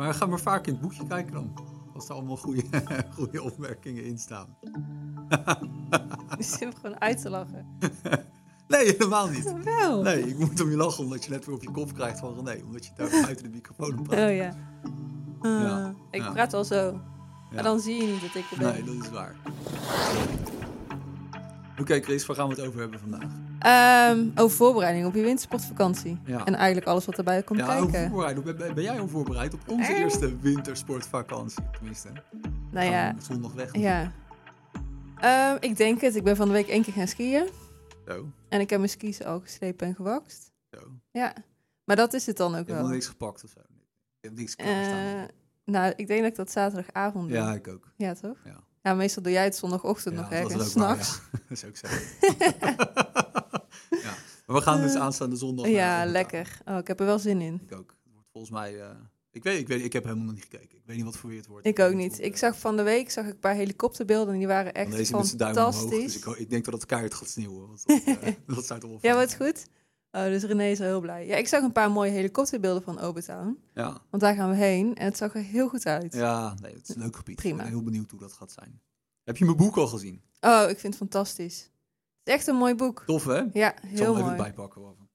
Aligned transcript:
Maar 0.00 0.14
ga 0.14 0.26
maar 0.26 0.40
vaak 0.40 0.66
in 0.66 0.72
het 0.72 0.82
boekje 0.82 1.06
kijken 1.06 1.32
dan. 1.32 1.52
Als 1.94 2.08
er 2.08 2.14
allemaal 2.14 2.36
goede, 2.36 2.62
goede 3.16 3.42
opmerkingen 3.42 4.04
in 4.04 4.18
staan. 4.18 4.56
Je 6.38 6.42
zit 6.44 6.74
gewoon 6.80 7.00
uit 7.00 7.20
te 7.22 7.30
lachen. 7.30 7.66
Nee, 8.68 8.84
helemaal 8.86 9.28
niet. 9.28 9.54
Wel. 9.64 10.02
Nee, 10.02 10.28
ik 10.28 10.38
moet 10.38 10.60
om 10.60 10.70
je 10.70 10.76
lachen 10.76 11.04
omdat 11.04 11.24
je 11.24 11.30
net 11.30 11.44
weer 11.46 11.54
op 11.54 11.62
je 11.62 11.70
kop 11.70 11.94
krijgt 11.94 12.18
van 12.18 12.34
René. 12.34 12.62
Omdat 12.64 12.86
je 12.86 12.92
daar 12.96 13.08
buiten 13.10 13.42
de 13.44 13.48
microfoon 13.50 14.02
praat. 14.02 14.30
Oh 14.30 14.36
ja. 14.36 14.54
Ah, 15.40 15.60
Ja, 15.60 15.94
Ik 16.10 16.20
ja. 16.22 16.30
praat 16.32 16.52
wel 16.52 16.64
zo. 16.64 16.76
Ja. 16.76 17.00
Maar 17.54 17.62
dan 17.62 17.80
zie 17.80 17.94
je 17.94 18.12
niet 18.12 18.20
dat 18.20 18.34
ik 18.34 18.50
er 18.50 18.58
ben. 18.58 18.72
Nee, 18.72 18.82
dat 18.84 19.04
is 19.04 19.10
waar. 19.10 19.34
Oké 21.80 22.00
Chris, 22.00 22.26
waar 22.26 22.36
gaan 22.36 22.48
we 22.48 22.54
het 22.54 22.66
over 22.66 22.80
hebben 22.80 23.00
vandaag? 23.00 23.30
Ehm, 23.60 24.28
over 24.34 24.56
voorbereiding 24.56 25.06
op 25.06 25.14
je 25.14 25.22
wintersportvakantie. 25.22 26.18
Ja. 26.24 26.44
En 26.44 26.54
eigenlijk 26.54 26.86
alles 26.86 27.04
wat 27.06 27.18
erbij 27.18 27.42
komt 27.42 27.58
Ja, 27.58 27.66
kijken. 27.66 28.12
Ben, 28.44 28.56
ben- 28.56 28.74
ben 28.74 28.82
jij 28.84 29.00
al 29.00 29.08
voorbereid 29.08 29.54
op 29.54 29.60
onze 29.68 29.92
Eh. 29.92 29.98
eerste 29.98 30.38
wintersportvakantie? 30.38 31.62
Tenminste. 31.72 32.08
Nou 32.70 32.86
ja, 32.90 33.04
Gaan 33.06 33.16
we 33.16 33.22
Zondag 33.22 33.52
weg. 33.52 33.76
ja. 33.76 34.12
Ehm, 35.20 35.56
ik 35.60 35.76
denk 35.76 36.00
het. 36.00 36.16
Ik 36.16 36.24
ben 36.24 36.36
van 36.36 36.46
de 36.46 36.52
week 36.52 36.68
één 36.68 36.82
keer 36.82 36.92
gaan 36.92 37.08
skiën. 37.08 37.48
Zo, 38.06 38.26
En 38.48 38.60
ik 38.60 38.70
heb 38.70 38.78
mijn 38.78 38.90
skis 38.90 39.24
al 39.24 39.40
geslepen 39.40 39.86
en 39.86 39.94
gewakst. 39.94 40.52
zo. 40.70 40.78
Ja. 41.10 41.32
Maar 41.84 41.96
dat 41.96 42.12
is 42.12 42.26
het 42.26 42.36
dan 42.36 42.54
ook 42.54 42.66
Je 42.66 42.72
wel. 42.72 42.82
nog 42.82 42.90
niks 42.90 43.06
gepakt 43.06 43.44
of 43.44 43.50
zo? 43.50 43.60
Je 44.20 44.26
hebt 44.28 44.38
niks 44.38 44.56
klaarstaan? 44.56 44.96
Eh, 45.16 45.22
nou, 45.64 45.92
ik 45.96 46.06
denk 46.06 46.20
dat 46.20 46.30
ik 46.30 46.36
dat 46.36 46.50
zaterdagavond 46.50 47.28
doe. 47.28 47.36
ja, 47.38 47.54
ik 47.54 47.68
ook. 47.68 47.88
Ja, 47.96 48.14
toch? 48.14 48.36
Ja. 48.44 48.56
Ja, 48.82 48.94
meestal 48.94 49.22
doe 49.22 49.32
jij 49.32 49.44
het 49.44 49.56
zondagochtend 49.56 50.14
Ja, 50.14 50.20
nog 50.20 50.30
ergens, 50.30 50.54
waar, 50.54 50.66
s'nachts. 50.66 51.20
ja. 51.32 51.38
Dat 51.48 51.50
is 51.58 51.64
ook 51.64 51.76
zo. 51.76 51.86
Maar 54.50 54.58
we 54.58 54.64
gaan 54.64 54.80
dus 54.82 54.94
aanstaande 54.94 55.36
zondag. 55.36 55.68
Ja, 55.68 56.04
lekker. 56.06 56.58
Oh, 56.64 56.78
ik 56.78 56.86
heb 56.86 57.00
er 57.00 57.06
wel 57.06 57.18
zin 57.18 57.40
in. 57.40 57.60
Ik 57.66 57.72
ook. 57.72 57.96
Het 58.04 58.12
wordt 58.12 58.28
volgens 58.32 58.52
mij... 58.52 58.80
eh, 58.80 58.90
ik, 59.30 59.42
weet, 59.42 59.58
ik, 59.58 59.68
weet, 59.68 59.84
ik 59.84 59.92
heb 59.92 60.04
helemaal 60.04 60.24
nog 60.24 60.34
niet 60.34 60.42
gekeken. 60.42 60.76
Ik 60.78 60.82
weet 60.86 60.96
niet 60.96 61.04
wat 61.04 61.16
voor 61.16 61.28
weer 61.28 61.38
het 61.38 61.46
wordt. 61.46 61.66
Ik 61.66 61.78
ook 61.78 61.94
niet. 61.94 62.20
Ik 62.20 62.32
eh, 62.32 62.38
zag 62.38 62.58
van 62.58 62.76
de 62.76 62.82
week 62.82 63.10
zag 63.10 63.24
ik 63.24 63.32
een 63.32 63.38
paar 63.38 63.54
helikopterbeelden 63.54 64.32
en 64.32 64.38
die 64.38 64.48
waren 64.48 64.74
echt 64.74 64.90
deze 64.90 65.36
duim 65.36 65.56
omhoog. 65.56 65.74
fantastisch. 65.74 66.12
Dus 66.12 66.32
ik, 66.32 66.38
ik 66.38 66.50
denk 66.50 66.64
dat 66.64 66.74
het 66.74 66.86
keihard 66.86 67.14
gaat 67.14 67.28
sneeuwen. 67.28 67.66
Want 67.66 67.86
dat, 67.86 68.02
eh, 68.04 68.32
dat 68.56 68.66
zou 68.66 68.80
toch 68.80 68.90
wel 68.90 68.98
Ja, 69.02 69.14
wat 69.14 69.34
goed. 69.34 69.66
Oh, 70.12 70.24
dus 70.24 70.42
René 70.42 70.64
is 70.64 70.78
heel 70.78 71.00
blij. 71.00 71.26
Ja, 71.26 71.36
ik 71.36 71.48
zag 71.48 71.62
een 71.62 71.72
paar 71.72 71.90
mooie 71.90 72.10
helikopterbeelden 72.10 72.82
van 72.82 73.00
Obertown. 73.00 73.58
Ja. 73.74 73.98
Want 74.10 74.22
daar 74.22 74.34
gaan 74.34 74.50
we 74.50 74.56
heen 74.56 74.94
en 74.94 75.04
het 75.04 75.16
zag 75.16 75.34
er 75.34 75.42
heel 75.42 75.68
goed 75.68 75.86
uit. 75.86 76.12
ja, 76.14 76.54
nee, 76.62 76.74
het 76.74 76.88
is 76.88 76.94
een 76.94 77.02
leuk 77.02 77.16
gebied. 77.16 77.36
Prima. 77.36 77.56
Ik 77.56 77.62
ben 77.62 77.72
heel 77.72 77.82
benieuwd 77.82 78.10
hoe 78.10 78.20
dat 78.20 78.32
gaat 78.32 78.52
zijn. 78.52 78.80
Heb 79.24 79.36
je 79.36 79.44
mijn 79.44 79.56
boek 79.56 79.76
al 79.76 79.86
gezien? 79.86 80.22
Oh, 80.40 80.60
ik 80.68 80.78
vind 80.78 80.82
het 80.82 80.96
fantastisch. 80.96 81.69
Is 82.30 82.36
echt 82.36 82.46
een 82.46 82.56
mooi 82.56 82.74
boek. 82.74 83.02
Tof, 83.06 83.24
hè? 83.24 83.42
Ja, 83.52 83.74
Ik 83.74 83.80
zal 83.82 83.90
heel 83.90 84.04
hem 84.06 84.14
even 84.14 84.24
mooi. 84.24 84.36
bijpakken. 84.36 85.08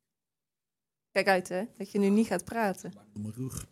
Kijk 1.11 1.27
uit, 1.27 1.49
hè. 1.49 1.63
Dat 1.77 1.91
je 1.91 1.99
nu 1.99 2.09
niet 2.09 2.27
gaat 2.27 2.45
praten. 2.45 2.93
Mijn 3.13 3.33
rug. 3.33 3.65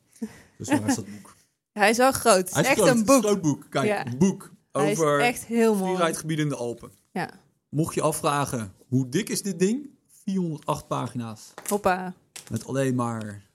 Dus 0.57 0.67
waar 0.67 0.87
is 0.87 0.95
dat 0.95 1.05
boek? 1.05 1.35
Hij 1.79 1.89
is 1.89 1.97
wel 1.97 2.11
groot. 2.11 2.49
Het 2.49 2.49
is 2.49 2.55
echt 2.55 2.65
groot, 2.79 2.79
een 2.89 2.97
het 2.97 3.07
is 3.09 3.13
boek. 3.15 3.23
groot 3.23 3.41
boek. 3.41 3.65
Kijk, 3.69 3.85
Ja. 3.87 4.05
een 4.07 4.17
boek 4.17 4.51
Hij 4.71 4.91
is 4.91 4.97
over 4.99 5.19
echt 5.19 5.45
heel 5.45 5.75
mooi. 5.75 5.95
freeridegebieden 5.95 6.45
in 6.45 6.49
de 6.51 6.57
Alpen. 6.57 6.91
Ja. 7.11 7.29
Mocht 7.69 7.93
je 7.95 8.01
afvragen, 8.01 8.73
hoe 8.87 9.09
dik 9.09 9.29
is 9.29 9.41
dit 9.41 9.59
ding? 9.59 9.89
408 10.07 10.87
pagina's. 10.87 11.53
Hoppa. 11.67 12.13
Met 12.51 12.65
alleen 12.65 12.95
maar 12.95 13.49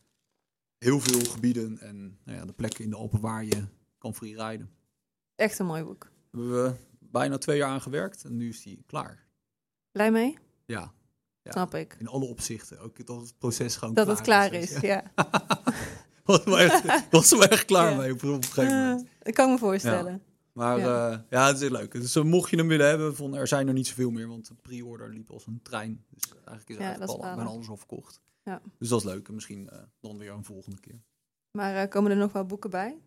heel 0.78 1.00
veel 1.00 1.24
gebieden 1.30 1.78
en 1.80 2.18
nou 2.24 2.38
ja, 2.38 2.44
de 2.44 2.52
plekken 2.52 2.84
in 2.84 2.90
de 2.90 2.96
Alpen 2.96 3.20
waar 3.20 3.44
je 3.44 3.64
kan 3.98 4.14
freeriden. 4.14 4.70
Echt 5.34 5.58
een 5.58 5.66
mooi 5.66 5.82
boek. 5.84 6.02
Daar 6.30 6.40
hebben 6.42 6.62
we 6.64 6.74
bijna 7.00 7.38
twee 7.38 7.56
jaar 7.58 7.70
aan 7.70 7.80
gewerkt 7.80 8.24
en 8.24 8.36
nu 8.36 8.48
is 8.48 8.62
die 8.62 8.82
klaar. 8.86 9.26
Blij 9.98 10.10
mee? 10.10 10.38
Ja, 10.66 10.92
Ja. 11.42 11.50
Snap 11.52 11.74
ik. 11.74 11.96
in 11.98 12.06
alle 12.08 12.24
opzichten. 12.24 12.80
Ook 12.80 13.06
dat 13.06 13.20
het 13.20 13.38
proces 13.38 13.76
gewoon 13.76 13.94
Dat 13.94 14.04
klaar 14.04 14.16
het 14.16 14.24
klaar 14.24 14.52
is, 14.52 14.80
ja. 14.80 15.02
was 16.24 16.44
we 16.44 16.56
echt, 16.56 16.84
was 17.10 17.30
we 17.30 17.48
echt 17.48 17.64
klaar 17.64 17.90
Ja. 17.90 17.96
mee 17.96 18.12
op, 18.12 18.22
een 18.22 18.44
gegeven 18.44 18.76
moment. 18.78 19.02
Eh, 19.02 19.08
dat 19.22 19.34
kan 19.34 19.46
ik 19.46 19.52
me 19.52 19.58
voorstellen. 19.58 20.22
Maar 20.52 20.78
Ja. 20.78 21.10
ja, 21.10 21.24
ja 21.30 21.46
het 21.46 21.60
is 21.60 21.68
leuk. 21.70 21.92
Dus 21.92 22.16
eh, 22.16 22.22
mocht 22.22 22.50
je 22.50 22.56
hem 22.56 22.68
willen 22.68 22.88
hebben, 22.88 23.16
van, 23.16 23.34
er 23.34 23.46
zijn 23.48 23.66
er 23.68 23.72
niet 23.74 23.86
zoveel 23.86 24.10
meer, 24.10 24.28
want 24.28 24.48
de 24.48 24.54
pre-order 24.54 25.08
liep 25.10 25.30
als 25.30 25.46
een 25.46 25.60
trein. 25.62 26.04
Dus 26.10 26.22
eigenlijk 26.34 26.68
is 26.68 26.76
Ja, 26.76 26.80
eigenlijk 26.82 27.10
is 27.10 27.16
al, 27.16 27.34
bijna 27.34 27.50
alles 27.50 27.68
al 27.68 27.76
verkocht. 27.76 28.20
Ja. 28.44 28.60
Dus 28.78 28.88
dat 28.88 28.98
is 28.98 29.06
leuk. 29.06 29.28
En 29.28 29.34
misschien 29.34 29.68
eh, 29.70 29.78
dan 30.00 30.18
weer 30.18 30.30
een 30.32 30.44
volgende 30.44 30.80
keer. 30.80 31.00
Maar 31.50 31.74
eh, 31.76 31.88
komen 31.88 32.10
er 32.10 32.16
nog 32.16 32.32
wel 32.32 32.44
boeken 32.46 32.70
bij? 32.70 32.98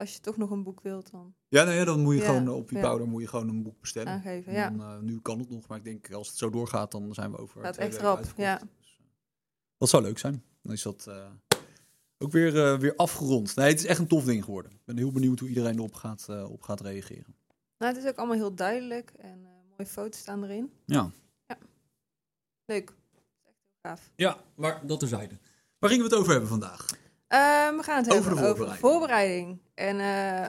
Als 0.00 0.12
je 0.14 0.20
toch 0.20 0.36
nog 0.36 0.50
een 0.50 0.62
boek 0.62 0.80
wilt, 0.80 1.10
dan 1.10 1.34
Ja, 1.48 1.64
nee, 1.64 1.84
dan 1.84 2.00
moet 2.00 2.14
je 2.14 2.20
Ja, 2.20 2.26
gewoon 2.26 2.48
op 2.48 2.70
je 2.70 2.78
ja. 2.78 2.96
moet 3.04 3.22
je 3.22 3.28
gewoon 3.28 3.48
een 3.48 3.62
boek 3.62 3.80
bestellen. 3.80 4.12
aangeven. 4.12 4.52
Ja, 4.52 4.70
dan, 4.70 4.80
eh, 4.80 4.98
nu 4.98 5.20
kan 5.20 5.38
het 5.38 5.50
nog, 5.50 5.66
maar 5.68 5.78
ik 5.78 5.84
denk 5.84 6.12
als 6.12 6.28
het 6.28 6.36
zo 6.36 6.50
doorgaat, 6.50 6.90
dan 6.92 7.14
zijn 7.14 7.30
we 7.30 7.36
over 7.38 7.60
Gaat 7.62 7.76
echt 7.76 7.98
uitverkocht. 8.02 8.36
ja. 8.36 8.56
Dus, 8.58 8.66
eh, 8.98 9.04
dat 9.78 9.88
zou 9.88 10.02
leuk 10.02 10.18
zijn. 10.18 10.44
Dan 10.62 10.72
is 10.72 10.82
dat 10.82 11.06
eh, 11.06 11.30
ook 12.18 12.32
weer, 12.32 12.64
eh, 12.72 12.78
weer 12.78 12.96
afgerond. 12.96 13.56
Nee, 13.56 13.68
het 13.68 13.78
is 13.78 13.86
echt 13.86 13.98
een 13.98 14.06
tof 14.06 14.24
ding 14.24 14.44
geworden. 14.44 14.72
Ik 14.72 14.84
ben 14.84 14.96
heel 14.96 15.12
benieuwd 15.12 15.38
hoe 15.38 15.48
iedereen 15.48 15.76
erop 15.76 15.94
gaat, 15.94 16.26
eh, 16.28 16.50
op 16.50 16.62
gaat 16.62 16.80
reageren. 16.80 17.36
nou, 17.78 17.94
het 17.94 18.04
is 18.04 18.10
ook 18.10 18.16
allemaal 18.16 18.36
heel 18.36 18.54
duidelijk 18.54 19.10
en 19.18 19.44
eh, 19.44 19.50
mooie 19.76 19.86
foto's 19.90 20.20
staan 20.20 20.44
erin. 20.44 20.72
Ja. 20.86 21.10
Leuk. 22.64 22.88
Het 22.88 22.96
is 22.98 23.44
echt 23.44 23.56
heel 23.66 23.80
gaaf. 23.82 24.10
ja, 24.16 24.36
maar 24.54 24.86
dat 24.86 24.98
terzijde. 24.98 25.38
Waar 25.78 25.90
gingen 25.90 26.04
we 26.04 26.10
het 26.10 26.18
over 26.20 26.30
hebben 26.32 26.48
vandaag? 26.50 26.86
Ehm, 27.30 27.76
we 27.76 27.82
gaan 27.82 27.96
het 28.04 28.12
Over 28.12 28.36
hebben 28.36 28.54
de 28.54 28.62
over 28.62 28.76
voorbereiding. 28.76 29.58
En, 29.74 30.00
eh, 30.00 30.42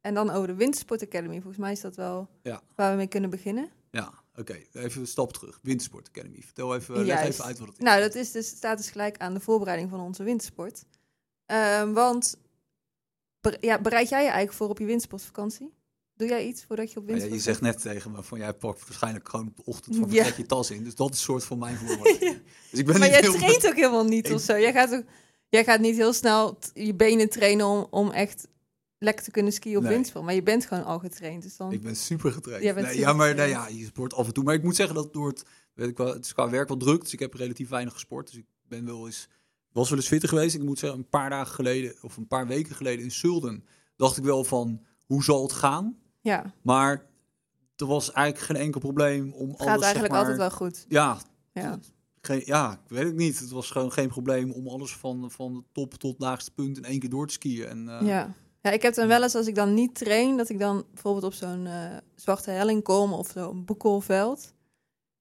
en 0.00 0.14
dan 0.14 0.30
over 0.30 0.46
de 0.48 0.54
Wintersport 0.54 1.02
Academy. 1.02 1.34
Volgens 1.34 1.56
mij 1.56 1.72
is 1.72 1.80
dat 1.80 1.96
wel 1.96 2.28
Ja. 2.42 2.60
waar 2.74 2.90
we 2.90 2.96
mee 2.96 3.06
kunnen 3.06 3.30
beginnen. 3.30 3.70
Ja, 3.90 4.12
oké. 4.34 4.56
Even 4.72 5.00
een 5.00 5.06
stap 5.06 5.32
terug. 5.32 5.58
Wintersport 5.62 6.08
Academy. 6.08 6.40
Vertel 6.44 6.74
even, 6.74 7.04
leg 7.04 7.22
even 7.22 7.44
uit 7.44 7.58
wat 7.58 7.68
het 7.68 7.78
is. 7.78 7.84
Nou, 7.84 8.00
dat 8.00 8.14
is 8.14 8.32
dus, 8.32 8.48
staat 8.48 8.76
dus 8.76 8.90
gelijk 8.90 9.16
aan 9.18 9.34
de 9.34 9.40
voorbereiding 9.40 9.90
van 9.90 10.00
onze 10.00 10.22
wintersport. 10.22 10.84
Ehm, 11.46 11.92
want 11.92 12.36
ja, 13.60 13.80
bereid 13.80 14.08
jij 14.08 14.18
je 14.22 14.26
eigenlijk 14.28 14.56
voor 14.56 14.68
op 14.68 14.78
je 14.78 14.84
wintersportvakantie? 14.84 15.74
Doe 16.14 16.28
jij 16.28 16.46
iets 16.46 16.64
voordat 16.64 16.92
je 16.92 16.98
op 16.98 17.06
Nou 17.06 17.18
ja, 17.20 17.26
je 17.26 17.38
zegt 17.38 17.60
net 17.60 17.80
tegen 17.80 18.10
me 18.10 18.22
van 18.22 18.38
jij 18.38 18.52
pakt 18.54 18.84
waarschijnlijk 18.84 19.28
gewoon 19.28 19.46
op 19.46 19.56
de 19.56 19.64
ochtend 19.64 19.96
van 20.00 20.10
Ja. 20.10 20.26
je 20.36 20.46
tas 20.46 20.70
in. 20.70 20.84
Dus 20.84 20.94
dat 20.94 21.10
is 21.10 21.16
een 21.18 21.22
soort 21.24 21.44
van 21.44 21.58
mijn 21.58 21.76
voorbereiding. 21.76 22.40
Dus 22.70 22.80
ik 22.80 22.86
ben 22.86 22.98
Maar 22.98 23.08
jij 23.08 23.22
traint 23.22 23.66
ook 23.66 23.74
helemaal 23.74 24.04
niet 24.04 24.26
Ik- 24.28 24.34
of 24.34 24.40
zo. 24.40 24.58
Jij 24.58 24.72
gaat, 24.72 24.92
ook, 24.94 25.04
jij 25.48 25.64
gaat 25.64 25.80
niet 25.80 25.96
heel 25.96 26.12
snel 26.12 26.58
je 26.74 26.94
benen 26.94 27.28
trainen 27.28 27.66
om, 27.66 27.86
om 27.90 28.10
echt 28.10 28.48
lekker 28.98 29.24
te 29.24 29.30
kunnen 29.30 29.52
skiën 29.52 29.76
op 29.76 29.82
Nee. 29.82 30.22
Maar 30.22 30.34
je 30.34 30.42
bent 30.42 30.66
gewoon 30.66 30.84
al 30.84 30.98
getraind. 30.98 31.42
Dus 31.42 31.56
dan... 31.56 31.72
Ik 31.72 31.82
ben 31.82 31.96
super 31.96 32.32
getraind. 32.32 32.62
Nee, 32.62 32.72
super 32.72 32.98
ja, 32.98 33.12
maar 33.12 33.28
getraind. 33.28 33.52
ja, 33.52 33.68
je 33.68 33.84
sport 33.84 34.14
af 34.14 34.26
en 34.26 34.32
toe. 34.32 34.44
Maar 34.44 34.54
ik 34.54 34.62
moet 34.62 34.76
zeggen 34.76 34.94
dat 34.94 35.12
door 35.12 35.28
het, 35.28 35.44
weet 35.74 35.88
ik 35.88 35.96
wel, 35.96 36.12
het 36.12 36.24
is 36.24 36.32
qua 36.32 36.50
werk 36.50 36.68
wel 36.68 36.76
druk. 36.76 37.00
Dus 37.00 37.12
ik 37.12 37.18
heb 37.18 37.34
relatief 37.34 37.68
weinig 37.68 37.92
gesport. 37.92 38.26
Dus 38.26 38.36
ik 38.36 38.46
ben 38.62 38.84
wel 38.84 39.06
eens, 39.06 39.28
was 39.72 39.88
wel 39.88 39.98
eens 39.98 40.08
fitter 40.08 40.28
geweest. 40.28 40.54
Ik 40.54 40.62
moet 40.62 40.78
zeggen, 40.78 40.98
een 40.98 41.08
paar 41.08 41.30
dagen 41.30 41.54
geleden 41.54 41.94
of 42.02 42.16
een 42.16 42.26
paar 42.26 42.46
weken 42.46 42.74
geleden 42.74 43.04
in 43.04 43.10
Sulden 43.10 43.64
dacht 43.96 44.16
ik 44.16 44.24
wel 44.24 44.44
van, 44.44 44.84
hoe 45.06 45.24
zal 45.24 45.42
het 45.42 45.52
gaan? 45.52 45.98
Ja, 46.20 46.54
Maar 46.62 47.06
er 47.76 47.86
was 47.86 48.12
eigenlijk 48.12 48.46
geen 48.46 48.56
enkel 48.56 48.80
probleem 48.80 49.32
om 49.32 49.48
het 49.50 49.58
alles, 49.58 49.72
gaat 49.72 49.82
eigenlijk 49.82 49.98
zeg 49.98 50.08
maar, 50.08 50.18
altijd 50.18 50.36
wel 50.36 50.50
goed. 50.50 50.84
Ja, 50.88 51.18
Ja. 51.52 51.78
Geen, 52.26 52.42
ja, 52.44 52.72
ik 52.72 52.78
weet 52.88 53.04
het 53.04 53.16
niet. 53.16 53.38
Het 53.38 53.50
was 53.50 53.70
gewoon 53.70 53.92
geen 53.92 54.08
probleem 54.08 54.52
om 54.52 54.68
alles 54.68 54.96
van, 54.96 55.30
van 55.30 55.54
de 55.54 55.62
top 55.72 55.94
tot 55.94 56.14
laagste 56.18 56.50
punt 56.50 56.76
in 56.76 56.84
één 56.84 56.98
keer 57.00 57.10
door 57.10 57.26
te 57.26 57.32
skiën. 57.32 57.66
En, 57.66 57.88
eh, 57.88 58.06
Ja. 58.06 58.34
ja, 58.62 58.70
ik 58.70 58.82
heb 58.82 58.94
dan 58.94 59.08
wel 59.08 59.22
eens 59.22 59.34
als 59.34 59.46
ik 59.46 59.54
dan 59.54 59.74
niet 59.74 59.94
train, 59.94 60.36
dat 60.36 60.48
ik 60.48 60.58
dan 60.58 60.84
bijvoorbeeld 60.92 61.24
op 61.24 61.32
zo'n 61.32 61.66
eh, 61.66 61.96
zwarte 62.14 62.50
helling 62.50 62.82
kom 62.82 63.12
of 63.12 63.30
zo'n 63.34 63.64
boekelveld. 63.64 64.54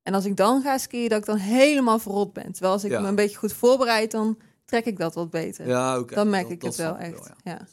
En 0.03 0.13
als 0.13 0.25
ik 0.25 0.35
dan 0.37 0.61
ga 0.61 0.77
skiën, 0.77 1.09
dat 1.09 1.19
ik 1.19 1.25
dan 1.25 1.37
helemaal 1.37 1.99
verrot 1.99 2.33
ben. 2.33 2.51
Terwijl 2.51 2.73
als 2.73 2.83
ik 2.83 2.91
Ja. 2.91 2.99
me 3.01 3.07
een 3.07 3.15
beetje 3.15 3.37
goed 3.37 3.53
voorbereid, 3.53 4.11
dan 4.11 4.37
trek 4.65 4.85
ik 4.85 4.97
dat 4.97 5.13
wat 5.15 5.29
beter. 5.29 5.67
ja 5.67 5.99
oké. 5.99 6.15
dan 6.15 6.29
merk 6.29 6.43
Dat- 6.43 6.51
ik 6.51 6.61
dat 6.61 6.75
het 6.77 6.85
wel 6.85 6.97
echt. 6.97 7.25
ja. 7.43 7.51
ja. 7.51 7.67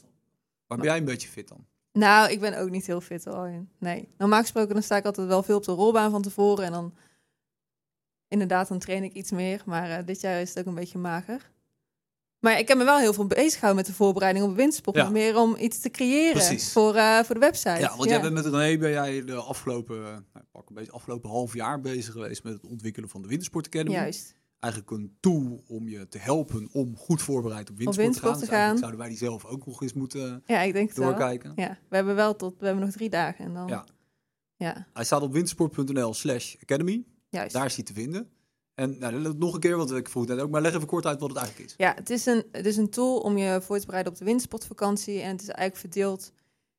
Maar 0.67 0.77
ben 0.77 0.87
jij 0.87 0.97
een 0.97 1.05
beetje 1.05 1.27
fit 1.27 1.47
dan? 1.47 1.65
Nou, 1.91 2.31
ik 2.31 2.39
ben 2.39 2.59
ook 2.59 2.69
niet 2.69 2.85
heel 2.85 3.01
fit 3.01 3.27
al 3.27 3.45
in. 3.45 3.69
Nee. 3.79 4.07
Normaal 4.17 4.41
gesproken 4.41 4.73
dan 4.73 4.83
sta 4.83 4.95
ik 4.97 5.05
altijd 5.05 5.27
wel 5.27 5.43
veel 5.43 5.57
op 5.57 5.63
de 5.63 5.71
rolbaan 5.71 6.11
van 6.11 6.21
tevoren. 6.21 6.65
En 6.65 6.71
dan 6.71 6.93
inderdaad, 8.33 8.67
dan 8.67 8.79
train 8.79 9.03
ik 9.03 9.13
iets 9.13 9.31
meer. 9.31 9.61
Maar 9.65 9.89
eh, 9.89 10.05
dit 10.05 10.21
jaar 10.21 10.41
is 10.41 10.49
het 10.49 10.59
ook 10.59 10.65
een 10.65 10.75
beetje 10.75 10.97
mager. 10.97 11.51
Maar 12.39 12.59
ik 12.59 12.67
heb 12.67 12.77
me 12.77 12.83
wel 12.83 12.97
heel 12.97 13.13
veel 13.13 13.27
bezig 13.27 13.53
gehouden 13.53 13.75
met 13.75 13.85
de 13.85 13.93
voorbereiding 13.93 14.45
op 14.45 14.55
wintersport. 14.55 14.95
Ja. 14.95 15.09
Meer 15.09 15.37
om 15.37 15.55
iets 15.59 15.79
te 15.79 15.89
creëren 15.89 16.31
Precies. 16.31 16.71
voor, 16.71 16.95
eh, 16.95 17.19
voor 17.19 17.35
de 17.35 17.41
website. 17.41 17.79
Ja, 17.79 17.95
want 17.97 18.09
jij 18.09 18.21
bent 18.21 18.33
met 18.33 18.45
René 18.45 18.77
ben 18.77 18.89
jij 18.91 19.25
de 19.25 19.35
afgelopen, 19.35 19.97
eh, 19.97 20.03
nou, 20.33 20.45
pak 20.51 20.69
een 20.69 20.75
beetje 20.75 20.91
afgelopen 20.91 21.29
half 21.29 21.53
jaar 21.53 21.81
bezig 21.81 22.13
geweest 22.13 22.43
met 22.43 22.53
het 22.53 22.65
ontwikkelen 22.65 23.09
van 23.09 23.21
de 23.21 23.27
Wintersport 23.27 23.65
Academy. 23.65 23.95
Juist. 23.95 24.35
Eigenlijk 24.59 24.93
een 24.93 25.17
tool 25.19 25.63
om 25.67 25.87
je 25.87 26.07
te 26.07 26.17
helpen 26.17 26.69
om 26.71 26.97
goed 26.97 27.21
voorbereid 27.21 27.69
op 27.69 27.77
wintersport, 27.77 27.97
wintersport 27.97 28.39
te 28.39 28.45
te 28.45 28.51
gaan. 28.51 28.69
Dus 28.71 28.79
zouden 28.79 28.99
wij 28.99 29.09
die 29.09 29.17
zelf 29.17 29.45
ook 29.45 29.65
nog 29.65 29.81
eens 29.81 29.93
moeten 29.93 30.43
Ja, 30.45 30.61
ik 30.61 30.73
denk 30.73 30.89
het 30.89 30.97
wel. 30.97 31.07
doorkijken. 31.09 31.53
Ja, 31.55 31.77
we 31.89 31.95
hebben 31.95 32.15
wel 32.15 32.35
tot, 32.35 32.59
we 32.59 32.65
hebben 32.65 32.83
nog 32.83 32.93
drie 32.93 33.09
dagen 33.09 33.45
en 33.45 33.53
dan. 33.53 33.67
Ja. 33.67 33.85
Ja, 34.55 34.87
Hij 34.93 35.03
staat 35.03 35.21
op 35.21 35.31
wintersport.nl 35.33 36.13
slash 36.13 36.55
academy. 36.61 37.03
Juist. 37.33 37.53
Daar 37.53 37.65
is 37.65 37.75
hij 37.75 37.83
te 37.83 37.93
vinden. 37.93 38.29
En 38.73 38.99
nou, 38.99 39.35
nog 39.37 39.53
een 39.53 39.59
keer, 39.59 39.77
want 39.77 39.91
ik 39.91 40.09
vroeg 40.09 40.27
net 40.27 40.39
ook, 40.39 40.49
maar 40.49 40.61
leg 40.61 40.73
even 40.73 40.87
kort 40.87 41.05
uit 41.05 41.19
wat 41.19 41.29
het 41.29 41.37
eigenlijk 41.37 41.69
is. 41.69 41.75
Ja, 41.77 41.93
het 41.95 42.09
is, 42.09 42.25
een, 42.25 42.43
het 42.51 42.65
is 42.65 42.77
een 42.77 42.89
tool 42.89 43.17
om 43.17 43.37
je 43.37 43.61
voor 43.61 43.79
te 43.79 43.85
bereiden 43.85 44.11
op 44.11 44.17
de 44.17 44.25
wintersportvakantie. 44.25 45.21
En 45.21 45.31
het 45.31 45.41
is 45.41 45.47
eigenlijk 45.47 45.93
verdeeld 45.93 46.31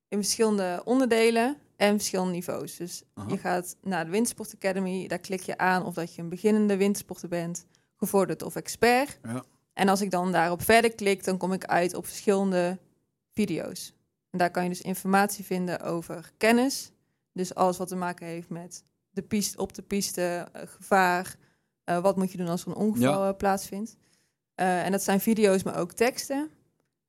in 0.09 0.19
verschillende 0.19 0.83
onderdelen 0.85 1.57
en 1.77 1.95
verschillende 1.95 2.33
niveaus. 2.33 2.77
Dus 2.77 3.03
Aha. 3.15 3.29
je 3.29 3.39
gaat 3.39 3.77
naar 3.83 4.05
de 4.05 4.11
Wintersport 4.11 4.55
Academy. 4.55 5.07
Daar 5.07 5.19
klik 5.19 5.41
je 5.41 5.59
aan 5.59 5.85
of 5.85 5.95
dat 5.95 6.15
je 6.15 6.23
een 6.23 6.29
beginnende 6.29 6.77
wintersporter 6.77 7.29
bent, 7.29 7.67
gevorderd 7.97 8.43
of 8.43 8.57
expert. 8.57 9.19
Ja. 9.23 9.45
En 9.73 9.89
als 9.89 10.01
ik 10.01 10.11
dan 10.11 10.33
daarop 10.33 10.63
verder 10.63 10.95
klik, 10.95 11.25
dan 11.25 11.37
kom 11.37 11.53
ik 11.53 11.65
uit 11.65 11.95
op 11.95 12.07
verschillende 12.07 12.79
video's. 13.33 13.93
En 14.31 14.39
daar 14.39 14.51
kan 14.51 14.63
je 14.63 14.69
dus 14.69 14.81
informatie 14.81 15.45
vinden 15.45 15.81
over 15.81 16.33
kennis. 16.37 16.91
Dus 17.33 17.55
alles 17.55 17.77
wat 17.77 17.89
te 17.89 17.97
maken 17.97 18.27
heeft 18.27 18.49
met 18.49 18.85
de 19.15 19.23
piste, 19.23 19.59
op 19.59 19.75
de 19.75 19.83
piste, 19.83 20.49
eh, 20.53 20.63
gevaar. 20.67 21.37
eh, 21.85 21.99
wat 22.03 22.17
moet 22.17 22.33
je 22.33 22.39
doen 22.39 22.49
als 22.49 22.63
er 22.63 22.69
een 22.69 22.75
ongeval 22.75 23.29
eh, 23.29 23.37
plaatsvindt. 23.37 23.97
En 24.55 24.93
dat 24.93 25.03
zijn 25.03 25.21
video's, 25.21 25.63
maar 25.63 25.79
ook 25.79 25.93
teksten. 25.93 26.51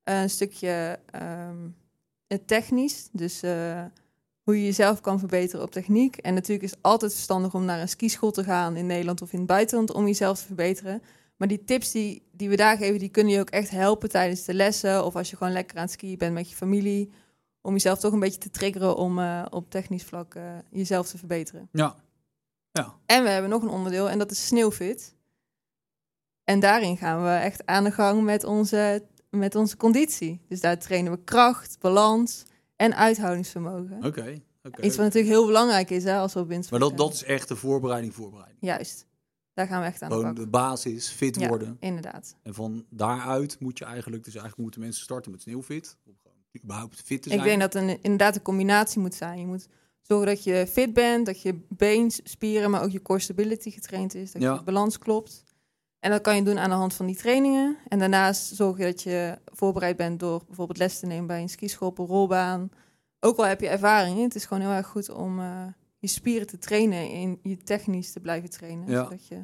Een 0.04 0.30
stukje 0.30 1.00
ehm, 1.12 1.58
eh, 2.28 2.38
technisch, 2.46 3.10
dus 3.12 3.42
hoe 4.44 4.58
je 4.58 4.64
jezelf 4.64 5.02
kan 5.02 5.20
verbeteren 5.20 5.66
op 5.66 5.72
techniek. 5.72 6.18
En 6.18 6.34
natuurlijk 6.34 6.64
is 6.64 6.72
het 6.72 6.80
altijd 6.82 7.14
verstandig 7.14 7.54
om 7.54 7.66
naar 7.66 7.82
een 7.82 7.90
skischool 7.90 8.32
te 8.32 8.44
gaan 8.44 8.76
in 8.76 8.86
Nederland 8.86 9.22
of 9.22 9.32
in 9.34 9.38
het 9.38 9.48
buitenland 9.48 9.94
om 9.94 10.06
jezelf 10.06 10.40
te 10.40 10.46
verbeteren. 10.46 11.02
Maar 11.36 11.48
die 11.48 11.64
tips 11.64 11.92
die, 11.92 12.22
die 12.32 12.50
we 12.50 12.56
daar 12.56 12.78
geven, 12.78 13.00
die 13.00 13.10
kunnen 13.10 13.34
je 13.34 13.40
ook 13.40 13.50
echt 13.50 13.70
helpen 13.70 14.10
tijdens 14.10 14.44
de 14.44 14.54
lessen. 14.54 15.06
Of 15.06 15.16
als 15.16 15.30
je 15.30 15.38
gewoon 15.38 15.54
lekker 15.54 15.78
aan 15.78 15.84
het 15.84 15.92
skiën 15.92 16.18
bent 16.18 16.34
met 16.34 16.50
je 16.50 16.56
familie. 16.56 17.12
Om 17.66 17.74
jezelf 17.74 18.00
toch 18.00 18.14
een 18.14 18.20
beetje 18.20 18.40
te 18.40 18.50
triggeren 18.50 18.96
om 18.96 19.20
eh, 19.20 19.46
op 19.50 19.70
technisch 19.70 20.04
vlak 20.04 20.36
eh, 20.36 20.44
jezelf 20.72 21.08
te 21.08 21.18
verbeteren. 21.18 21.70
Ja. 21.72 21.96
Ja. 22.72 22.94
En 23.06 23.24
we 23.24 23.30
hebben 23.30 23.50
nog 23.50 23.62
een 23.62 23.70
onderdeel 23.70 24.10
en 24.10 24.18
dat 24.18 24.32
is 24.32 24.46
sneeuwfit. 24.48 25.16
En 26.44 26.60
daarin 26.60 26.98
gaan 26.98 27.24
we 27.24 27.30
echt 27.30 27.66
aan 27.66 27.84
de 27.84 27.92
gang 27.92 28.24
met 28.24 28.44
onze, 28.44 29.06
met 29.30 29.56
onze 29.56 29.78
conditie. 29.78 30.42
Dus 30.48 30.62
daar 30.62 30.80
trainen 30.80 31.12
we 31.12 31.24
kracht, 31.24 31.78
balans 31.80 32.44
en 32.76 32.96
uithoudingsvermogen. 32.96 34.04
Oké. 34.06 34.42
Iets 34.64 34.96
wat 34.96 35.06
natuurlijk 35.06 35.34
heel 35.34 35.46
belangrijk 35.46 35.90
is 35.90 36.04
hè, 36.04 36.18
als 36.18 36.34
we 36.34 36.40
op 36.40 36.48
wintersport 36.48 36.82
Maar 36.82 36.90
dat, 36.90 37.00
dat 37.00 37.14
is 37.14 37.24
echt 37.24 37.48
de 37.48 37.56
voorbereiding, 37.56 38.14
voorbereiding. 38.14 38.58
Juist. 38.62 39.08
Daar 39.54 39.68
gaan 39.68 39.82
we 39.82 39.88
echt 39.88 40.02
aan 40.02 40.10
de 40.10 40.16
Gewoon 40.16 40.36
de 40.36 40.48
basis, 40.48 41.08
fit 41.08 41.40
Ja. 41.40 41.48
worden. 41.48 41.78
Inderdaad. 41.80 42.36
En 42.44 42.54
van 42.54 42.86
daaruit 42.90 43.60
moet 43.60 43.78
je 43.78 43.86
eigenlijk, 43.86 44.24
dus 44.24 44.34
eigenlijk 44.34 44.62
moeten 44.62 44.82
mensen 44.82 45.04
starten 45.04 45.32
met 45.32 45.42
sneeuwfit. 45.42 45.98
Gewoon 46.04 46.18
überhaupt 46.64 47.02
fit 47.02 47.22
te 47.22 47.30
zijn. 47.30 47.42
Ik 47.42 47.46
denk 47.48 47.60
dat 47.62 47.76
een, 47.76 48.02
inderdaad 48.02 48.36
een 48.36 48.42
combinatie 48.42 49.00
moet 49.02 49.14
zijn. 49.16 49.40
Je 49.40 49.46
moet 49.46 49.68
zorgen 50.02 50.28
dat 50.28 50.44
je 50.44 50.68
fit 50.72 50.94
bent, 50.94 51.26
dat 51.26 51.42
je 51.42 51.66
beenspieren, 51.70 52.72
maar 52.72 52.84
ook 52.84 52.92
je 52.92 53.02
core 53.02 53.20
stability 53.20 53.72
getraind 53.72 54.16
is, 54.16 54.32
dat 54.32 54.42
Ja. 54.42 54.54
je 54.54 54.64
balans 54.64 54.98
klopt. 54.98 55.44
En 56.00 56.12
dat 56.12 56.22
kan 56.22 56.36
je 56.36 56.44
doen 56.44 56.60
aan 56.60 56.70
de 56.70 56.76
hand 56.76 56.94
van 56.94 57.06
die 57.06 57.16
trainingen. 57.16 57.78
En 57.88 58.00
daarnaast 58.00 58.56
zorg 58.56 58.78
je 58.78 58.84
dat 58.84 59.02
je 59.04 59.38
voorbereid 59.46 59.98
bent 59.98 60.20
door 60.20 60.44
bijvoorbeeld 60.46 60.78
les 60.78 61.00
te 61.00 61.06
nemen 61.06 61.28
bij 61.28 61.42
een 61.42 61.50
skischool, 61.50 61.94
een 61.98 62.06
rolbaan. 62.06 62.70
Ook 63.20 63.38
al 63.38 63.46
heb 63.46 63.62
je 63.62 63.68
ervaring, 63.68 64.22
het 64.22 64.36
is 64.36 64.46
gewoon 64.46 64.64
heel 64.64 64.72
erg 64.72 64.88
goed 64.88 65.10
om 65.10 65.40
eh, 65.40 65.66
je 66.00 66.08
spieren 66.08 66.48
te 66.48 66.58
trainen 66.58 67.10
en 67.12 67.40
je 67.44 67.58
technisch 67.58 68.12
te 68.12 68.20
blijven 68.20 68.50
trainen. 68.50 68.90
Ja. 68.90 69.04
Zodat 69.04 69.28
je, 69.28 69.44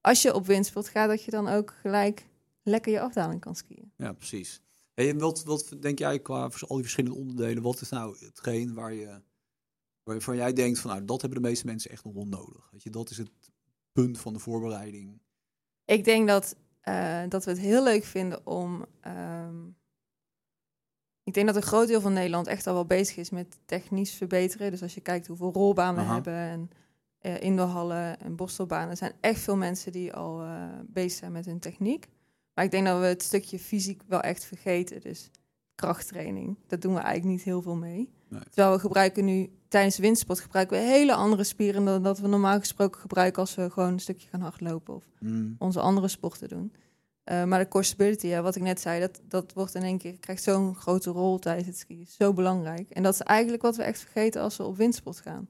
als 0.00 0.22
je 0.22 0.34
op 0.34 0.46
windsport 0.46 0.88
gaat, 0.88 1.08
dat 1.08 1.24
je 1.24 1.30
dan 1.30 1.48
ook 1.48 1.74
gelijk 1.80 2.26
lekker 2.62 2.92
je 2.92 3.00
afdaling 3.00 3.40
kan 3.40 3.54
skiën. 3.56 3.92
Ja, 3.96 4.12
precies. 4.12 4.60
Hey, 4.98 5.08
en 5.08 5.18
wat, 5.18 5.44
wat 5.44 5.76
denk 5.80 5.98
jij 5.98 6.18
qua 6.20 6.40
al 6.42 6.74
die 6.74 6.82
verschillende 6.82 7.16
onderdelen? 7.16 7.62
Wat 7.62 7.80
is 7.80 7.88
nou 7.88 8.16
hetgeen 8.18 8.74
waar 8.74 8.92
je, 8.92 9.22
waarvan 10.02 10.36
jij 10.36 10.52
denkt 10.52 10.78
van 10.78 10.90
nou, 10.90 11.04
dat 11.04 11.20
hebben 11.20 11.42
de 11.42 11.48
meeste 11.48 11.66
mensen 11.66 11.90
echt 11.90 12.04
nog 12.04 12.14
wel 12.14 12.26
nodig? 12.26 12.68
Weet 12.70 12.82
je, 12.82 12.90
dat 12.90 13.10
is 13.10 13.18
het 13.18 13.30
punt 13.92 14.18
van 14.18 14.32
de 14.32 14.38
voorbereiding. 14.38 15.20
Ik 15.84 16.04
denk 16.04 16.28
dat, 16.28 16.56
eh, 16.80 17.22
dat 17.28 17.44
we 17.44 17.50
het 17.50 17.60
heel 17.60 17.82
leuk 17.82 18.04
vinden 18.04 18.46
om. 18.46 18.84
ehm, 19.00 19.66
ik 21.22 21.34
denk 21.34 21.46
dat 21.46 21.56
een 21.56 21.62
groot 21.62 21.88
deel 21.88 22.00
van 22.00 22.12
Nederland 22.12 22.46
echt 22.46 22.66
al 22.66 22.74
wel 22.74 22.86
bezig 22.86 23.16
is 23.16 23.30
met 23.30 23.58
technisch 23.64 24.12
verbeteren. 24.12 24.70
Dus 24.70 24.82
als 24.82 24.94
je 24.94 25.00
kijkt 25.00 25.26
hoeveel 25.26 25.52
rolbanen 25.52 25.94
we 25.94 26.06
Aha. 26.06 26.14
hebben 26.14 26.34
en 26.34 26.70
eh 27.18 27.42
indoorhallen 27.42 28.20
en 28.20 28.36
borstelbanen, 28.36 28.90
er 28.90 28.96
zijn 28.96 29.12
echt 29.20 29.40
veel 29.40 29.56
mensen 29.56 29.92
die 29.92 30.12
al 30.12 30.42
eh, 30.42 30.68
bezig 30.86 31.18
zijn 31.18 31.32
met 31.32 31.44
hun 31.46 31.58
techniek. 31.58 32.08
Maar 32.58 32.66
ik 32.66 32.72
denk 32.72 32.86
dat 32.86 33.00
we 33.00 33.06
het 33.06 33.22
stukje 33.22 33.58
fysiek 33.58 34.02
wel 34.06 34.20
echt 34.20 34.44
vergeten. 34.44 35.00
Dus 35.00 35.30
krachttraining, 35.74 36.56
dat 36.66 36.80
doen 36.80 36.94
we 36.94 37.00
eigenlijk 37.00 37.36
niet 37.36 37.44
heel 37.44 37.62
veel 37.62 37.76
mee. 37.76 38.10
Nee. 38.28 38.40
Terwijl 38.50 38.74
we 38.74 38.80
gebruiken 38.80 39.24
nu 39.24 39.50
tijdens 39.68 39.98
windsport 39.98 40.40
gebruiken 40.40 40.78
we 40.78 40.84
hele 40.84 41.14
andere 41.14 41.44
spieren 41.44 41.84
dan 41.84 42.02
dat 42.02 42.18
we 42.18 42.28
normaal 42.28 42.58
gesproken 42.58 43.00
gebruiken 43.00 43.40
als 43.40 43.54
we 43.54 43.70
gewoon 43.70 43.92
een 43.92 44.00
stukje 44.00 44.28
gaan 44.28 44.40
hardlopen 44.40 44.94
of 44.94 45.04
Mm. 45.18 45.54
onze 45.58 45.80
andere 45.80 46.08
sporten 46.08 46.48
doen. 46.48 46.72
Eh, 47.24 47.44
maar 47.44 47.58
de 47.58 47.68
core 47.68 47.84
stability, 47.84 48.26
ja, 48.26 48.42
wat 48.42 48.56
ik 48.56 48.62
net 48.62 48.80
zei, 48.80 49.00
dat, 49.00 49.20
dat 49.28 49.52
wordt 49.52 49.74
in 49.74 49.82
één 49.82 49.98
keer, 49.98 50.18
krijgt 50.18 50.42
zo'n 50.42 50.74
grote 50.74 51.10
rol 51.10 51.38
tijdens 51.38 51.66
het 51.66 51.76
skiën. 51.78 52.06
Zo 52.06 52.32
belangrijk. 52.32 52.90
En 52.90 53.02
dat 53.02 53.14
is 53.14 53.20
eigenlijk 53.20 53.62
wat 53.62 53.76
we 53.76 53.82
echt 53.82 54.00
vergeten 54.00 54.42
als 54.42 54.56
we 54.56 54.62
op 54.64 54.76
windsport 54.76 55.20
gaan. 55.20 55.48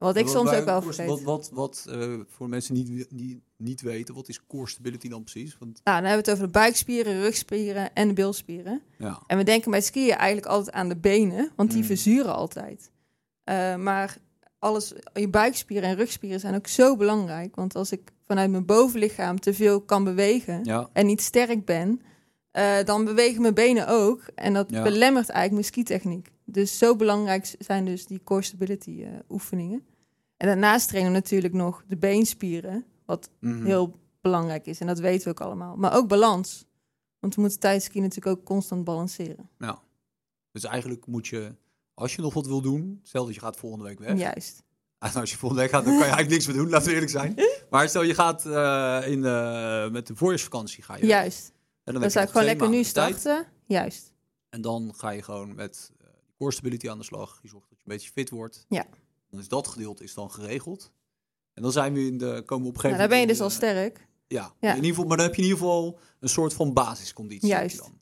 Wat 0.00 0.16
ik 0.16 0.26
soms 0.28 0.50
ook 0.50 0.64
wel 0.64 0.82
vergeet. 0.82 1.06
Wat, 1.06 1.22
wat, 1.22 1.50
wat 1.52 1.86
eh, 1.90 2.14
voor 2.28 2.48
mensen 2.48 2.74
die 2.74 3.06
niet, 3.10 3.38
niet 3.56 3.80
weten, 3.80 4.14
wat 4.14 4.28
is 4.28 4.46
core 4.46 4.68
stability 4.68 5.08
dan 5.08 5.22
precies? 5.22 5.58
Want 5.58 5.80
Nou, 5.84 5.96
dan 6.00 6.06
hebben 6.10 6.24
we 6.24 6.30
het 6.30 6.40
over 6.40 6.52
de 6.52 6.58
buikspieren, 6.58 7.20
rugspieren 7.20 7.94
en 7.94 8.08
de 8.08 8.14
bilspieren. 8.14 8.82
ja, 8.98 9.22
En 9.26 9.36
we 9.38 9.44
denken 9.44 9.70
bij 9.70 9.80
skiën 9.80 10.14
eigenlijk 10.16 10.46
altijd 10.46 10.76
aan 10.76 10.88
de 10.88 10.96
benen, 10.96 11.52
want 11.56 11.70
die 11.70 11.80
Mm. 11.80 11.86
verzuren 11.86 12.34
altijd. 12.34 12.90
Eh, 13.44 13.76
maar 13.76 14.16
alles, 14.58 14.92
je 15.12 15.28
buikspieren 15.28 15.88
en 15.88 15.96
rugspieren 15.96 16.40
zijn 16.40 16.54
ook 16.54 16.66
zo 16.66 16.96
belangrijk. 16.96 17.56
Want 17.56 17.74
als 17.74 17.92
ik 17.92 18.12
vanuit 18.26 18.50
mijn 18.50 18.66
bovenlichaam 18.66 19.40
te 19.40 19.54
veel 19.54 19.80
kan 19.80 20.04
bewegen, 20.04 20.64
ja, 20.64 20.88
en 20.92 21.06
niet 21.06 21.20
sterk 21.22 21.64
ben, 21.64 22.00
eh, 22.50 22.84
dan 22.84 23.04
bewegen 23.04 23.42
mijn 23.42 23.54
benen 23.54 23.88
ook. 23.88 24.20
En 24.34 24.52
dat 24.54 24.70
Ja. 24.70 24.82
belemmert 24.82 25.28
eigenlijk 25.28 25.52
mijn 25.52 25.64
skitechniek. 25.64 26.30
Dus 26.44 26.78
zo 26.78 26.96
belangrijk 26.96 27.54
zijn 27.58 27.84
dus 27.84 28.06
die 28.06 28.20
core 28.24 28.42
stability 28.42 29.04
oefeningen. 29.28 29.82
En 30.40 30.46
daarnaast 30.46 30.88
trainen 30.88 31.12
we 31.12 31.18
natuurlijk 31.18 31.54
nog 31.54 31.84
de 31.86 31.96
beenspieren, 31.96 32.84
wat 33.04 33.30
mhm. 33.40 33.64
heel 33.64 33.98
belangrijk 34.20 34.66
is. 34.66 34.80
En 34.80 34.86
dat 34.86 34.98
weten 34.98 35.24
we 35.24 35.30
ook 35.30 35.40
allemaal. 35.40 35.76
Maar 35.76 35.94
ook 35.94 36.08
balans. 36.08 36.66
Want 37.18 37.34
we 37.34 37.40
moeten 37.40 37.60
tijdens 37.60 37.84
skiën 37.84 38.02
natuurlijk 38.02 38.38
ook 38.38 38.44
constant 38.44 38.84
balanceren. 38.84 39.50
ja. 39.58 39.82
Dus 40.52 40.64
eigenlijk 40.64 41.06
moet 41.06 41.26
je, 41.26 41.54
als 41.94 42.14
je 42.14 42.22
nog 42.22 42.34
wat 42.34 42.46
wil 42.46 42.60
doen, 42.60 43.00
stel 43.02 43.24
dat 43.24 43.34
je 43.34 43.40
gaat 43.40 43.56
volgende 43.56 43.84
week 43.84 43.98
weg. 43.98 44.18
Juist. 44.18 44.62
En 44.98 45.12
als 45.12 45.30
je 45.30 45.36
volgende 45.36 45.62
week 45.62 45.72
gaat, 45.72 45.84
dan 45.84 45.92
kan 45.98 46.06
je 46.06 46.12
eigenlijk 46.14 46.32
niks 46.32 46.46
meer 46.46 46.56
doen, 46.56 46.68
laten 46.68 46.86
we 46.88 46.92
eerlijk 46.92 47.10
zijn. 47.10 47.34
Maar 47.70 47.88
stel 47.88 48.02
je 48.02 48.14
gaat 48.14 48.46
eh, 48.46 49.12
in, 49.12 49.20
met 49.92 50.06
de 50.06 50.16
voorjaarsvakantie 50.16 50.82
ga 50.82 50.94
je. 50.94 51.00
weg. 51.00 51.10
Juist. 51.10 51.52
En 51.84 51.92
dan, 51.92 52.10
zou 52.10 52.12
je 52.12 52.20
ik 52.20 52.32
gewoon 52.32 52.46
lekker 52.46 52.68
nu 52.68 52.82
tijd. 52.82 53.16
starten. 53.16 53.46
Juist. 53.66 54.12
En 54.48 54.60
dan 54.60 54.92
ga 54.96 55.10
je 55.10 55.22
gewoon 55.22 55.54
met 55.54 55.90
die 56.24 56.34
core 56.36 56.52
stability 56.52 56.90
aan 56.90 56.98
de 56.98 57.04
slag. 57.04 57.38
Je 57.42 57.48
zorgt 57.48 57.68
dat 57.68 57.78
je 57.78 57.84
een 57.84 57.96
beetje 57.96 58.10
fit 58.10 58.30
wordt. 58.30 58.64
Ja. 58.68 58.86
Dan 59.30 59.40
is 59.40 59.48
dat 59.48 59.66
gedeelte 59.68 60.04
is 60.04 60.14
dan 60.14 60.30
geregeld. 60.30 60.92
En 61.54 61.62
dan 61.62 61.72
zijn 61.72 61.92
we 61.92 62.06
in 62.06 62.18
de, 62.18 62.42
komen 62.46 62.46
we 62.46 62.52
op 62.54 62.54
een 62.56 62.62
Nou, 62.62 62.74
gegeven 62.74 62.98
daar 62.98 63.08
ben 63.08 63.18
je 63.18 63.26
moment 63.26 63.28
dus 63.28 63.40
al 63.40 63.50
sterk. 63.50 64.08
Ja, 64.26 64.52
Ja. 64.60 64.68
In 64.70 64.74
ieder 64.76 64.90
geval, 64.90 65.04
maar 65.04 65.16
dan 65.16 65.26
heb 65.26 65.34
je 65.34 65.42
in 65.42 65.48
ieder 65.48 65.62
geval 65.62 65.98
een 66.20 66.28
soort 66.28 66.52
van 66.54 66.72
basisconditie. 66.72 67.48
Juist. 67.48 67.78
Dan. 67.78 67.98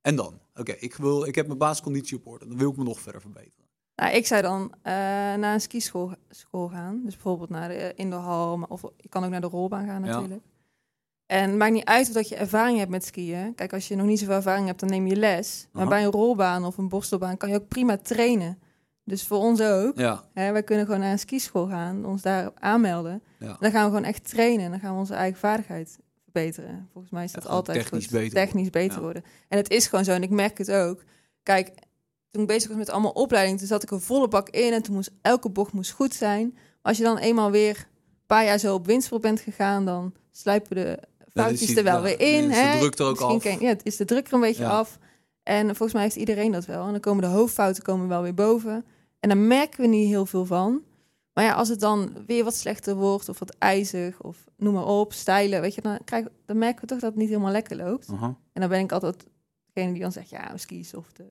En 0.00 0.16
dan? 0.16 0.40
Oké, 0.54 0.72
ik 0.72 0.94
wil, 0.94 1.24
ik 1.24 1.34
heb 1.34 1.46
mijn 1.46 1.58
basisconditie 1.58 2.16
op 2.16 2.26
orde. 2.26 2.48
Dan 2.48 2.58
wil 2.58 2.70
ik 2.70 2.76
me 2.76 2.84
nog 2.84 3.00
verder 3.00 3.20
verbeteren. 3.20 3.64
Nou, 3.94 4.14
ik 4.14 4.26
zou 4.26 4.42
dan 4.42 4.72
eh, 4.82 4.92
naar 4.92 5.54
een 5.54 5.60
skischool 5.60 6.12
school 6.30 6.68
gaan. 6.68 7.00
Dus 7.04 7.14
bijvoorbeeld 7.14 7.50
naar 7.50 7.68
de 7.68 7.92
indoorhal. 7.94 8.56
maar 8.56 8.68
Of 8.68 8.82
je 8.96 9.08
kan 9.08 9.24
ook 9.24 9.30
naar 9.30 9.40
de 9.40 9.46
rolbaan 9.46 9.86
gaan 9.86 10.04
Ja. 10.04 10.10
natuurlijk. 10.10 10.42
En 11.26 11.48
het 11.48 11.58
maakt 11.58 11.72
niet 11.72 11.84
uit 11.84 12.06
of 12.08 12.14
dat 12.14 12.28
je 12.28 12.36
ervaring 12.36 12.78
hebt 12.78 12.90
met 12.90 13.04
skiën. 13.04 13.54
Kijk, 13.54 13.72
als 13.72 13.88
je 13.88 13.96
nog 13.96 14.06
niet 14.06 14.18
zoveel 14.18 14.34
ervaring 14.34 14.66
hebt, 14.66 14.80
dan 14.80 14.88
neem 14.88 15.06
je 15.06 15.16
les. 15.16 15.66
Maar 15.72 15.82
Aha. 15.82 15.90
bij 15.90 16.04
een 16.04 16.10
rolbaan 16.10 16.64
of 16.64 16.78
een 16.78 16.88
borstelbaan 16.88 17.36
kan 17.36 17.48
je 17.48 17.54
ook 17.54 17.68
prima 17.68 17.96
trainen. 17.96 18.58
Dus 19.08 19.22
voor 19.26 19.38
ons 19.38 19.60
ook. 19.60 19.98
Ja, 19.98 20.24
Hè, 20.32 20.52
wij 20.52 20.62
kunnen 20.62 20.84
gewoon 20.86 21.00
naar 21.00 21.12
een 21.12 21.18
skischool 21.18 21.66
gaan, 21.66 22.04
ons 22.04 22.22
daar 22.22 22.50
aanmelden. 22.54 23.22
ja. 23.38 23.56
Dan 23.60 23.70
gaan 23.70 23.84
we 23.84 23.90
gewoon 23.96 24.04
echt 24.04 24.28
trainen. 24.28 24.64
En 24.64 24.70
dan 24.70 24.80
gaan 24.80 24.92
we 24.92 24.98
onze 24.98 25.14
eigen 25.14 25.38
vaardigheid 25.38 25.98
verbeteren. 26.22 26.88
Volgens 26.92 27.12
mij 27.12 27.24
is 27.24 27.32
dat 27.32 27.46
altijd 27.46 27.78
technisch 27.78 28.04
goed. 28.04 28.12
beter 28.12 28.32
technisch 28.34 28.70
beter 28.70 29.00
worden. 29.00 29.24
En 29.48 29.58
het 29.58 29.70
is 29.70 29.86
gewoon 29.86 30.04
zo. 30.04 30.12
En 30.12 30.22
ik 30.22 30.30
merk 30.30 30.58
het 30.58 30.70
ook. 30.72 31.02
Kijk, 31.42 31.72
toen 32.30 32.42
ik 32.42 32.48
bezig 32.48 32.68
was 32.68 32.78
met 32.78 32.90
allemaal 32.90 33.10
opleidingen, 33.10 33.58
toen 33.58 33.68
zat 33.68 33.82
ik 33.82 33.90
een 33.90 34.00
volle 34.00 34.28
bak 34.28 34.48
in. 34.48 34.72
En 34.72 34.82
toen 34.82 34.94
moest 34.94 35.10
elke 35.22 35.48
bocht 35.50 35.72
moest 35.72 35.90
goed 35.90 36.14
zijn. 36.14 36.50
Maar 36.52 36.62
als 36.82 36.96
je 36.96 37.02
dan 37.02 37.18
eenmaal 37.18 37.50
weer 37.50 37.76
een 37.78 38.26
paar 38.26 38.44
jaar 38.44 38.58
zo 38.58 38.74
op 38.74 38.86
winstsport 38.86 39.22
bent 39.22 39.40
gegaan, 39.40 39.84
dan 39.84 40.14
sluipen 40.30 40.76
de 40.76 40.98
foutjes 41.32 41.76
er 41.76 41.84
wel 41.84 42.02
weer 42.02 42.20
in. 42.20 42.44
is 42.50 42.54
de 42.56 42.60
hè? 42.62 42.78
druk 42.78 42.98
er 42.98 43.04
ook 43.06 43.32
Misschien 43.32 43.54
af. 43.54 43.60
ja, 43.60 43.68
het 43.68 43.84
is 43.84 43.96
de 43.96 44.04
druk 44.04 44.26
er 44.26 44.32
een 44.34 44.40
beetje 44.40 44.66
af. 44.66 44.98
En 45.42 45.66
volgens 45.66 45.92
mij 45.92 46.02
heeft 46.02 46.16
iedereen 46.16 46.52
dat 46.52 46.64
wel. 46.64 46.84
En 46.86 46.90
dan 46.90 47.00
komen 47.00 47.22
de 47.22 47.28
hoofdfouten 47.28 47.82
komen 47.82 48.08
wel 48.08 48.22
weer 48.22 48.34
boven. 48.34 48.84
En 49.26 49.32
daar 49.32 49.46
merken 49.46 49.80
we 49.80 49.86
niet 49.86 50.08
heel 50.08 50.26
veel 50.26 50.44
van. 50.46 50.82
Maar 51.32 51.44
ja, 51.44 51.52
als 51.52 51.68
het 51.68 51.80
dan 51.80 52.24
weer 52.26 52.44
wat 52.44 52.54
slechter 52.54 52.94
wordt, 52.94 53.28
of 53.28 53.38
wat 53.38 53.56
ijzig, 53.58 54.20
of 54.22 54.44
noem 54.56 54.74
maar 54.74 54.86
op, 54.86 55.12
stijlen, 55.12 55.60
weet 55.60 55.74
je, 55.74 55.80
dan, 55.80 55.98
krijg, 56.04 56.26
dan 56.44 56.58
merken 56.58 56.80
we 56.80 56.86
toch 56.86 56.98
dat 57.00 57.10
het 57.10 57.18
niet 57.18 57.28
helemaal 57.28 57.52
lekker 57.52 57.76
loopt. 57.76 58.08
En 58.08 58.36
dan 58.52 58.68
ben 58.68 58.80
ik 58.80 58.92
altijd 58.92 59.26
degene 59.72 59.92
die 59.92 60.02
dan 60.02 60.12
zegt, 60.12 60.28
ja, 60.28 60.56
skis 60.56 60.94
of 60.94 61.12
de, 61.12 61.30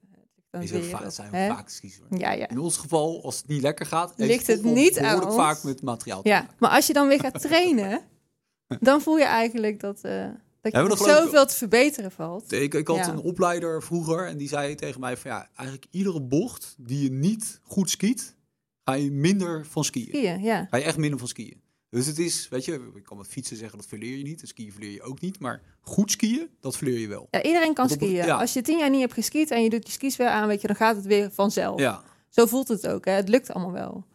dan 0.49 0.61
Is 0.61 0.89
vaak, 0.89 1.03
dat 1.03 1.13
zijn 1.13 1.51
vaak 1.51 1.69
skis. 1.69 1.99
Ja, 2.09 2.31
ja. 2.31 2.47
In 2.47 2.59
ons 2.59 2.77
geval, 2.77 3.23
als 3.23 3.37
het 3.37 3.47
niet 3.47 3.61
lekker 3.61 3.85
gaat, 3.85 4.13
Ligt 4.15 4.47
het 4.47 4.63
niet 4.63 4.99
aan 4.99 5.25
ons? 5.25 5.35
vaak 5.35 5.63
met 5.63 5.81
materiaal. 5.81 6.21
te 6.21 6.29
Ja, 6.29 6.47
maar 6.59 6.69
als 6.69 6.87
je 6.87 6.93
dan 6.93 7.07
weer 7.07 7.19
gaat 7.19 7.41
trainen, 7.41 8.01
dan 8.79 9.01
voel 9.01 9.17
je 9.17 9.23
eigenlijk 9.23 9.79
dat, 9.79 10.01
eh 10.01 10.25
dat 10.73 10.87
je 10.87 11.05
ik- 11.05 11.11
zoveel 11.21 11.45
te 11.45 11.55
verbeteren 11.55 12.11
valt. 12.11 12.51
Ik, 12.51 12.73
ik 12.73 12.87
had 12.87 12.95
Ja. 12.97 13.09
een 13.09 13.19
opleider 13.19 13.83
vroeger 13.83 14.27
en 14.27 14.37
die 14.37 14.47
zei 14.47 14.75
tegen 14.75 14.99
mij 14.99 15.17
van 15.17 15.31
ja, 15.31 15.49
eigenlijk 15.55 15.87
iedere 15.91 16.21
bocht 16.21 16.75
die 16.77 17.03
je 17.03 17.11
niet 17.11 17.59
goed 17.63 17.89
skiet, 17.89 18.35
ga 18.83 18.93
je 18.93 19.11
minder 19.11 19.65
van 19.65 19.83
skiën. 19.83 20.07
Skiën, 20.07 20.41
ja. 20.41 20.67
Ga 20.69 20.77
je 20.77 20.83
echt 20.83 20.97
minder 20.97 21.19
van 21.19 21.27
skiën. 21.27 21.63
Dus 21.89 22.05
het 22.05 22.19
is, 22.19 22.47
weet 22.49 22.65
je, 22.65 22.91
ik 22.95 23.03
kan 23.03 23.17
met 23.17 23.27
fietsen 23.27 23.57
zeggen 23.57 23.77
dat 23.77 23.87
verleer 23.87 24.17
je 24.17 24.23
niet. 24.23 24.41
En 24.41 24.47
skiën 24.47 24.71
verleer 24.71 24.91
je 24.91 25.01
ook 25.01 25.21
niet. 25.21 25.39
Maar 25.39 25.61
goed 25.81 26.11
skiën, 26.11 26.49
dat 26.59 26.77
verleer 26.77 26.99
je 26.99 27.07
wel. 27.07 27.27
Ja, 27.31 27.43
iedereen 27.43 27.73
kan 27.73 27.89
skiën. 27.89 28.29
Als 28.31 28.53
je 28.53 28.61
tien 28.61 28.77
jaar 28.77 28.89
niet 28.89 28.99
hebt 29.01 29.13
geskiet 29.13 29.51
en 29.51 29.63
je 29.63 29.69
doet 29.69 29.85
je 29.87 29.91
skis 29.91 30.15
weer 30.15 30.27
aan, 30.27 30.47
weet 30.47 30.61
je, 30.61 30.67
dan 30.67 30.75
gaat 30.75 30.95
het 30.95 31.05
weer 31.05 31.31
vanzelf. 31.31 31.79
Ja, 31.79 32.03
Zo 32.29 32.45
voelt 32.45 32.67
het 32.67 32.87
ook. 32.87 33.05
Hè? 33.05 33.11
Het 33.11 33.29
lukt 33.29 33.51
allemaal 33.51 33.71
wel. 33.71 34.05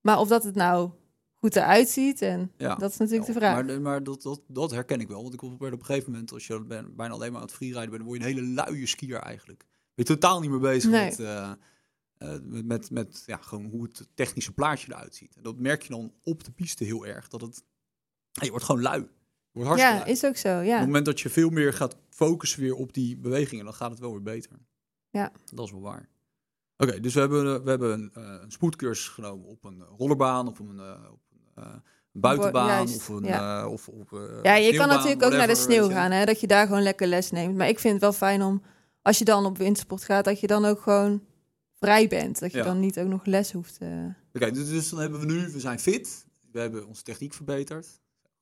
Maar 0.00 0.18
of 0.18 0.28
dat 0.28 0.44
het 0.44 0.54
nou 0.54 0.90
goed 1.38 1.56
eruit 1.56 1.88
ziet, 1.88 2.22
en 2.22 2.52
ja. 2.56 2.74
dat 2.74 2.90
is 2.90 2.96
natuurlijk 2.96 3.26
de 3.26 3.32
vraag. 3.32 3.64
Maar, 3.66 3.80
maar 3.80 4.02
dat, 4.02 4.22
dat, 4.22 4.40
dat 4.46 4.70
herken 4.70 5.00
ik 5.00 5.08
wel. 5.08 5.20
Want 5.22 5.32
ik 5.32 5.38
probeerde 5.38 5.74
op 5.74 5.80
een 5.80 5.86
gegeven 5.86 6.10
moment, 6.12 6.32
als 6.32 6.46
je 6.46 6.64
ben- 6.64 6.96
bijna 6.96 7.14
alleen 7.14 7.32
maar 7.32 7.40
aan 7.40 7.46
het 7.46 7.56
freeriden 7.56 7.90
bent, 7.90 7.96
dan 8.02 8.06
word 8.06 8.20
je 8.20 8.26
een 8.28 8.34
hele 8.34 8.64
luie 8.66 8.86
skier 8.86 9.16
eigenlijk. 9.18 9.58
Ben 9.58 9.68
je 9.94 10.04
totaal 10.04 10.40
niet 10.40 10.50
meer 10.50 10.60
bezig 10.60 10.90
Nee. 10.90 11.04
met, 11.04 11.18
eh, 11.20 11.50
eh, 12.18 12.40
met, 12.42 12.64
met, 12.66 12.90
met 12.90 13.22
ja, 13.26 13.36
gewoon 13.36 13.64
hoe 13.64 13.82
het 13.82 14.08
technische 14.14 14.52
plaatje 14.52 14.92
eruit 14.92 15.14
ziet. 15.14 15.36
En 15.36 15.42
dat 15.42 15.58
merk 15.58 15.82
je 15.82 15.88
dan 15.88 16.12
op 16.22 16.44
de 16.44 16.50
piste 16.50 16.84
heel 16.84 17.06
erg. 17.06 17.28
Dat 17.28 17.40
het, 17.40 17.64
je 18.32 18.50
wordt 18.50 18.64
gewoon 18.64 18.82
lui. 18.82 19.00
Je 19.52 19.64
wordt 19.64 19.80
Ja, 19.80 19.94
lui. 19.98 20.10
is 20.10 20.24
ook 20.24 20.36
zo. 20.36 20.58
Op 20.58 20.64
Ja. 20.64 20.76
het 20.76 20.86
moment 20.86 21.04
dat 21.04 21.20
je 21.20 21.28
veel 21.30 21.50
meer 21.50 21.72
gaat 21.72 21.96
focussen 22.10 22.60
weer 22.60 22.74
op 22.74 22.92
die 22.92 23.16
bewegingen, 23.16 23.64
dan 23.64 23.74
gaat 23.74 23.90
het 23.90 23.98
wel 24.00 24.10
weer 24.10 24.22
beter. 24.22 24.58
Ja. 25.10 25.32
Dat 25.54 25.64
is 25.66 25.70
wel 25.72 25.80
waar. 25.80 26.08
Oké, 26.76 27.00
dus 27.00 27.14
we 27.14 27.20
hebben, 27.20 27.64
we 27.64 27.70
hebben 27.70 27.92
een, 27.92 28.10
eh, 28.14 28.42
een 28.42 28.50
spoedcursus 28.50 29.08
genomen 29.08 29.46
op 29.48 29.64
een 29.64 29.82
rollerbaan, 29.82 30.48
of 30.48 30.58
een, 30.58 30.80
op 31.10 31.20
een 31.27 31.27
buitenbaan, 32.12 32.66
Juist, 32.66 32.96
of 32.96 33.08
een... 33.08 33.24
ja. 33.24 33.60
eh, 33.62 33.70
of, 33.72 33.88
of, 33.88 34.12
eh, 34.12 34.42
ja, 34.42 34.54
je 34.54 34.76
kan 34.76 34.88
natuurlijk 34.88 35.22
ook 35.22 35.32
naar 35.32 35.46
de 35.46 35.54
sneeuw 35.54 35.88
gaan, 35.88 36.10
hè? 36.10 36.24
dat 36.24 36.40
je 36.40 36.46
daar 36.46 36.66
gewoon 36.66 36.82
lekker 36.82 37.06
les 37.06 37.30
neemt. 37.30 37.56
Maar 37.56 37.68
ik 37.68 37.78
vind 37.78 37.92
het 37.92 38.02
wel 38.02 38.12
fijn 38.12 38.42
om, 38.42 38.62
als 39.02 39.18
je 39.18 39.24
dan 39.24 39.46
op 39.46 39.58
wintersport 39.58 40.04
gaat, 40.04 40.24
dat 40.24 40.40
je 40.40 40.46
dan 40.46 40.64
ook 40.64 40.80
gewoon 40.80 41.22
vrij 41.78 42.08
bent. 42.08 42.38
Dat 42.40 42.50
je 42.52 42.58
Ja. 42.58 42.64
dan 42.64 42.80
niet 42.80 42.98
ook 42.98 43.08
nog 43.08 43.24
les 43.24 43.52
hoeft. 43.52 43.78
eh. 43.78 43.88
Oké, 44.32 44.50
dus, 44.50 44.68
dus 44.68 44.88
dan 44.90 45.00
hebben 45.00 45.20
we 45.20 45.26
nu, 45.26 45.48
we 45.52 45.60
zijn 45.60 45.78
fit, 45.78 46.26
we 46.52 46.60
hebben 46.60 46.86
onze 46.86 47.02
techniek 47.02 47.34
verbeterd. 47.34 47.86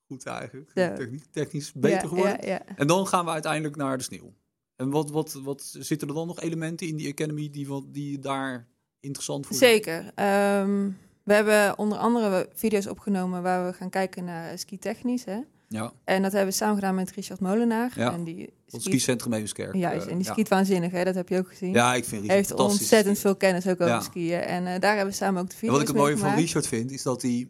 Goed 0.07 0.25
eigenlijk, 0.25 0.71
Ja. 0.73 0.93
techniek, 0.93 1.23
technisch 1.31 1.73
beter 1.73 2.01
ja, 2.01 2.07
geworden. 2.07 2.77
En 2.77 2.87
dan 2.87 3.07
gaan 3.07 3.25
we 3.25 3.31
uiteindelijk 3.31 3.75
naar 3.75 3.97
de 3.97 4.03
sneeuw. 4.03 4.33
En 4.75 4.89
wat, 4.89 5.09
wat, 5.11 5.33
wat 5.33 5.61
zitten 5.79 6.07
er 6.07 6.13
dan 6.13 6.27
nog 6.27 6.39
elementen 6.41 6.87
in 6.87 6.95
die 6.95 7.11
academy 7.11 7.49
die, 7.49 7.67
wat, 7.67 7.83
die 7.87 8.19
daar 8.19 8.67
interessant 8.99 9.47
voor? 9.47 9.55
Zeker. 9.55 10.11
Ehm, 10.15 10.89
we 11.27 11.33
hebben 11.33 11.77
onder 11.77 11.97
andere 11.97 12.49
video's 12.53 12.87
opgenomen 12.87 13.41
waar 13.41 13.65
we 13.65 13.73
gaan 13.73 13.89
kijken 13.89 14.23
naar 14.23 14.57
ski 14.57 14.77
technisch. 14.79 15.25
Hè? 15.25 15.39
Ja, 15.69 15.91
En 16.03 16.21
dat 16.21 16.31
hebben 16.31 16.49
we 16.49 16.55
samen 16.55 16.75
gedaan 16.75 16.95
met 16.95 17.11
Richard 17.11 17.39
Molenaar. 17.39 17.91
Ja, 17.95 18.13
En 18.13 18.23
die 18.23 18.53
skiet, 18.67 18.81
skicentrum 18.81 19.33
Eemskerk. 19.33 19.75
juist, 19.75 20.05
eh, 20.05 20.11
en 20.11 20.17
die 20.17 20.25
ja. 20.27 20.31
skiet 20.33 20.47
waanzinnig, 20.47 20.91
hè? 20.91 21.03
dat 21.03 21.15
heb 21.15 21.29
je 21.29 21.37
ook 21.37 21.47
gezien. 21.47 21.73
Ja, 21.73 21.93
ik 21.95 22.05
vind 22.05 22.09
Hij 22.11 22.19
Richard 22.19 22.37
heeft 22.37 22.49
fantastisch. 22.49 22.79
ontzettend 22.79 23.19
veel 23.19 23.35
kennis 23.35 23.67
ook 23.67 23.81
over 23.81 23.87
Ja. 23.93 24.01
skiën. 24.01 24.39
En 24.39 24.67
eh, 24.67 24.79
daar 24.79 24.95
hebben 24.95 25.11
we 25.13 25.19
samen 25.19 25.41
ook 25.41 25.47
de 25.47 25.53
En 25.53 25.57
video's 25.59 25.73
wat 25.77 25.81
ik 25.81 25.87
het 25.87 25.97
mooie 25.97 26.11
van 26.17 26.21
gemaakt. 26.29 26.39
Richard 26.41 26.67
vind, 26.67 26.91
is 26.91 27.03
dat 27.03 27.21
hij... 27.21 27.49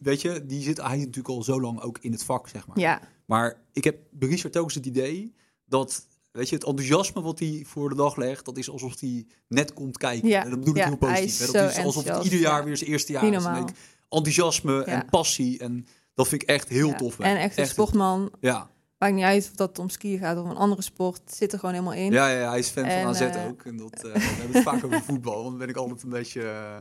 Weet 0.00 0.20
je, 0.20 0.46
die 0.46 0.62
zit, 0.62 0.76
hij 0.80 0.88
zit 0.96 0.98
natuurlijk 1.06 1.28
al 1.34 1.42
zo 1.42 1.60
lang 1.60 1.80
ook 1.80 1.98
in 2.00 2.12
het 2.12 2.22
vak, 2.24 2.48
zeg 2.48 2.66
maar. 2.66 2.78
Ja, 2.78 3.00
Maar 3.26 3.60
ik 3.72 3.84
heb 3.84 3.96
bij 4.10 4.28
Richard 4.28 4.56
ook 4.56 4.64
eens 4.64 4.74
het 4.74 4.86
idee 4.86 5.34
dat... 5.64 6.06
Weet 6.36 6.48
je, 6.48 6.54
het 6.54 6.64
enthousiasme 6.64 7.22
wat 7.22 7.38
hij 7.38 7.64
voor 7.66 7.88
de 7.88 7.94
dag 7.94 8.16
legt, 8.16 8.44
dat 8.44 8.56
is 8.56 8.70
alsof 8.70 9.00
hij 9.00 9.26
net 9.48 9.72
komt 9.72 9.98
kijken. 9.98 10.28
Ja, 10.28 10.44
En 10.44 10.50
dat 10.50 10.58
bedoel 10.58 10.74
ik 10.74 10.80
ja, 10.80 10.86
heel 10.86 10.96
positief. 10.96 11.24
is 11.24 11.38
hè. 11.38 11.46
Dat 11.46 11.72
zo 11.72 11.78
is 11.80 11.84
alsof 11.84 12.04
het 12.04 12.24
ieder 12.24 12.38
jaar 12.38 12.58
ja. 12.58 12.64
weer 12.64 12.76
zijn 12.76 12.90
eerste 12.90 13.12
jaar 13.12 13.24
is. 13.24 13.44
En 13.44 13.66
enthousiasme 14.08 14.84
en 14.84 15.06
passie. 15.10 15.58
En 15.58 15.86
dat 16.14 16.28
vind 16.28 16.42
ik 16.42 16.48
echt 16.48 16.68
heel 16.68 16.94
tof. 16.94 17.18
En 17.18 17.36
echt 17.36 17.58
een 17.58 17.66
sportman. 17.66 18.30
Ja. 18.40 18.70
Maakt 18.98 19.14
niet 19.14 19.24
uit 19.24 19.48
of 19.50 19.56
dat 19.56 19.78
om 19.78 19.88
skiën 19.88 20.18
gaat 20.18 20.38
of 20.38 20.48
een 20.48 20.56
andere 20.56 20.82
sport. 20.82 21.20
Zit 21.26 21.52
er 21.52 21.58
gewoon 21.58 21.74
helemaal 21.74 21.94
in. 21.94 22.12
Ja, 22.12 22.28
ja, 22.28 22.48
hij 22.48 22.58
is 22.58 22.68
fan 22.68 22.84
En, 22.84 23.02
van 23.02 23.10
AZ 23.10 23.20
eh, 23.20 23.46
ook. 23.46 23.64
En 23.64 23.76
dat, 23.76 23.94
eh, 23.94 24.12
we 24.12 24.18
hebben 24.20 24.52
het 24.56 24.62
vaak 24.62 24.84
over 24.84 25.02
voetbal, 25.02 25.34
want 25.34 25.48
dan 25.48 25.58
ben 25.58 25.68
ik 25.68 25.76
altijd 25.76 26.02
een 26.02 26.08
beetje... 26.08 26.42
eh, 26.42 26.76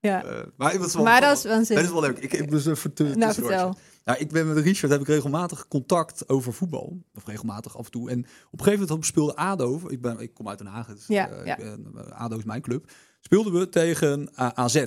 Ja. 0.00 0.24
maar 0.56 0.78
dat 0.78 0.86
is 0.86 0.94
wel, 0.94 1.04
maar 1.04 1.20
dat 1.20 1.36
is 1.36 1.42
dat 1.42 1.52
waanzinnig. 1.52 1.84
is 1.84 1.90
wel 1.90 2.00
leuk. 2.00 2.18
Ik, 2.18 2.32
ik 2.32 2.50
dus 2.50 2.64
nou, 2.64 3.34
vertel. 3.34 3.76
Nou, 4.06 4.18
ik 4.18 4.30
ben 4.32 4.46
met 4.54 4.64
Richard 4.64 4.92
heb 4.92 5.00
ik 5.00 5.06
regelmatig 5.06 5.68
contact 5.68 6.28
over 6.28 6.52
voetbal. 6.52 7.02
Of 7.14 7.26
regelmatig 7.26 7.78
af 7.78 7.84
en 7.84 7.90
toe. 7.90 8.10
En 8.10 8.18
op 8.50 8.58
een 8.58 8.64
gegeven 8.64 8.86
moment 8.88 9.06
speelde 9.06 9.36
ADO. 9.36 9.80
Ik, 9.88 10.00
ben, 10.00 10.18
ik 10.18 10.34
kom 10.34 10.48
uit 10.48 10.58
Den 10.58 10.66
Haag. 10.66 10.86
Dus, 10.86 11.06
Ja, 11.06 11.28
eh, 11.28 11.46
ja. 11.46 11.56
ik 11.58 11.64
ben- 11.64 11.92
eh, 12.06 12.20
ADO 12.20 12.36
is 12.38 12.44
mijn 12.44 12.60
club. 12.62 12.90
Speelden 13.20 13.52
we 13.52 13.68
tegen 13.68 14.28
A- 14.40 14.54
AZ. 14.54 14.86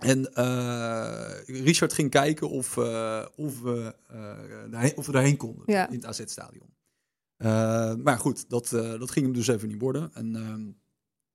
En 0.00 0.34
eh, 0.34 1.30
Richard 1.46 1.92
ging 1.92 2.10
kijken 2.10 2.50
of, 2.50 2.76
eh, 2.76 3.24
of, 3.36 3.60
we, 3.60 3.94
eh, 4.08 4.70
daarheen, 4.70 4.96
of 4.96 5.06
we 5.06 5.12
daarheen 5.12 5.36
konden. 5.36 5.62
Ja. 5.66 5.88
In 5.88 5.94
het 5.94 6.04
AZ-stadion. 6.06 6.74
maar 8.02 8.18
goed, 8.18 8.50
dat, 8.50 8.72
eh, 8.72 8.98
dat 8.98 9.10
ging 9.10 9.24
hem 9.24 9.34
dus 9.34 9.46
even 9.48 9.68
niet 9.68 9.80
worden. 9.80 10.10
En 10.14 10.36
ehm, 10.36 10.64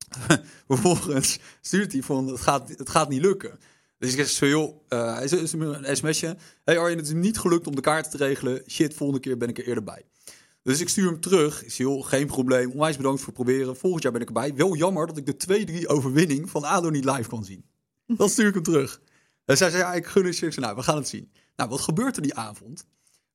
vervolgens 0.67 1.39
stuurt 1.61 1.91
hij 1.91 2.01
van, 2.01 2.27
het 2.27 2.41
gaat, 2.41 2.69
het 2.69 2.89
gaat 2.89 3.09
niet 3.09 3.21
lukken. 3.21 3.59
Dus 4.01 4.09
ik 4.09 4.17
zeg 4.17 4.29
zo, 4.29 4.47
joh, 4.47 4.75
eh, 4.87 5.15
hij 5.15 5.47
me 5.57 5.65
een 5.65 5.97
sms'je. 5.97 6.37
Hey 6.63 6.77
Arjen, 6.77 6.97
het 6.97 7.07
is 7.07 7.13
niet 7.13 7.37
gelukt 7.37 7.67
om 7.67 7.75
de 7.75 7.81
kaarten 7.81 8.11
te 8.11 8.17
regelen. 8.17 8.63
Shit, 8.67 8.93
volgende 8.93 9.21
keer 9.21 9.37
ben 9.37 9.49
ik 9.49 9.57
er 9.57 9.67
eerder 9.67 9.83
bij. 9.83 10.05
Dus 10.63 10.79
ik 10.79 10.89
stuur 10.89 11.05
hem 11.05 11.19
terug. 11.19 11.63
Ik 11.63 11.71
zeg, 11.71 11.87
joh, 11.87 12.05
geen 12.05 12.27
probleem. 12.27 12.71
Onwijs 12.71 12.97
bedankt 12.97 13.19
voor 13.19 13.33
het 13.33 13.43
proberen. 13.43 13.75
Volgend 13.75 14.03
jaar 14.03 14.11
ben 14.11 14.21
ik 14.21 14.27
erbij. 14.27 14.55
Wel 14.55 14.75
jammer 14.75 15.07
dat 15.07 15.17
ik 15.17 15.25
de 15.25 15.81
2-3 15.83 15.85
overwinning 15.87 16.49
van 16.49 16.63
ADO 16.63 16.89
niet 16.89 17.05
live 17.05 17.29
kan 17.29 17.45
zien. 17.45 17.65
Dan 18.05 18.29
stuur 18.29 18.47
ik 18.47 18.53
hem 18.53 18.63
terug. 18.63 19.01
En 19.45 19.57
zij 19.57 19.69
zei, 19.69 19.83
ja, 19.83 19.93
ik 19.93 20.05
gun 20.05 20.25
het 20.25 20.55
nou, 20.57 20.75
we 20.75 20.83
gaan 20.83 20.95
het 20.95 21.07
zien. 21.07 21.31
Nou, 21.55 21.69
wat 21.69 21.81
gebeurt 21.81 22.15
er 22.15 22.21
die 22.21 22.35
avond? 22.35 22.85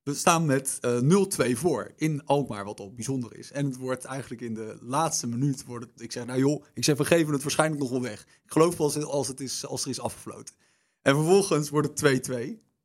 We 0.06 0.14
staan 0.14 0.46
met 0.46 0.78
eh 0.80 1.00
0-2 1.00 1.52
voor 1.52 1.92
in 1.96 2.24
Alkmaar, 2.24 2.64
wat 2.64 2.80
al 2.80 2.92
bijzonder 2.94 3.36
is. 3.38 3.52
En 3.52 3.64
het 3.66 3.76
wordt 3.76 4.04
eigenlijk 4.04 4.40
in 4.40 4.54
de 4.54 4.78
laatste 4.80 5.26
minuut... 5.26 5.64
Wordt 5.64 5.84
het, 5.84 6.00
ik 6.02 6.12
zeg, 6.12 6.26
nou 6.26 6.38
joh, 6.38 6.64
ik 6.74 6.84
zeg, 6.84 6.96
we 6.96 7.04
geven 7.04 7.32
het 7.32 7.42
waarschijnlijk 7.42 7.80
nog 7.80 7.90
wel 7.90 8.02
weg. 8.02 8.20
Ik 8.44 8.52
geloof 8.52 8.76
pas 8.76 9.02
als 9.04 9.28
het, 9.28 9.40
is, 9.40 9.66
als 9.66 9.82
er 9.84 9.90
is 9.90 10.00
afgefloten. 10.00 10.54
En 11.02 11.14
vervolgens 11.14 11.68
wordt 11.68 12.00
het 12.00 12.28
2-2 12.30 12.32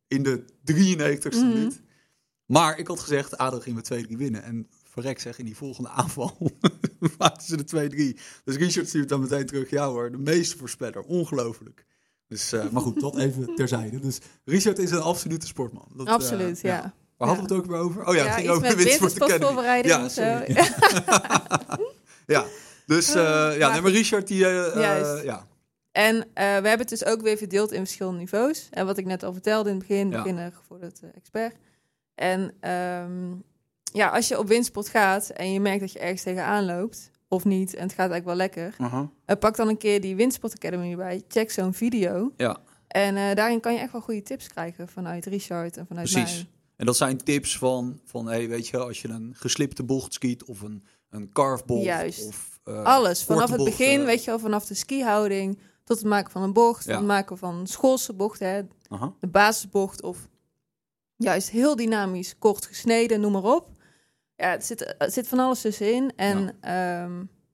in 0.08 0.22
de 0.22 0.44
93ste 0.64 1.38
Mhm. 1.38 1.48
minuut. 1.48 1.80
Maar 2.46 2.78
ik 2.78 2.86
had 2.86 3.00
gezegd, 3.00 3.36
ADO 3.38 3.60
ging 3.60 3.76
met 3.76 3.84
2-3 3.84 4.16
winnen. 4.16 4.42
En 4.42 4.68
verrek 4.84 5.20
zeg, 5.20 5.38
in 5.38 5.44
die 5.44 5.56
volgende 5.56 5.88
aanval 5.88 6.36
maakten 7.18 7.46
ze 7.46 7.56
de 7.56 8.14
2-3. 8.16 8.20
Dus 8.44 8.56
Richard 8.56 8.88
stuurt 8.88 9.08
dan 9.08 9.20
meteen 9.20 9.46
terug, 9.46 9.70
ja 9.70 9.88
hoor, 9.88 10.10
de 10.10 10.18
meeste 10.18 10.56
voorspeller. 10.56 11.02
Ongelooflijk. 11.02 11.86
Dus, 12.26 12.52
eh, 12.52 12.70
maar 12.70 12.82
goed, 12.82 13.00
dat 13.00 13.16
even 13.16 13.54
terzijde. 13.54 13.98
Dus 14.00 14.18
Richard 14.44 14.78
is 14.78 14.90
een 14.90 15.00
absolute 15.00 15.46
sportman. 15.46 15.88
Dat, 15.96 16.06
eh, 16.06 16.12
Absoluut, 16.12 16.60
ja. 16.60 16.94
Waar 17.26 17.36
hadden 17.36 17.48
we 17.48 17.54
het 17.54 17.64
ook 17.64 17.70
weer 17.70 17.80
over? 17.80 18.06
Oh 18.08 18.14
ja, 18.14 18.24
het 18.24 18.34
ging 18.34 18.48
over 18.48 18.68
de 18.68 18.76
wintersportvoorbereiding 18.84 19.94
Ja, 19.94 20.04
of 20.04 20.10
zo. 20.12 20.22
sorry. 20.22 20.56
Ja, 22.26 22.44
dus 22.86 23.08
eh, 23.08 23.14
ja, 23.14 23.56
maar- 23.58 23.70
nee, 23.72 23.80
maar 23.80 23.90
Richard 23.90 24.26
die... 24.28 24.38
Juist. 24.38 25.22
ja, 25.24 25.46
En 25.92 26.18
we 26.34 26.40
hebben 26.42 26.78
het 26.78 26.88
dus 26.88 27.04
ook 27.04 27.20
weer 27.22 27.36
verdeeld 27.36 27.72
in 27.72 27.78
verschillende 27.84 28.18
niveaus. 28.18 28.68
En 28.70 28.86
wat 28.86 28.98
ik 28.98 29.04
net 29.06 29.22
al 29.22 29.32
vertelde 29.32 29.70
in 29.70 29.76
het 29.78 29.86
begin, 29.88 30.10
Ja. 30.10 30.16
beginner 30.16 30.52
gevorderd 30.52 31.00
eh, 31.02 31.08
expert. 31.16 31.54
En 32.14 32.54
ehm, 32.60 33.30
ja, 33.92 34.08
als 34.08 34.28
je 34.28 34.38
op 34.38 34.48
windsport 34.48 34.88
gaat 34.88 35.28
en 35.28 35.52
je 35.52 35.60
merkt 35.60 35.80
dat 35.80 35.92
je 35.92 35.98
ergens 35.98 36.22
tegenaan 36.22 36.64
loopt, 36.64 37.10
of 37.28 37.44
niet, 37.44 37.74
en 37.74 37.82
het 37.82 37.90
gaat 37.92 38.10
eigenlijk 38.10 38.24
wel 38.26 38.36
lekker, 38.36 38.74
eh, 39.26 39.36
pak 39.38 39.56
dan 39.56 39.68
een 39.68 39.76
keer 39.78 40.00
die 40.00 40.16
Windsport 40.16 40.52
Academy 40.54 40.90
erbij, 40.90 41.22
check 41.28 41.50
zo'n 41.50 41.74
video. 41.74 42.32
ja, 42.36 42.56
En 42.88 43.34
daarin 43.34 43.60
kan 43.60 43.72
je 43.72 43.78
echt 43.78 43.92
wel 43.92 44.00
goede 44.00 44.22
tips 44.22 44.48
krijgen 44.48 44.88
vanuit 44.88 45.26
Richard 45.26 45.76
en 45.76 45.86
vanuit 45.86 46.10
precies. 46.12 46.34
mij. 46.36 46.46
En 46.82 46.88
dat 46.88 46.96
zijn 46.96 47.16
tips 47.16 47.58
van, 47.58 48.00
van 48.04 48.26
hey, 48.26 48.48
weet 48.48 48.68
je, 48.68 48.78
als 48.78 49.02
je 49.02 49.08
een 49.08 49.34
geslipte 49.36 49.82
bocht 49.82 50.12
skiet 50.12 50.44
of 50.44 50.60
een, 50.60 50.84
een 51.10 51.32
carvebocht. 51.32 51.84
Juist. 51.84 52.26
Of, 52.26 52.60
eh, 52.64 52.82
Alles, 52.82 53.24
vanaf 53.24 53.50
het 53.50 53.64
begin, 53.64 53.86
bochten. 53.86 54.04
weet 54.04 54.24
je 54.24 54.30
wel, 54.30 54.38
vanaf 54.38 54.66
de 54.66 54.74
skihouding 54.74 55.58
tot 55.84 55.96
het 55.98 56.06
maken 56.06 56.30
van 56.30 56.42
een 56.42 56.52
bocht, 56.52 56.84
Ja. 56.84 56.96
het 56.96 57.06
maken 57.06 57.38
van 57.38 57.66
schoolse 57.66 58.12
bochten, 58.12 58.48
hè, 58.48 58.62
de 59.20 59.26
basisbocht 59.26 60.02
of 60.02 60.28
juist 61.16 61.50
heel 61.50 61.76
dynamisch, 61.76 62.38
kort 62.38 62.66
gesneden, 62.66 63.20
noem 63.20 63.32
maar 63.32 63.54
op. 63.54 63.68
Ja, 64.36 64.50
het 64.50 64.64
zit, 64.64 64.94
het 64.98 65.12
zit 65.12 65.28
van 65.28 65.38
alles 65.38 65.60
tussenin. 65.60 66.12
En 66.16 66.56
ja, 66.62 67.08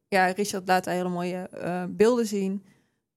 ja 0.08 0.26
Richard 0.26 0.68
laat 0.68 0.85
daar 0.85 0.94
hele 0.94 1.08
mooie 1.08 1.49
eh, 1.49 1.85
beelden 1.88 2.26
zien. 2.26 2.64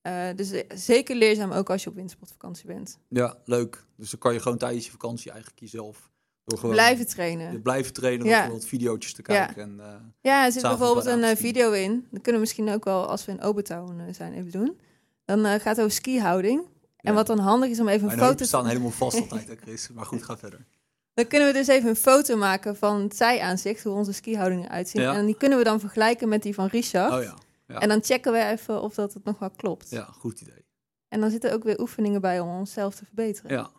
Eh, 0.02 0.28
dus 0.36 0.52
eh, 0.52 0.64
zeker 0.76 1.16
leerzaam 1.16 1.52
ook 1.52 1.70
als 1.70 1.84
je 1.84 1.90
op 1.90 1.96
wintersportvakantie 1.96 2.66
bent. 2.68 2.98
Ja, 3.08 3.36
leuk. 3.46 3.84
Dus 3.96 4.10
dan 4.10 4.20
kan 4.20 4.34
je 4.34 4.40
gewoon 4.40 4.58
tijdens 4.58 4.86
je 4.86 4.92
vakantie 4.92 5.32
eigenlijk 5.32 5.60
jezelf 5.62 6.10
door 6.46 6.58
gewoon 6.60 6.76
Blijven 6.76 7.08
trainen. 7.08 7.62
blijven 7.62 7.94
trainen 7.94 8.28
Ja. 8.28 8.44
door 8.44 8.54
wat 8.54 8.66
video's 8.66 9.14
te 9.14 9.22
Ja. 9.26 9.46
kijken. 9.46 9.62
En, 9.64 9.80
eh, 9.80 9.96
Ja, 10.22 10.46
er 10.46 10.52
zit 10.52 10.62
bijvoorbeeld 10.62 11.06
een 11.06 11.38
video 11.38 11.72
in. 11.72 11.92
Dat 12.12 12.22
kunnen 12.22 12.34
we 12.42 12.48
misschien 12.48 12.70
ook 12.70 12.84
wel, 12.84 13.06
als 13.08 13.26
we 13.26 13.32
in 13.32 13.42
Obertown 13.42 14.02
zijn, 14.14 14.34
even 14.34 14.52
doen. 14.52 14.80
Dan 15.26 15.46
gaat 15.46 15.64
het 15.64 15.80
over 15.80 15.92
skihouding. 15.92 16.60
En 16.98 17.10
Ja. 17.12 17.14
wat 17.14 17.28
dan 17.28 17.40
handig 17.40 17.70
is 17.70 17.80
om 17.80 17.88
even 17.88 18.12
een 18.12 18.18
foto 18.18 18.34
te 18.36 18.44
staan 18.46 18.66
helemaal 18.72 18.90
vast 18.92 19.20
altijd, 19.22 19.48
hè, 19.48 19.56
Chris. 19.56 19.90
Maar 19.94 20.06
goed, 20.06 20.24
ga 20.24 20.38
verder. 20.38 20.66
Dan 21.14 21.28
kunnen 21.28 21.48
we 21.48 21.54
dus 21.54 21.68
even 21.68 21.90
een 21.90 21.96
foto 21.96 22.38
maken 22.38 22.76
van 22.76 23.02
het 23.02 23.16
zijaanzicht, 23.18 23.84
hoe 23.84 23.94
onze 23.94 24.12
skihoudingen 24.14 24.66
eruit 24.66 24.90
zien. 24.90 25.02
Ja. 25.02 25.14
En 25.16 25.26
die 25.26 25.38
kunnen 25.38 25.58
we 25.58 25.64
dan 25.64 25.80
vergelijken 25.80 26.30
met 26.30 26.44
die 26.44 26.54
van 26.54 26.68
Richard. 26.68 27.14
Oh 27.14 27.24
ja, 27.24 27.36
ja. 27.72 27.80
En 27.80 27.90
dan 27.90 28.04
checken 28.04 28.32
we 28.32 28.46
even 28.46 28.82
of 28.82 28.94
dat 28.94 29.14
het 29.14 29.24
nog 29.24 29.40
wel 29.40 29.50
klopt. 29.50 29.90
ja, 29.90 30.04
goed 30.04 30.42
idee. 30.42 30.66
En 31.08 31.22
dan 31.22 31.30
zitten 31.30 31.54
ook 31.54 31.64
weer 31.64 31.80
oefeningen 31.80 32.22
bij 32.22 32.40
om 32.40 32.50
onszelf 32.50 32.96
te 32.96 33.06
verbeteren. 33.06 33.52
Ja, 33.52 33.72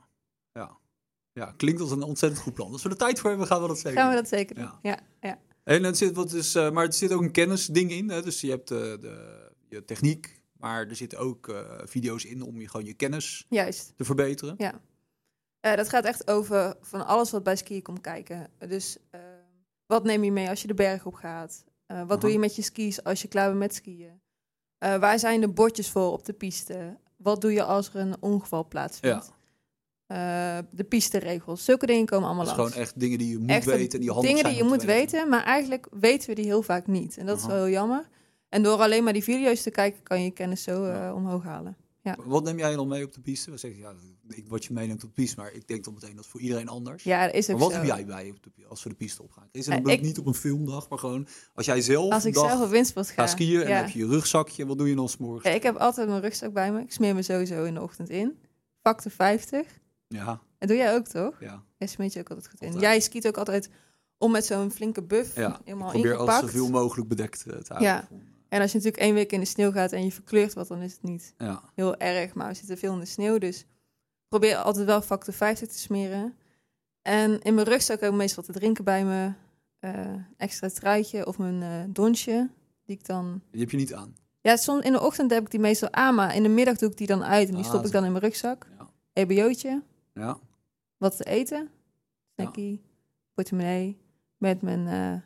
ja. 0.53 0.79
ja, 1.33 1.55
klinkt 1.57 1.81
als 1.81 1.91
een 1.91 2.03
ontzettend 2.03 2.43
goed 2.43 2.55
plan. 2.55 2.73
Als 2.73 2.83
we 2.83 2.89
er 2.89 2.97
tijd 2.97 3.21
voor 3.21 3.29
hebben, 3.29 3.47
gaan 3.47 3.63
we 3.63 3.69
dat 3.69 3.79
zeker 3.79 3.99
Gaan 3.99 4.09
we 4.09 4.15
dat 4.15 4.29
zeker 4.29 4.55
doen. 4.55 4.65
Ja. 4.65 4.79
Ja, 4.83 4.99
ja. 5.21 5.39
En 5.65 5.83
het 5.83 5.97
zit, 5.97 6.15
wat 6.15 6.33
is, 6.33 6.55
eh, 6.55 6.71
maar 6.71 6.87
er 6.87 6.93
zit 6.93 7.13
ook 7.13 7.23
een 7.23 7.33
kennisding 7.33 7.91
in. 7.91 8.11
Hè? 8.11 8.23
Dus 8.23 8.41
je 8.41 8.51
hebt 8.51 8.69
de, 8.69 8.99
de, 9.01 9.51
je 9.69 9.85
techniek, 9.85 10.43
maar 10.53 10.89
er 10.89 10.97
zitten 10.97 11.19
ook 11.19 11.49
eh, 11.49 11.81
video's 11.85 12.25
in 12.25 12.43
om 12.43 12.61
je 12.61 12.69
gewoon 12.69 12.87
je 12.87 12.95
kennis 12.95 13.47
juist. 13.49 13.93
te 13.97 14.05
verbeteren. 14.05 14.55
Ja. 14.59 14.81
Dat 15.61 15.89
gaat 15.89 16.05
echt 16.05 16.29
over 16.29 16.77
van 16.81 17.07
alles 17.07 17.31
wat 17.31 17.43
bij 17.43 17.57
skiën 17.57 17.83
komt 17.83 18.01
kijken. 18.01 18.51
Dus 18.59 18.97
wat 19.87 20.05
neem 20.05 20.25
je 20.25 20.33
mee 20.33 20.49
als 20.49 20.61
je 20.61 20.67
de 20.67 20.75
berg 20.75 21.07
op 21.07 21.15
gaat? 21.15 21.65
Eh, 21.93 21.99
wat 22.07 22.21
doe 22.21 22.31
Aha. 22.31 22.33
je 22.33 22.39
met 22.39 22.57
je 22.57 22.63
skis 22.63 23.05
als 23.05 23.23
je 23.23 23.29
klaar 23.29 23.47
bent 23.47 23.59
met 23.59 23.75
skiën? 23.75 24.21
Eh, 24.79 24.97
waar 24.97 25.19
zijn 25.19 25.41
de 25.41 25.49
bordjes 25.49 25.91
voor 25.91 26.13
op 26.13 26.25
de 26.25 26.33
piste? 26.33 26.97
Wat 27.17 27.41
doe 27.41 27.53
je 27.53 27.63
als 27.65 27.89
er 27.89 27.97
een 28.01 28.17
ongeval 28.21 28.69
plaatsvindt? 28.69 29.33
Eh, 30.07 30.59
de 30.71 30.85
pisteregels. 30.85 31.65
Zulke 31.65 31.87
dingen 31.87 32.07
komen 32.07 32.27
allemaal 32.27 32.45
langs. 32.47 32.61
gewoon 32.61 32.83
echt 32.83 33.01
dingen 33.01 33.19
die 33.19 33.29
je 33.31 33.39
moet 33.39 33.51
Echt 33.51 33.65
weten 33.67 33.93
en 33.99 34.01
die 34.01 34.11
handig 34.13 34.31
dingen 34.31 34.45
die 34.45 34.57
je 34.57 34.65
moet 34.65 34.79
te 34.81 34.87
weten. 34.87 35.29
maar 35.29 35.45
eigenlijk 35.45 35.87
weten 35.91 36.29
we 36.29 36.35
die 36.35 36.45
heel 36.45 36.63
vaak 36.63 36.87
niet. 36.87 37.17
En 37.19 37.27
dat 37.27 37.39
is 37.39 37.47
wel 37.47 37.57
heel 37.57 37.69
jammer. 37.69 38.09
En 38.49 38.63
door 38.63 38.79
alleen 38.79 39.05
maar 39.05 39.13
die 39.13 39.23
video's 39.23 39.63
te 39.63 39.71
kijken, 39.71 40.03
kan 40.03 40.23
je 40.25 40.31
kennis 40.31 40.63
zo 40.63 40.87
Ja. 40.87 41.15
omhoog 41.15 41.43
halen. 41.43 41.77
Ja. 42.05 42.17
Wat 42.25 42.45
neem 42.45 42.59
jij 42.59 42.75
dan 42.75 42.89
mee 42.89 43.05
op 43.05 43.13
de 43.13 43.21
piste? 43.21 43.51
We 43.51 43.57
zeggen, 43.57 43.81
ja, 43.81 43.93
ik, 44.29 44.49
wat 44.49 44.65
je 44.65 44.73
meeneemt 44.73 45.03
op 45.05 45.09
de 45.15 45.23
piste, 45.23 45.41
maar 45.41 45.53
ik 45.53 45.69
denk 45.69 45.85
dan 45.85 45.95
meteen 45.95 46.17
dat 46.17 46.27
voor 46.27 46.41
iedereen 46.41 46.69
anders. 46.69 47.03
Ja, 47.05 47.25
dat 47.27 47.35
is 47.35 47.45
ook 47.51 47.51
maar 47.51 47.59
wat 47.59 47.71
zo. 47.73 47.77
heb 47.79 47.87
jij 47.87 48.07
bij 48.07 48.31
op 48.31 48.43
de, 48.43 48.67
als 48.67 48.83
we 48.83 48.89
de 48.89 48.95
piste 48.95 49.23
opgaan? 49.23 49.49
Is 49.53 49.67
het 49.67 49.89
ik- 49.89 50.01
niet 50.03 50.19
op 50.19 50.27
een 50.27 50.35
filmdag, 50.35 50.89
maar 50.89 50.99
gewoon 50.99 51.27
als 51.55 51.67
jij 51.67 51.81
zelf 51.81 52.13
Als 52.13 52.25
ik 52.25 52.35
dag 52.35 52.51
zelf 52.51 52.63
op 52.65 52.71
windsport 52.71 53.07
ga. 53.09 53.15
gaat 53.15 53.31
skiën 53.31 53.55
en 53.55 53.69
ja. 53.69 53.75
dan 53.75 53.77
heb 53.85 53.89
je 53.89 53.99
je 53.99 54.07
rugzakje, 54.07 54.67
wat 54.67 54.79
doe 54.79 54.89
je 54.89 54.95
dan 54.95 55.09
s'morgens? 55.09 55.45
Ja, 55.45 55.51
ik 55.51 55.63
heb 55.63 55.77
altijd 55.77 56.09
mijn 56.09 56.21
rugzak 56.21 56.53
bij 56.53 56.73
me. 56.73 56.81
Ik 56.81 56.93
smeer 56.93 57.15
me 57.15 57.23
sowieso 57.23 57.65
in 57.65 57.75
de 57.75 57.81
ochtend 57.83 58.09
in. 58.09 58.39
Factor 58.81 59.11
50. 59.13 59.67
Ja, 60.09 60.41
En 60.59 60.69
doe 60.69 60.77
jij 60.77 60.95
ook, 60.95 61.07
toch? 61.07 61.41
ja. 61.41 61.65
Jij 61.79 61.89
smeert 61.89 62.13
je 62.13 62.21
ook 62.21 62.29
altijd 62.29 62.49
goed 62.49 62.61
in. 62.61 62.67
Altijd. 62.67 62.85
Jij 62.85 63.01
skiet 63.01 63.27
ook 63.27 63.37
altijd 63.37 63.69
om 64.19 64.31
met 64.33 64.45
zo'n 64.47 64.71
flinke 64.71 65.03
buff. 65.03 65.35
ja. 65.37 65.49
Ik 65.55 65.61
Helemaal 65.65 65.91
probeer 65.91 66.17
alles 66.17 66.29
ingepakt. 66.35 66.53
zoveel 66.53 66.71
mogelijk 66.71 67.09
bedekt 67.09 67.47
eh, 67.47 67.57
te 67.57 67.73
houden. 67.75 67.89
Ja. 67.89 68.09
En 68.53 68.61
als 68.61 68.73
je 68.73 68.77
natuurlijk 68.77 69.05
één 69.05 69.15
week 69.15 69.33
in 69.33 69.41
de 69.41 69.47
sneeuw 69.47 69.71
gaat 69.73 69.93
en 69.93 70.05
je 70.05 70.13
verkleurt 70.13 70.53
wat, 70.53 70.69
dan 70.69 70.81
is 70.83 70.93
het 70.93 71.03
niet 71.03 71.35
Ja. 71.39 71.63
heel 71.75 71.97
erg. 71.97 72.35
Maar 72.35 72.49
we 72.49 72.55
zitten 72.55 72.79
veel 72.79 72.93
in 72.93 72.99
de 72.99 73.05
sneeuw, 73.05 73.39
dus 73.39 73.65
probeer 74.29 74.57
altijd 74.57 74.87
wel 74.87 75.03
factor 75.03 75.35
50 75.35 75.69
te 75.69 75.79
smeren. 75.79 76.35
En 77.03 77.41
in 77.41 77.55
mijn 77.55 77.67
rugzak 77.67 78.01
ik 78.01 78.13
meestal 78.13 78.43
te 78.43 78.53
drinken 78.53 78.85
bij 78.85 79.05
me. 79.05 79.33
eh, 79.79 80.15
extra 80.37 80.69
truitje 80.69 81.27
of 81.27 81.39
mijn 81.39 81.63
eh 81.63 81.85
donsje. 81.95 82.51
Die 82.85 82.97
ik 82.97 83.07
dan... 83.07 83.43
Die 83.51 83.61
heb 83.61 83.71
je 83.71 83.77
niet 83.77 83.95
aan. 83.95 84.15
Ja, 84.41 84.57
soms 84.57 84.85
in 84.85 84.93
de 84.93 85.01
ochtend 85.01 85.31
heb 85.31 85.45
ik 85.45 85.51
die 85.51 85.61
meestal 85.61 85.93
aan, 85.93 86.15
maar 86.15 86.35
in 86.35 86.43
de 86.43 86.49
middag 86.49 86.77
doe 86.77 86.91
ik 86.91 86.97
die 86.97 87.07
dan 87.07 87.25
uit. 87.25 87.49
En 87.49 87.55
die 87.55 87.65
Ah, 87.65 87.69
stop 87.71 87.85
ik 87.87 87.93
dan 87.93 88.05
in 88.05 88.13
mijn 88.13 88.25
rugzak. 88.25 88.67
Ja. 88.79 88.91
EBO'tje, 89.13 89.83
Ja. 90.15 90.39
wat 90.97 91.17
te 91.17 91.25
eten. 91.25 91.71
Snackie, 92.35 92.83
portemonnee. 93.35 93.99
Met 94.37 94.63
mijn 94.63 94.87
eh, 94.87 95.21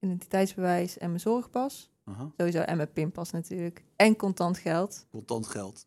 identiteitsbewijs 0.00 0.98
en 0.98 1.08
mijn 1.08 1.20
zorgpas. 1.20 1.90
Aha. 2.12 2.32
Sowieso, 2.36 2.58
en 2.58 2.76
mijn 2.76 2.92
pinpas 2.92 3.30
natuurlijk. 3.30 3.84
En 3.96 4.16
contant 4.16 4.58
geld. 4.58 5.06
Contant 5.10 5.46
geld. 5.46 5.86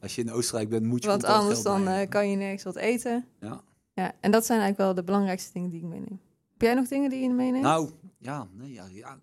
Als 0.00 0.14
je 0.14 0.22
in 0.22 0.32
Oostenrijk 0.32 0.68
bent, 0.68 0.84
moet 0.86 1.02
je 1.02 1.08
Want 1.08 1.20
contant 1.22 1.42
anders 1.42 1.60
geld 1.62 1.74
dan 1.74 1.84
bij 1.84 1.92
eh, 1.92 1.98
hebben. 1.98 2.14
kan 2.20 2.30
je 2.30 2.36
nergens 2.36 2.62
wat 2.62 2.76
eten. 2.76 3.26
Ja. 3.40 3.60
Ja, 3.94 4.12
en 4.20 4.30
dat 4.30 4.46
zijn 4.46 4.60
eigenlijk 4.60 4.78
wel 4.78 4.94
de 4.94 5.04
belangrijkste 5.04 5.52
dingen 5.52 5.70
die 5.70 5.80
ik 5.80 5.86
meeneem. 5.86 6.20
Heb 6.52 6.60
jij 6.60 6.74
nog 6.74 6.88
dingen 6.88 7.10
die 7.10 7.20
je 7.22 7.30
meeneemt? 7.30 7.64
Nou, 7.64 7.90
ja, 8.18 8.48
nee, 8.52 8.72
ja, 8.72 8.86
ja. 8.90 9.18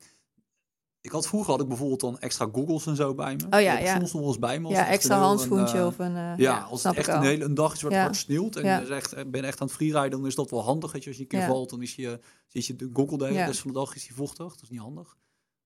Ik 1.01 1.11
had 1.13 1.27
vroeger 1.27 1.51
had 1.51 1.61
ik 1.61 1.67
bijvoorbeeld 1.67 1.99
dan 1.99 2.19
extra 2.19 2.47
goggles 2.51 2.85
en 2.85 2.95
zo 2.95 3.13
bij 3.13 3.35
me. 3.35 3.43
Oh 3.49 3.61
ja, 3.61 3.77
ja. 3.79 3.95
soms 3.97 4.11
nog 4.11 4.21
wel 4.21 4.29
eens 4.29 4.39
bij 4.39 4.59
me. 4.59 4.69
ja, 4.69 4.87
extra 4.87 5.19
handschoentje 5.19 5.77
eh, 5.77 5.85
of 5.85 5.99
een... 5.99 6.15
eh, 6.15 6.33
ja, 6.37 6.59
als 6.59 6.83
het 6.83 6.95
echt 6.95 7.07
een 7.07 7.21
hele 7.21 7.43
een 7.43 7.53
dag 7.53 7.73
is 7.73 7.81
waar 7.81 7.91
het 7.91 7.99
Ja. 7.99 8.05
hard 8.05 8.15
sneeuwt 8.15 8.55
en 8.55 8.63
Ja. 8.63 8.77
je 8.77 8.83
is 8.83 8.89
echt, 8.89 9.13
eh, 9.13 9.23
ben 9.27 9.43
echt 9.43 9.61
aan 9.61 9.67
het 9.67 9.75
freeriden, 9.75 10.11
dan 10.11 10.25
is 10.25 10.35
dat 10.35 10.49
wel 10.49 10.63
handig. 10.63 10.91
Weet 10.91 11.01
je, 11.03 11.07
als 11.09 11.17
je 11.17 11.23
een 11.23 11.29
keer 11.29 11.43
valt, 11.45 11.69
dan 11.69 11.81
is 11.81 11.95
je, 11.95 12.19
zit 12.47 12.65
je 12.65 12.75
de 12.75 12.89
goggle 12.93 13.17
de 13.17 13.27
rest 13.27 13.59
van 13.59 13.71
de 13.71 13.77
dag 13.79 13.95
is 13.95 14.03
die 14.07 14.15
vochtig. 14.15 14.53
Dat 14.53 14.61
is 14.61 14.69
niet 14.69 14.79
handig. 14.79 15.17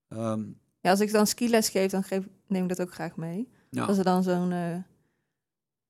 Ehm, 0.08 0.42
Ja, 0.82 0.90
als 0.90 1.00
ik 1.00 1.12
dan 1.12 1.26
skiles 1.26 1.68
geef, 1.68 1.90
dan 1.90 2.02
geef, 2.02 2.28
neem 2.46 2.62
ik 2.62 2.68
dat 2.68 2.80
ook 2.80 2.92
graag 2.94 3.16
mee. 3.16 3.48
ja. 3.70 3.84
Als 3.84 3.98
er 3.98 4.04
dan 4.04 4.22
zo'n 4.22 4.52
eh, 4.52 4.76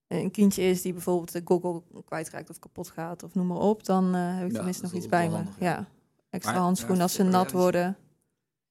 een 0.06 0.30
kindje 0.30 0.62
is 0.62 0.82
die 0.82 0.92
bijvoorbeeld 0.92 1.32
de 1.32 1.40
goggle 1.44 1.82
kwijtraakt 2.04 2.50
of 2.50 2.58
kapot 2.58 2.88
gaat 2.88 3.22
of 3.22 3.34
noem 3.34 3.46
maar 3.46 3.56
op, 3.58 3.84
dan 3.84 4.14
eh, 4.14 4.36
heb 4.36 4.44
ik 4.44 4.50
Ja, 4.50 4.56
tenminste 4.56 4.82
nog 4.82 4.92
iets 4.92 5.06
bij 5.08 5.28
me. 5.28 5.34
handig, 5.34 5.58
ja. 5.58 5.88
Extra 6.30 6.52
Maar- 6.52 6.62
handschoenen 6.62 7.02
als 7.02 7.12
ze 7.14 7.22
nat 7.22 7.52
worden. 7.52 7.96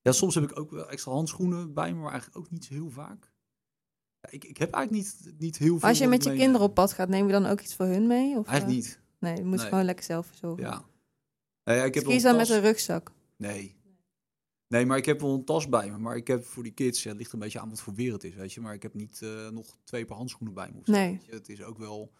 ja, 0.00 0.12
soms 0.12 0.34
heb 0.34 0.44
ik 0.44 0.58
ook 0.58 0.70
wel 0.70 0.88
extra 0.90 1.12
handschoenen 1.12 1.74
bij 1.74 1.92
me, 1.94 2.00
maar 2.00 2.10
eigenlijk 2.10 2.38
ook 2.40 2.50
niet 2.50 2.68
heel 2.68 2.90
vaak. 2.90 3.30
Ja, 4.20 4.28
ik, 4.30 4.44
ik 4.44 4.56
heb 4.56 4.72
eigenlijk 4.74 5.04
niet, 5.04 5.32
niet 5.38 5.56
heel 5.58 5.68
veel. 5.68 5.78
Maar 5.78 5.88
als 5.88 5.98
je 5.98 6.06
met 6.08 6.24
je 6.24 6.34
kinderen 6.34 6.66
op 6.66 6.74
pad 6.74 6.92
gaat, 6.92 7.08
neem 7.08 7.26
je 7.26 7.32
dan 7.32 7.46
ook 7.46 7.60
iets 7.60 7.74
voor 7.74 7.86
hun 7.86 8.06
mee? 8.06 8.38
Of, 8.38 8.46
Eigenlijk 8.46 8.78
eh, 8.80 8.84
niet. 8.86 9.00
Nee, 9.18 9.36
je 9.36 9.44
moet 9.44 9.58
Nee. 9.58 9.68
gewoon 9.68 9.84
lekker 9.84 10.04
zelf 10.04 10.26
verzorgen. 10.26 10.64
Ja. 10.64 10.82
Nee, 11.64 11.76
ja, 11.76 11.84
ik 11.84 11.94
heb 11.94 12.04
dan 12.22 12.36
met 12.36 12.48
een 12.48 12.60
rugzak. 12.60 13.12
Nee. 13.36 13.76
Nee, 14.72 14.86
maar 14.86 14.96
ik 14.96 15.04
heb 15.04 15.20
wel 15.20 15.34
een 15.34 15.44
tas 15.44 15.68
bij 15.68 15.90
me. 15.90 15.98
Maar 15.98 16.16
ik 16.16 16.26
heb 16.26 16.44
voor 16.44 16.62
die 16.62 16.72
kids, 16.72 17.02
ja, 17.02 17.08
het 17.08 17.18
ligt 17.18 17.32
een 17.32 17.38
beetje 17.38 17.60
aan 17.60 17.68
wat 17.68 17.80
voor 17.80 17.94
weer 17.94 18.12
het 18.12 18.24
is, 18.24 18.34
weet 18.34 18.52
je. 18.52 18.60
Maar 18.60 18.74
ik 18.74 18.82
heb 18.82 18.94
niet 18.94 19.22
eh, 19.22 19.48
nog 19.48 19.76
twee 19.84 20.04
paar 20.04 20.16
handschoenen 20.16 20.54
bij 20.54 20.70
me. 20.74 20.80
Nee. 20.84 21.20
je. 21.26 21.34
Het 21.34 21.48
is 21.48 21.62
ook 21.62 21.78
wel 21.78 22.12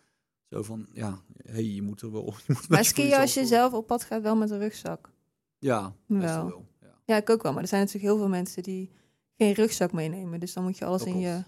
zo 0.44 0.62
van, 0.62 0.88
ja, 0.92 1.22
hey, 1.42 1.64
je 1.64 1.82
moet 1.82 2.00
er 2.00 2.12
wel... 2.12 2.24
Je 2.46 2.52
moet 2.52 2.68
Maar 2.68 2.84
skiën 2.84 3.04
jezelf 3.04 3.22
als 3.22 3.34
je 3.34 3.46
zelf 3.46 3.72
op 3.72 3.86
pad 3.86 4.04
gaat 4.04 4.22
wel 4.22 4.36
met 4.36 4.50
een 4.50 4.58
rugzak. 4.58 5.10
Ja, 5.58 5.94
Wel. 6.06 6.46
wel. 6.46 6.66
Ja. 6.80 6.94
Ja, 7.04 7.16
ik 7.16 7.30
ook 7.30 7.42
wel. 7.42 7.52
Maar 7.52 7.62
er 7.62 7.68
zijn 7.68 7.80
natuurlijk 7.80 8.12
heel 8.12 8.18
veel 8.18 8.28
mensen 8.28 8.62
die 8.62 8.90
geen 9.36 9.52
rugzak 9.52 9.92
meenemen. 9.92 10.40
Dus 10.40 10.52
dan 10.52 10.62
moet 10.64 10.78
je 10.78 10.84
alles 10.84 11.04
Dat 11.04 11.14
in 11.14 11.18
je 11.18 11.42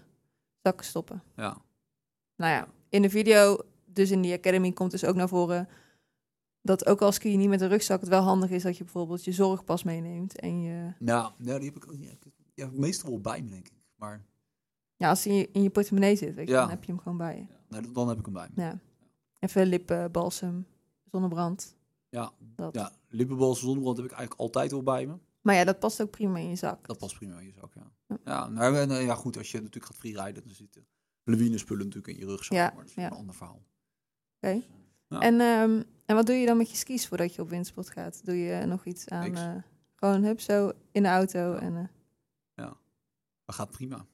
zakken 0.61 0.85
stoppen. 0.85 1.23
ja. 1.35 1.57
Nou 2.35 2.51
ja, 2.51 2.67
in 2.89 3.01
de 3.01 3.09
video, 3.09 3.57
dus 3.85 4.11
in 4.11 4.21
die 4.21 4.33
academy, 4.33 4.71
komt 4.71 4.91
dus 4.91 5.05
ook 5.05 5.15
naar 5.15 5.29
voren 5.29 5.67
dat 6.65 6.85
ook 6.85 7.01
als 7.01 7.15
skiën 7.15 7.39
niet 7.39 7.49
met 7.49 7.61
een 7.61 7.67
rugzak 7.69 7.99
het 7.99 8.09
wel 8.09 8.21
handig 8.21 8.49
is 8.49 8.63
dat 8.63 8.77
je 8.77 8.83
bijvoorbeeld 8.83 9.23
je 9.25 9.31
zorgpas 9.31 9.83
meeneemt. 9.83 10.39
En 10.39 10.61
je, 10.61 10.93
Nou, 10.99 11.31
nee, 11.37 11.59
die 11.59 11.67
heb 11.67 11.75
ik 11.83 11.91
ook 11.91 11.97
niet. 11.97 12.17
Ja, 12.53 12.69
meestal 12.73 13.09
wel 13.09 13.19
bij 13.21 13.41
me, 13.41 13.49
denk 13.49 13.67
ik. 13.67 13.73
Maar 13.95 14.25
ja, 14.95 15.09
als 15.09 15.21
die 15.23 15.31
in 15.31 15.37
je, 15.37 15.49
in 15.51 15.63
je 15.63 15.69
portemonnee 15.69 16.15
zit, 16.15 16.35
weet 16.35 16.47
je, 16.47 16.53
Ja. 16.53 16.59
dan 16.59 16.69
heb 16.69 16.83
je 16.83 16.91
hem 16.91 17.01
gewoon 17.01 17.17
bij 17.17 17.35
je. 17.35 17.45
ja, 17.69 17.79
nee, 17.79 17.91
dan 17.91 18.07
heb 18.07 18.17
ik 18.19 18.25
hem 18.25 18.33
bij 18.33 18.49
me. 18.53 18.61
Ja. 18.61 18.79
Even 19.39 19.65
lippen, 19.67 20.11
balsem, 20.11 20.67
zonnebrand. 21.11 21.75
Ja, 22.09 22.31
Dat. 22.55 22.73
ja 22.75 22.91
lippenbals 23.09 23.59
zonnebrand 23.59 23.97
heb 23.97 24.05
ik 24.05 24.11
eigenlijk 24.11 24.41
altijd 24.41 24.71
wel 24.71 24.83
bij 24.83 25.05
me. 25.05 25.13
Maar 25.41 25.55
ja, 25.55 25.63
dat 25.63 25.79
past 25.79 26.01
ook 26.01 26.09
prima 26.09 26.37
in 26.37 26.49
je 26.49 26.55
zak. 26.55 26.87
Dat 26.87 26.97
past 26.97 27.15
prima 27.15 27.39
in 27.39 27.45
je 27.45 27.53
zak, 27.59 27.73
ja. 27.73 27.91
Ja. 28.07 28.17
Ja, 28.25 28.47
nou, 28.47 28.75
eh, 28.89 29.05
ja 29.05 29.15
goed, 29.15 29.37
als 29.37 29.51
je 29.51 29.57
natuurlijk 29.57 29.85
gaat 29.85 29.95
freeriden, 29.97 30.43
dan 30.45 30.53
zitten 30.55 30.85
lawinespullen 31.23 31.85
natuurlijk 31.85 32.13
in 32.17 32.25
je 32.25 32.31
rugzak. 32.31 32.57
Ja, 32.57 32.65
maar 32.75 32.81
dat 32.83 32.89
is 32.89 32.93
ja. 32.95 33.05
een 33.05 33.17
ander 33.17 33.35
verhaal. 33.35 33.61
Oké. 34.41 34.61
Ja. 35.07 35.19
En, 35.19 35.39
ehm, 35.41 35.81
en 36.05 36.15
wat 36.15 36.25
doe 36.25 36.35
je 36.35 36.45
dan 36.45 36.57
met 36.57 36.69
je 36.69 36.75
skis 36.77 37.07
voordat 37.07 37.35
je 37.35 37.41
op 37.41 37.49
windsport 37.49 37.89
gaat? 37.89 38.21
Doe 38.25 38.37
je 38.37 38.65
nog 38.65 38.85
iets 38.85 39.09
aan... 39.09 39.35
Eh, 39.35 39.55
gewoon 39.95 40.23
hup 40.23 40.39
zo 40.39 40.71
in 40.91 41.03
de 41.03 41.09
auto 41.09 41.39
Ja. 41.39 41.59
en 41.59 41.75
eh, 41.75 41.83
Dat 43.45 43.55
gaat 43.55 43.71
prima. 43.71 44.05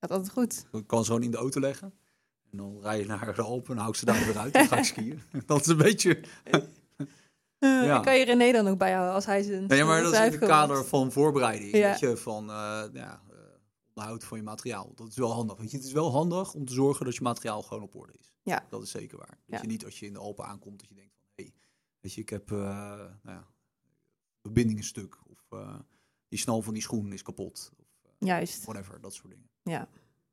gaat 0.00 0.10
altijd 0.10 0.30
goed. 0.30 0.66
Ik 0.72 0.86
kan 0.86 0.98
ze 1.04 1.06
gewoon 1.06 1.22
in 1.22 1.30
de 1.30 1.36
auto 1.36 1.60
leggen. 1.60 1.92
En 2.50 2.58
dan 2.58 2.78
rij 2.82 2.98
je 2.98 3.06
naar 3.06 3.34
de 3.34 3.42
Alpen 3.42 3.70
en 3.72 3.76
hou 3.78 3.88
ik 3.90 3.96
ze 3.96 4.04
daar 4.04 4.24
weer 4.26 4.38
uit. 4.38 4.52
Dan 4.52 4.66
ga 4.66 4.76
ik 4.76 4.84
skiën. 4.84 5.22
Dat 5.46 5.60
is 5.60 5.66
een 5.66 5.76
beetje... 5.76 6.20
Eh, 6.44 6.60
Ja. 7.58 7.96
en 7.96 8.02
kan 8.02 8.18
je 8.18 8.24
René 8.24 8.52
dan 8.52 8.68
ook 8.68 8.78
bijhouden 8.78 9.14
als 9.14 9.26
hij 9.26 9.42
zijn... 9.42 9.66
Nee, 9.66 9.84
maar 9.84 10.02
dat 10.02 10.12
is 10.12 10.18
in 10.18 10.24
het 10.24 10.38
kader 10.38 10.84
van 10.84 11.12
voorbereiding. 11.12 11.72
Ja. 11.72 11.90
Weet 11.90 11.98
je, 11.98 12.16
van 12.16 12.44
ja, 12.92 13.20
onderhoud 13.94 14.24
van 14.24 14.38
je 14.38 14.44
materiaal. 14.44 14.92
Dat 14.94 15.08
is 15.08 15.16
wel 15.16 15.32
handig. 15.32 15.56
Je, 15.56 15.76
het 15.76 15.84
is 15.84 15.92
wel 15.92 16.10
handig 16.10 16.54
om 16.54 16.64
te 16.64 16.72
zorgen 16.72 17.04
dat 17.04 17.14
je 17.14 17.22
materiaal 17.22 17.62
gewoon 17.62 17.82
op 17.82 17.94
orde 17.94 18.12
is. 18.20 18.36
Ja. 18.42 18.66
Dat 18.70 18.82
is 18.82 18.90
zeker 18.90 19.18
waar. 19.18 19.28
Dat 19.28 19.38
Ja. 19.46 19.60
je 19.60 19.66
niet 19.66 19.84
als 19.84 19.98
je 19.98 20.06
in 20.06 20.12
de 20.12 20.18
Alpen 20.18 20.44
aankomt, 20.44 20.78
dat 20.80 20.88
je 20.88 20.94
denkt 20.94 21.14
van... 21.18 21.28
Hé, 21.34 21.42
hey, 21.44 21.52
weet 22.00 22.12
je, 22.12 22.20
ik 22.20 22.28
heb 22.28 22.50
uh, 22.50 22.58
nou 22.58 23.10
ja, 23.24 23.46
verbinding 24.42 24.78
een 24.78 24.84
stuk. 24.84 25.18
Of 25.26 25.46
uh, 25.50 25.78
die 26.28 26.38
snal 26.38 26.62
van 26.62 26.72
die 26.72 26.82
schoen 26.82 27.12
is 27.12 27.22
kapot. 27.22 27.70
Of 27.78 27.86
uh, 28.06 28.28
Juist, 28.28 28.64
whatever, 28.64 29.00
dat 29.00 29.14
soort 29.14 29.30
dingen. 29.30 29.48
ja. 29.62 29.88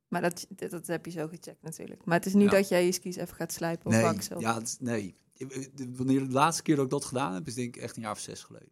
Maar 0.08 0.22
dat, 0.22 0.46
dat, 0.50 0.72
dat 0.72 0.88
heb 0.88 1.06
je 1.06 1.12
zo 1.12 1.28
gecheckt 1.28 1.62
natuurlijk. 1.62 2.06
Maar 2.06 2.18
het 2.18 2.26
is 2.26 2.34
niet 2.34 2.52
Ja. 2.52 2.58
dat 2.58 2.68
jij 2.68 2.86
je 2.86 2.92
skis 2.92 3.16
even 3.16 3.36
gaat 3.36 3.52
slijpen 3.52 3.86
of 3.86 3.92
Nee, 3.94 4.02
waksen. 4.02 4.36
of- 4.36 4.42
ja, 4.42 4.54
het 4.56 4.78
nee. 4.80 5.16
Wanneer 5.96 6.20
de 6.28 6.32
laatste 6.34 6.64
keer 6.64 6.76
dat 6.76 6.86
ik 6.86 6.92
dat 6.92 7.06
gedaan 7.06 7.34
heb, 7.34 7.48
is 7.48 7.54
denk 7.54 7.76
ik 7.76 7.82
echt 7.82 7.96
een 7.96 8.02
jaar 8.02 8.12
of 8.12 8.20
zes 8.20 8.44
geleden. 8.44 8.72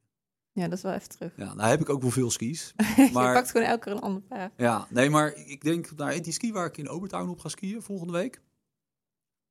Ja, 0.60 0.68
dat 0.68 0.78
is 0.78 0.84
wel 0.84 0.94
even 0.94 1.10
terug. 1.10 1.34
Ja, 1.38 1.54
nou 1.54 1.70
heb 1.70 1.82
ik 1.82 1.90
ook 1.90 2.02
wel 2.02 2.12
veel 2.12 2.32
skis. 2.32 2.74
je 2.96 3.10
Maar- 3.14 3.34
pakt 3.34 3.52
gewoon 3.52 3.68
elke 3.68 3.84
keer 3.84 3.92
een 3.94 4.00
ander 4.02 4.22
paar. 4.22 4.52
Ja, 4.58 4.88
nee, 4.90 5.10
maar 5.10 5.34
ik 5.36 5.64
denk, 5.64 5.96
nou, 5.96 6.20
die 6.22 6.34
ski 6.34 6.52
waar 6.52 6.66
ik 6.66 6.78
in 6.78 6.90
Obertown 6.90 7.30
op 7.30 7.40
ga 7.40 7.50
skiën 7.50 7.82
volgende 7.82 8.14
week, 8.14 8.42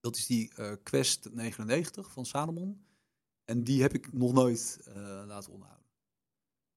dat 0.01 0.17
is 0.17 0.27
die 0.27 0.53
eh, 0.57 0.73
Quest 0.83 1.29
99 1.33 2.11
van 2.13 2.27
Salomon. 2.27 2.81
En 3.45 3.65
die 3.65 3.83
heb 3.83 3.95
ik 3.95 4.13
nog 4.13 4.33
nooit 4.33 4.79
eh, 4.95 4.95
laten 5.27 5.53
onderhouden. 5.53 5.87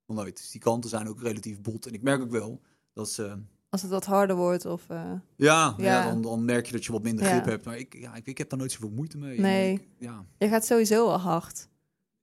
Nog 0.06 0.18
nooit. 0.18 0.38
Dus 0.38 0.52
die 0.52 0.62
kanten 0.62 0.90
zijn 0.90 1.08
ook 1.10 1.22
relatief 1.22 1.62
bot. 1.62 1.86
En 1.86 1.94
ik 1.94 2.02
merk 2.02 2.22
ook 2.22 2.32
wel 2.32 2.62
dat 2.94 3.10
ze, 3.10 3.38
Als 3.70 3.82
het 3.82 3.92
wat 3.92 4.06
harder 4.06 4.36
wordt 4.36 4.66
of... 4.66 4.90
eh, 4.90 5.12
ja, 5.36 5.74
ja. 5.78 5.84
Ja. 5.84 6.06
dan, 6.10 6.22
dan 6.22 6.46
merk 6.46 6.66
je 6.66 6.72
dat 6.72 6.86
je 6.86 6.92
wat 6.92 7.04
minder 7.04 7.26
Ja. 7.26 7.32
grip 7.32 7.46
hebt. 7.46 7.66
Maar 7.66 7.78
ik, 7.78 7.94
ja, 7.96 8.16
ik, 8.16 8.26
ik 8.26 8.38
heb 8.38 8.50
daar 8.50 8.60
nooit 8.60 8.72
zoveel 8.72 8.90
moeite 8.90 9.18
mee. 9.18 9.40
Nee. 9.40 9.74
Ik- 9.74 9.88
ja. 9.98 10.26
je 10.38 10.48
gaat 10.48 10.66
sowieso 10.66 11.08
al 11.08 11.20
hard. 11.20 11.68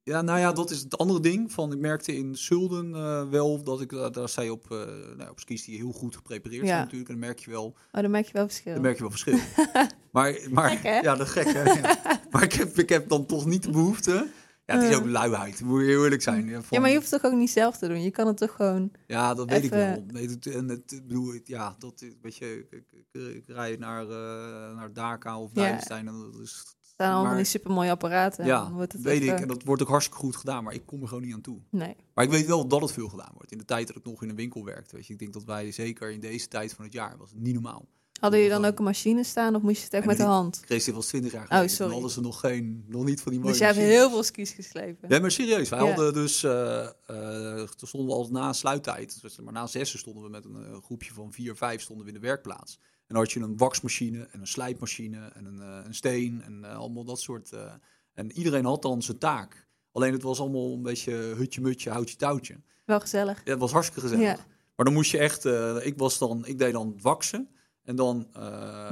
Ja, 0.09 0.23
nou 0.23 0.38
ja, 0.38 0.53
dat 0.53 0.71
is 0.71 0.81
het 0.81 0.99
andere 0.99 1.21
ding. 1.21 1.53
Van, 1.53 1.73
ik 1.73 1.79
merkte 1.79 2.16
in 2.16 2.35
Sulden 2.37 2.94
eh, 2.94 3.29
wel 3.29 3.62
dat 3.62 3.81
ik, 3.81 3.92
uh, 3.92 4.11
daar 4.11 4.29
sta 4.29 4.42
je 4.42 4.53
op, 4.53 4.66
uh, 4.73 4.79
nou, 5.16 5.31
op 5.31 5.40
skis 5.40 5.64
die 5.64 5.77
heel 5.77 5.92
goed 5.92 6.16
geprepareerd 6.16 6.62
Ja. 6.62 6.68
zijn 6.68 6.81
natuurlijk. 6.81 7.09
En 7.11 7.14
dan 7.18 7.25
merk 7.25 7.38
je 7.38 7.51
wel, 7.51 7.64
Oh, 7.92 8.01
dan 8.03 8.11
merk 8.11 8.27
je 8.27 8.33
wel 8.33 8.47
verschil. 8.47 8.73
dan 8.73 8.83
merk 8.83 8.94
je 8.97 9.01
wel 9.03 9.11
verschil. 9.11 9.38
maar, 10.12 10.38
maar 10.51 10.71
Gek, 10.71 11.03
ja, 11.03 11.14
dat 11.16 11.27
is 11.27 11.33
gek 11.33 11.53
hè. 11.53 11.62
Ja. 11.62 11.99
Maar 12.31 12.42
ik 12.42 12.53
heb, 12.53 12.79
ik 12.79 12.88
heb 12.88 13.09
dan 13.09 13.27
toch 13.27 13.47
niet 13.47 13.62
de 13.62 13.71
behoefte. 13.71 14.29
Ja, 14.66 14.79
het 14.79 14.90
is 14.90 14.97
ook 14.97 15.07
luiheid, 15.07 15.61
moet 15.61 15.81
je 15.81 15.87
eerlijk 15.87 16.23
zijn. 16.23 16.47
Ja, 16.47 16.53
van- 16.55 16.64
Ja, 16.71 16.81
maar 16.81 16.88
je 16.90 16.97
hoeft 16.97 17.11
het 17.11 17.23
toch 17.23 17.31
ook 17.33 17.38
niet 17.38 17.51
zelf 17.51 17.77
te 17.79 17.88
doen. 17.88 18.03
Je 18.03 18.11
kan 18.11 18.27
het 18.27 18.37
toch 18.37 18.51
gewoon... 18.57 18.90
ja 19.07 19.35
dat 19.35 19.51
weet 19.51 19.64
ik 19.64 19.71
wel. 19.71 20.05
Nee, 20.07 20.29
het, 20.29 20.47
en 20.47 20.68
het, 20.68 20.92
ik 20.92 21.07
bedoel, 21.07 21.33
het- 21.33 21.49
ja, 21.49 21.77
dat, 21.79 22.05
weet 22.23 22.37
je, 22.37 22.59
ik, 22.71 22.71
ik, 22.71 23.05
ik, 23.12 23.35
ik 23.35 23.44
rij 23.47 23.77
naar, 23.79 24.03
eh 24.03 24.77
naar 24.77 24.92
Dhaka 24.92 25.40
of 25.40 25.51
Ja. 25.55 25.61
Duivenstein 25.61 26.09
en 26.09 26.31
dat 26.33 26.40
is 26.42 26.77
staan 27.05 27.15
allemaal 27.15 27.37
die 27.37 27.45
supermooie 27.45 27.91
apparaten. 27.91 28.41
en 28.45 28.47
ja, 28.47 28.71
wordt 28.71 28.93
het 28.93 29.03
weet 29.03 29.21
even- 29.23 29.35
ik. 29.35 29.41
En 29.41 29.49
dat 29.49 29.63
wordt 29.63 29.83
ook 29.83 29.89
hartstikke 29.89 30.21
goed 30.21 30.37
gedaan, 30.37 30.65
maar 30.65 30.75
ik 30.75 30.83
kom 30.87 31.03
er 31.03 31.09
gewoon 31.09 31.23
niet 31.23 31.35
aan 31.35 31.41
toe. 31.41 31.59
Nee. 31.71 31.97
Maar 32.15 32.25
ik 32.25 32.31
weet 32.31 32.47
wel 32.47 32.69
dat 32.69 32.81
het 32.81 32.93
veel 32.93 33.09
gedaan 33.09 33.31
wordt. 33.35 33.53
In 33.53 33.59
de 33.59 33.65
tijd 33.65 33.87
dat 33.87 33.97
ik 33.97 34.05
nog 34.05 34.23
in 34.23 34.29
een 34.29 34.37
winkel 34.37 34.65
werkte. 34.65 34.97
Weet 34.97 35.07
je, 35.07 35.13
ik 35.13 35.19
denk 35.19 35.33
dat 35.33 35.45
wij 35.45 35.73
zeker 35.73 36.11
in 36.11 36.21
deze 36.21 36.49
tijd 36.49 36.75
van 36.75 36.85
het 36.85 36.93
jaar 36.93 37.17
was 37.19 37.31
het 37.31 37.41
niet 37.41 37.55
normaal. 37.55 37.87
Hadden 38.21 38.39
jullie 38.41 38.55
dan 38.55 38.65
ook 38.65 38.79
een 38.79 38.85
machine 38.85 39.25
staan 39.25 39.55
of 39.55 39.63
moest 39.63 39.77
je 39.79 39.85
het 39.85 39.93
echt 39.93 40.07
met 40.07 40.17
de 40.17 40.23
hand? 40.23 40.63
Chris 40.65 40.85
dit 40.85 40.95
was 40.95 41.07
20 41.07 41.33
jaar 41.33 41.47
geleden. 41.47 41.69
Oh, 41.69 41.75
sorry. 41.75 41.93
Hadden 41.93 42.11
ze 42.11 42.21
nog 42.21 42.41
geen, 42.41 42.85
nog 42.89 43.05
niet 43.05 43.21
van 43.21 43.33
die 43.33 43.41
mooie 43.41 43.53
Dus 43.53 43.61
jij 43.63 43.73
hebt 43.73 43.81
heel 43.81 44.11
veel 44.11 44.23
skis 44.23 44.51
geslepen. 44.51 45.09
Ja, 45.09 45.21
maar 45.21 45.31
serieus. 45.31 45.69
Wij 45.69 45.79
Ja. 45.79 45.87
hadden 45.87 46.13
dus, 46.15 46.43
eh 46.43 46.85
eh, 47.07 47.69
toen 47.69 47.89
stonden 47.89 48.09
we 48.09 48.15
al 48.23 48.29
na 48.31 48.53
sluittijd, 48.53 49.21
dus 49.23 49.39
maar 49.41 49.53
na 49.53 49.67
zessen 49.67 49.99
stonden 49.99 50.23
we 50.23 50.29
met 50.29 50.45
een 50.45 50.65
eh, 50.65 50.77
groepje 50.83 51.13
van 51.13 51.33
vier, 51.33 51.57
vijf 51.57 51.81
stonden 51.83 52.05
we 52.07 52.13
in 52.13 52.21
de 52.21 52.27
werkplaats. 52.27 52.79
En 53.09 53.14
dan 53.14 53.23
had 53.23 53.33
je 53.33 53.40
een 53.40 53.57
waksmachine 53.57 54.29
en 54.31 54.40
een 54.40 54.47
slijpmachine 54.47 55.31
en 55.35 55.44
een, 55.44 55.61
eh, 55.61 55.81
een 55.85 55.94
steen 55.94 56.42
en 56.44 56.64
eh, 56.64 56.77
allemaal 56.77 57.05
dat 57.05 57.21
soort. 57.21 57.53
eh, 57.53 57.73
en 58.14 58.33
iedereen 58.33 58.64
had 58.64 58.83
dan 58.83 59.03
zijn 59.03 59.18
taak. 59.18 59.66
Alleen 59.92 60.12
het 60.12 60.23
was 60.23 60.40
allemaal 60.40 60.73
een 60.73 60.83
beetje 60.83 61.12
hutje-mutje, 61.12 61.90
houtje-touwtje. 61.90 62.61
Wel 62.85 63.01
gezellig. 63.01 63.40
Ja, 63.44 63.51
het 63.51 63.61
was 63.61 63.73
hartstikke 63.73 64.09
gezellig. 64.09 64.37
Ja. 64.37 64.47
Maar 64.77 64.85
dan 64.87 64.94
moest 64.94 65.11
je 65.11 65.18
echt, 65.18 65.44
ik 65.85 65.94
was 65.97 66.18
dan, 66.18 66.47
ik 66.47 66.59
deed 66.59 66.73
dan 66.73 66.99
waksen 67.03 67.49
en 67.85 67.97
dan. 67.97 68.29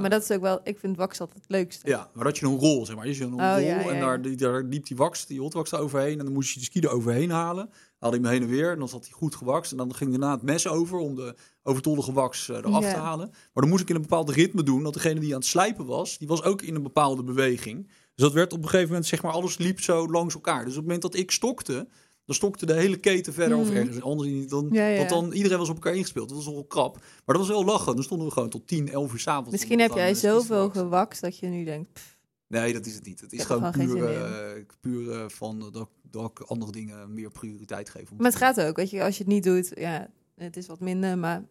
Maar 0.00 0.10
dat 0.10 0.22
is 0.22 0.30
ook 0.30 0.40
wel, 0.40 0.60
ik 0.62 0.78
vind 0.78 0.96
wax 0.96 1.20
altijd 1.20 1.38
het 1.38 1.50
leukste. 1.50 1.88
ja, 1.88 2.10
maar 2.14 2.24
dat 2.24 2.38
je 2.38 2.46
een 2.46 2.58
rol, 2.58 2.86
zeg 2.86 2.96
maar. 2.96 3.08
Je 3.08 3.24
een 3.24 3.32
Oh, 3.32 3.38
rol 3.38 3.48
ja, 3.48 3.58
ja, 3.58 3.88
en 3.90 4.00
daar, 4.00 4.22
die, 4.22 4.36
daar 4.36 4.62
liep 4.62 4.86
die 4.86 4.96
wax, 4.96 5.26
die 5.26 5.40
hotwax 5.40 5.72
er 5.72 5.78
overheen. 5.78 6.18
En 6.18 6.24
dan 6.24 6.34
moest 6.34 6.52
je 6.52 6.58
de 6.58 6.64
ski 6.64 6.80
er 6.80 6.90
overheen 6.90 7.30
halen. 7.30 7.70
Haalde 7.98 8.16
ik 8.16 8.22
hem 8.22 8.32
heen 8.32 8.42
en 8.42 8.48
weer 8.48 8.72
en 8.72 8.78
dan 8.78 8.88
zat 8.88 9.02
hij 9.02 9.12
goed 9.12 9.34
gewakst. 9.34 9.70
En 9.70 9.76
dan 9.76 9.94
ging 9.94 10.10
daarna 10.10 10.30
het 10.32 10.42
mes 10.42 10.66
over 10.68 10.98
om 10.98 11.14
de 11.14 11.34
overtollige 11.62 12.12
wax 12.12 12.48
eh, 12.48 12.56
eraf 12.56 12.90
te 12.90 12.96
halen. 12.96 13.28
Maar 13.30 13.38
dan 13.62 13.68
moest 13.68 13.82
ik 13.82 13.88
in 13.88 13.94
een 13.94 14.00
bepaald 14.02 14.30
ritme 14.30 14.62
doen. 14.62 14.82
Dat 14.82 14.94
degene 14.94 15.20
die 15.20 15.32
aan 15.34 15.38
het 15.40 15.48
slijpen 15.48 15.86
was, 15.86 16.18
die 16.18 16.28
was 16.28 16.42
ook 16.42 16.62
in 16.62 16.74
een 16.74 16.82
bepaalde 16.82 17.22
beweging. 17.24 17.86
Dus 17.86 18.24
dat 18.24 18.32
werd 18.32 18.52
op 18.52 18.58
een 18.58 18.64
gegeven 18.68 18.88
moment, 18.88 19.06
zeg 19.06 19.22
maar, 19.22 19.32
alles 19.32 19.58
liep 19.58 19.80
zo 19.80 20.08
langs 20.08 20.34
elkaar. 20.34 20.58
Dus 20.60 20.68
op 20.68 20.74
het 20.74 20.84
moment 20.84 21.02
dat 21.02 21.14
ik 21.14 21.30
stokte, 21.30 21.88
dan 22.24 22.34
stokte 22.34 22.66
de 22.66 22.72
hele 22.72 22.96
keten 22.96 23.32
verder. 23.32 23.58
Of 23.58 23.68
Mhm. 23.68 23.76
ergens 23.76 24.02
anders 24.02 24.28
niet. 24.30 24.50
Dan, 24.50 24.68
Ja, 24.72 24.86
ja. 24.86 24.96
Want 24.96 25.08
dan, 25.08 25.32
iedereen 25.32 25.58
was 25.58 25.68
op 25.68 25.74
elkaar 25.74 25.94
ingespeeld. 25.94 26.28
Dat 26.28 26.36
was 26.36 26.46
nogal 26.46 26.64
krap. 26.64 26.94
Maar 26.94 27.36
dat 27.36 27.36
was 27.36 27.48
wel 27.48 27.64
lachen. 27.64 27.94
Dan 27.94 28.04
stonden 28.04 28.26
we 28.26 28.32
gewoon 28.32 28.48
tot 28.48 28.66
10, 28.66 28.88
11 28.88 29.12
uur 29.12 29.18
s'avonds. 29.18 29.50
Misschien 29.50 29.80
heb 29.80 29.92
jij 29.94 30.14
zoveel 30.14 30.70
gewakst 30.70 31.20
dat 31.20 31.38
je 31.38 31.46
nu 31.46 31.64
denkt, 31.64 31.92
pff, 31.92 32.15
Nee, 32.48 32.72
dat 32.72 32.86
is 32.86 32.94
het 32.94 33.04
niet. 33.06 33.20
Het 33.20 33.32
is 33.32 33.44
gewoon 33.44 33.72
gewoon 33.72 33.86
puur, 33.88 34.22
eh, 34.56 34.62
puur 34.80 35.30
van 35.30 35.70
dat, 35.72 35.88
dat 36.10 36.30
ik 36.30 36.40
andere 36.40 36.72
dingen 36.72 37.14
meer 37.14 37.30
prioriteit 37.30 37.90
geef. 37.90 38.10
maar 38.12 38.26
het 38.30 38.36
gaat 38.36 38.60
ook, 38.60 38.76
weet 38.76 38.90
je, 38.90 39.02
als 39.02 39.16
je 39.18 39.24
het 39.24 39.32
niet 39.32 39.44
doet, 39.44 39.72
ja, 39.74 40.10
het 40.34 40.56
is 40.56 40.66
wat 40.66 40.80
minder, 40.80 41.18
maar 41.18 41.44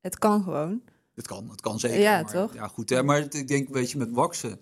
het 0.00 0.18
kan 0.18 0.42
gewoon. 0.42 0.82
Het 1.14 1.26
kan, 1.26 1.50
het 1.50 1.60
kan 1.60 1.78
zeker. 1.78 2.00
Ja, 2.00 2.22
maar, 2.22 2.32
toch? 2.32 2.54
Ja, 2.54 2.66
goed. 2.68 2.90
Hè, 2.90 3.02
maar 3.02 3.20
het- 3.20 3.34
ik 3.34 3.48
denk, 3.48 3.68
weet 3.68 3.90
je, 3.90 3.98
met 3.98 4.10
waksen. 4.10 4.60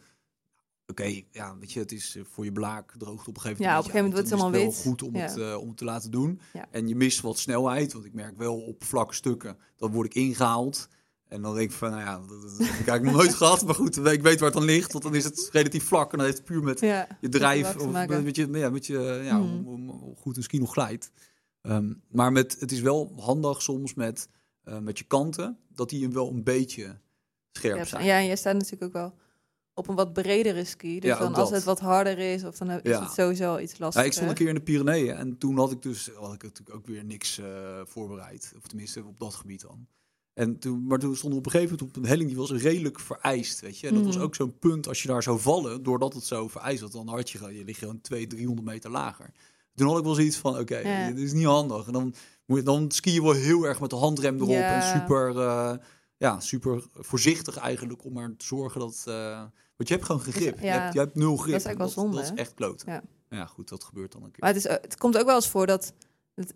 Oké, 0.87 1.23
ja, 1.31 1.57
weet 1.59 1.73
je, 1.73 1.81
het 1.81 1.93
is 1.93 2.17
eh, 2.17 2.23
voor 2.31 2.45
je 2.45 2.53
blaak 2.53 2.95
droogt 2.99 3.29
op 3.29 3.35
een 3.37 3.41
gegeven 3.43 3.65
Ja, 3.65 3.69
moment. 3.77 3.87
op 3.89 3.95
een 3.95 4.01
gegeven 4.01 4.21
moment 4.21 4.31
wordt 4.31 4.31
het 4.31 4.39
helemaal 4.41 4.83
wel 4.85 4.93
goed 4.93 5.03
om, 5.03 5.17
Ja. 5.17 5.21
het, 5.23 5.37
eh, 5.55 5.61
om 5.61 5.69
het 5.69 5.77
te 5.77 5.85
laten 5.85 6.11
doen. 6.11 6.41
Ja. 6.53 6.67
En 6.71 6.89
je 6.89 6.97
mist 6.97 7.21
wat 7.21 7.39
snelheid, 7.39 7.93
want 7.93 8.05
ik 8.05 8.15
merk 8.15 8.37
wel 8.39 8.61
op 8.61 8.85
vlakke 8.85 9.15
stukken, 9.15 9.57
dan 9.77 9.91
word 9.93 10.07
ik 10.07 10.15
ingehaald. 10.15 10.89
En 11.29 11.43
dan 11.43 11.55
denk 11.55 11.71
ik 11.71 11.77
van, 11.77 11.91
nou 11.91 12.03
ja, 12.03 12.19
dat, 12.29 12.29
heb 12.43 12.61
ik 12.61 12.69
eigenlijk 12.69 13.03
nog 13.03 13.15
nooit 13.15 13.35
gehad. 13.35 13.65
Maar 13.65 13.75
goed, 13.75 13.97
ik 14.07 14.23
weet 14.23 14.39
waar 14.41 14.49
het 14.51 14.59
dan 14.59 14.65
ligt, 14.67 14.93
want 14.93 15.05
dan 15.05 15.15
is 15.15 15.25
het 15.25 15.49
relatief 15.53 15.85
vlak. 15.85 16.11
En 16.13 16.17
dan 16.19 16.27
heeft 16.27 16.39
het 16.39 16.47
puur 16.47 16.63
met 16.63 16.81
Ja, 16.81 17.07
je 17.21 17.29
drijf 17.29 17.77
of 17.77 17.93
met 17.93 18.37
je, 18.37 18.49
ja, 18.53 18.71
met 18.71 18.87
je 18.87 19.21
ja, 19.25 19.39
Mhm. 19.39 19.89
goed 20.17 20.37
een 20.37 20.43
ski 20.43 20.59
nog 20.59 20.73
glijdt. 20.73 21.11
Ehm, 21.63 21.93
maar 22.11 22.33
met, 22.33 22.57
het 22.61 22.73
is 22.73 22.81
wel 22.81 23.13
handig 23.17 23.63
soms 23.63 23.95
met, 23.95 24.29
eh, 24.65 24.79
met 24.79 24.99
je 24.99 25.05
kanten, 25.05 25.59
dat 25.75 25.89
die 25.91 26.09
wel 26.09 26.29
een 26.31 26.43
beetje 26.45 26.99
scherp 27.53 27.77
Ja, 27.77 27.85
zijn. 27.85 28.05
Ja, 28.05 28.19
en 28.19 28.27
jij 28.27 28.37
staat 28.37 28.55
natuurlijk 28.55 28.83
ook 28.85 28.93
wel 28.93 29.15
op 29.75 29.89
een 29.89 29.95
wat 29.95 30.13
bredere 30.13 30.65
ski. 30.65 31.01
Dus 31.01 31.11
Ja, 31.11 31.19
dan 31.19 31.35
als 31.35 31.49
dat. 31.49 31.51
het 31.59 31.65
wat 31.65 31.81
harder 31.81 32.19
is, 32.19 32.45
of 32.45 32.57
dan 32.59 32.71
is 32.71 32.81
Ja. 32.83 33.03
het 33.03 33.13
sowieso 33.13 33.59
iets 33.59 33.73
Ja, 33.73 33.79
lastiger. 33.85 34.07
ik 34.07 34.13
stond 34.15 34.29
een 34.29 34.35
keer 34.37 34.49
in 34.49 34.55
de 34.55 34.61
Pyreneeën 34.61 35.15
en 35.17 35.39
toen 35.39 35.57
had 35.59 35.73
ik 35.73 35.83
dus 35.83 36.11
had 36.15 36.35
ik 36.35 36.43
natuurlijk 36.43 36.77
ook 36.77 36.87
weer 36.87 37.05
niks 37.05 37.39
eh, 37.39 37.81
voorbereid. 37.85 38.53
Of 38.57 38.67
tenminste 38.67 39.05
op 39.05 39.19
dat 39.19 39.35
gebied 39.35 39.61
dan. 39.61 39.87
En 40.39 40.59
toen, 40.59 40.87
maar 40.87 40.99
toen 40.99 41.17
stonden 41.17 41.39
we 41.41 41.47
op 41.47 41.53
een 41.55 41.61
gegeven 41.61 41.77
moment 41.81 41.97
op 41.97 42.03
een 42.03 42.09
helling 42.09 42.29
die 42.29 42.39
was 42.39 42.51
redelijk 42.51 43.01
vereist, 43.01 43.61
weet 43.61 43.79
je. 43.79 43.87
En 43.89 43.95
dat 43.95 44.05
was 44.05 44.15
Mhm. 44.15 44.25
ook 44.25 44.35
zo'n 44.35 44.59
punt 44.59 44.89
als 44.89 45.03
je 45.03 45.09
daar 45.09 45.23
zou 45.23 45.41
vallen, 45.41 45.83
doordat 45.83 46.15
het 46.15 46.25
zo 46.25 46.49
vereist 46.49 46.81
was, 46.81 46.91
dan 46.91 47.09
had 47.09 47.31
je, 47.31 47.39
je 47.55 47.65
ligt 47.65 47.79
gewoon 47.79 48.01
200, 48.01 48.31
300 48.39 48.69
meter 48.69 48.91
lager. 48.91 49.31
Toen 49.75 49.89
had 49.89 49.99
ik 49.99 50.05
wel 50.05 50.15
zoiets 50.15 50.37
van, 50.37 50.59
oké, 50.59 50.79
Ja. 50.79 51.07
dit 51.07 51.19
is 51.19 51.33
niet 51.33 51.45
handig. 51.45 51.87
En 51.87 51.93
dan, 51.93 52.15
moet 52.47 52.59
je, 52.59 52.65
dan 52.65 52.91
ski 52.91 53.13
je 53.13 53.23
wel 53.23 53.33
heel 53.33 53.65
erg 53.65 53.81
met 53.81 53.91
de 53.91 53.97
handrem 53.97 54.37
erop 54.37 54.49
Ja. 54.49 54.75
en 54.93 55.01
super, 55.01 55.39
eh, 55.39 55.75
ja, 56.17 56.41
super 56.41 56.85
voorzichtig 56.95 57.57
eigenlijk 57.57 58.05
om 58.05 58.13
maar 58.13 58.35
te 58.37 58.45
zorgen 58.45 58.81
dat... 58.81 59.03
eh, 59.07 59.39
want 59.77 59.89
je 59.89 59.95
hebt 59.95 60.05
gewoon 60.07 60.21
geen 60.23 60.33
Dus, 60.33 60.43
grip. 60.43 60.59
je, 60.61 60.67
hebt, 60.67 60.93
je 60.93 60.99
hebt 60.99 61.15
nul 61.15 61.37
grip. 61.37 61.53
Dat 61.53 61.61
is 61.61 61.67
wel 61.67 61.77
dat, 61.77 61.91
zonde, 61.93 62.17
dat 62.17 62.25
is 62.25 62.33
echt 62.35 62.55
kloot. 62.55 62.83
Ja. 62.87 63.03
ja, 63.31 63.47
goed, 63.47 63.69
dat 63.69 63.85
gebeurt 63.85 64.13
dan 64.13 64.23
een 64.23 64.31
keer. 64.31 64.41
Maar 64.41 64.55
het, 64.55 64.65
is, 64.65 64.71
het 64.71 64.97
komt 64.97 65.19
ook 65.19 65.27
wel 65.27 65.35
eens 65.35 65.49
voor 65.49 65.67
dat, 65.67 65.93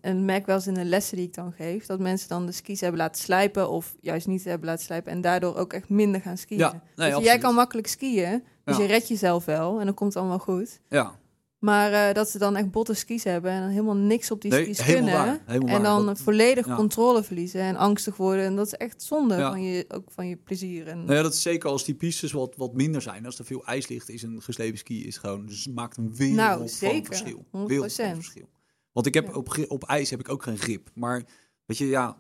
en 0.01 0.25
merk 0.25 0.47
wel 0.47 0.57
eens 0.57 0.67
in 0.67 0.75
de 0.75 0.85
lessen 0.85 1.17
die 1.17 1.27
ik 1.27 1.35
dan 1.35 1.53
geef, 1.53 1.87
dat 1.87 1.99
mensen 2.01 2.29
dan 2.29 2.47
de 2.47 2.53
skis 2.53 2.81
hebben 2.81 3.01
laten 3.01 3.23
slijpen 3.23 3.69
of 3.71 3.95
juist 4.01 4.27
niet 4.27 4.45
hebben 4.45 4.69
laten 4.69 4.85
slijpen 4.85 5.13
en 5.13 5.21
daardoor 5.21 5.57
ook 5.57 5.73
echt 5.73 5.89
minder 5.89 6.21
gaan 6.21 6.37
skiën. 6.39 6.59
Ja, 6.59 6.83
nee, 6.97 7.11
je, 7.15 7.21
jij 7.21 7.39
kan 7.39 7.55
makkelijk 7.55 7.87
skiën, 7.87 8.43
dus 8.65 8.77
Ja. 8.77 8.83
je 8.83 8.89
redt 8.89 9.09
jezelf 9.09 9.45
wel 9.45 9.79
en 9.79 9.85
dan 9.85 9.95
komt 9.95 10.13
het 10.13 10.23
allemaal 10.23 10.39
goed. 10.39 10.81
Ja, 10.89 11.21
Maar 11.59 11.93
eh, 11.93 12.15
dat 12.15 12.29
ze 12.29 12.39
dan 12.39 12.57
echt 12.57 12.71
botte 12.71 12.95
skis 12.95 13.25
hebben 13.25 13.51
en 13.51 13.61
dan 13.61 13.71
helemaal 13.71 13.97
niks 13.97 14.31
op 14.31 14.41
die 14.41 14.51
nee, 14.51 14.63
skis 14.75 14.85
kunnen. 14.85 15.13
waar. 15.13 15.41
En 15.47 15.83
dan 15.83 16.07
Dat- 16.07 16.21
volledig 16.21 16.67
ja. 16.67 16.75
controle 16.77 17.23
verliezen 17.23 17.61
en 17.61 17.77
angstig 17.77 18.17
worden. 18.17 18.45
En 18.45 18.57
dat 18.57 18.67
is 18.67 18.73
echt 18.75 19.03
zonde 19.03 19.35
Ja. 19.37 19.51
van, 19.51 19.63
je, 19.63 19.85
ook 19.89 20.11
van 20.11 20.29
je 20.29 20.37
plezier. 20.37 20.87
En, 20.89 21.05
Nou 21.05 21.17
ja, 21.17 21.23
dat 21.23 21.33
is 21.35 21.43
zeker 21.43 21.69
als 21.71 21.85
die 21.85 21.95
pistes 21.95 22.33
wat, 22.33 22.55
wat 22.57 22.75
minder 22.75 23.03
zijn. 23.03 23.27
Als 23.27 23.39
er 23.39 23.45
veel 23.45 23.65
ijs 23.67 23.89
ligt, 23.89 24.09
is 24.09 24.23
een 24.23 24.43
geslepen 24.43 24.79
ski 24.79 25.07
is 25.07 25.17
gewoon, 25.17 25.47
dus 25.47 25.65
het 25.65 25.75
maakt 25.75 25.97
een 25.97 26.15
wereld 26.17 26.37
Nou, 26.37 26.59
van 26.59 26.69
zeker. 26.69 27.07
verschil. 27.07 27.45
100%. 27.51 27.69
Wereld 27.69 27.93
van 27.95 28.15
verschil. 28.15 28.49
Want 28.93 29.07
ik 29.07 29.15
heb 29.15 29.27
Ja. 29.27 29.33
op, 29.35 29.65
op 29.69 29.85
ijs 29.85 30.11
heb 30.11 30.21
ik 30.21 30.29
ook 30.29 30.43
geen 30.43 30.59
grip. 30.59 30.91
Maar 30.95 31.23
weet 31.67 31.79
je, 31.79 31.87
ja, 31.87 32.19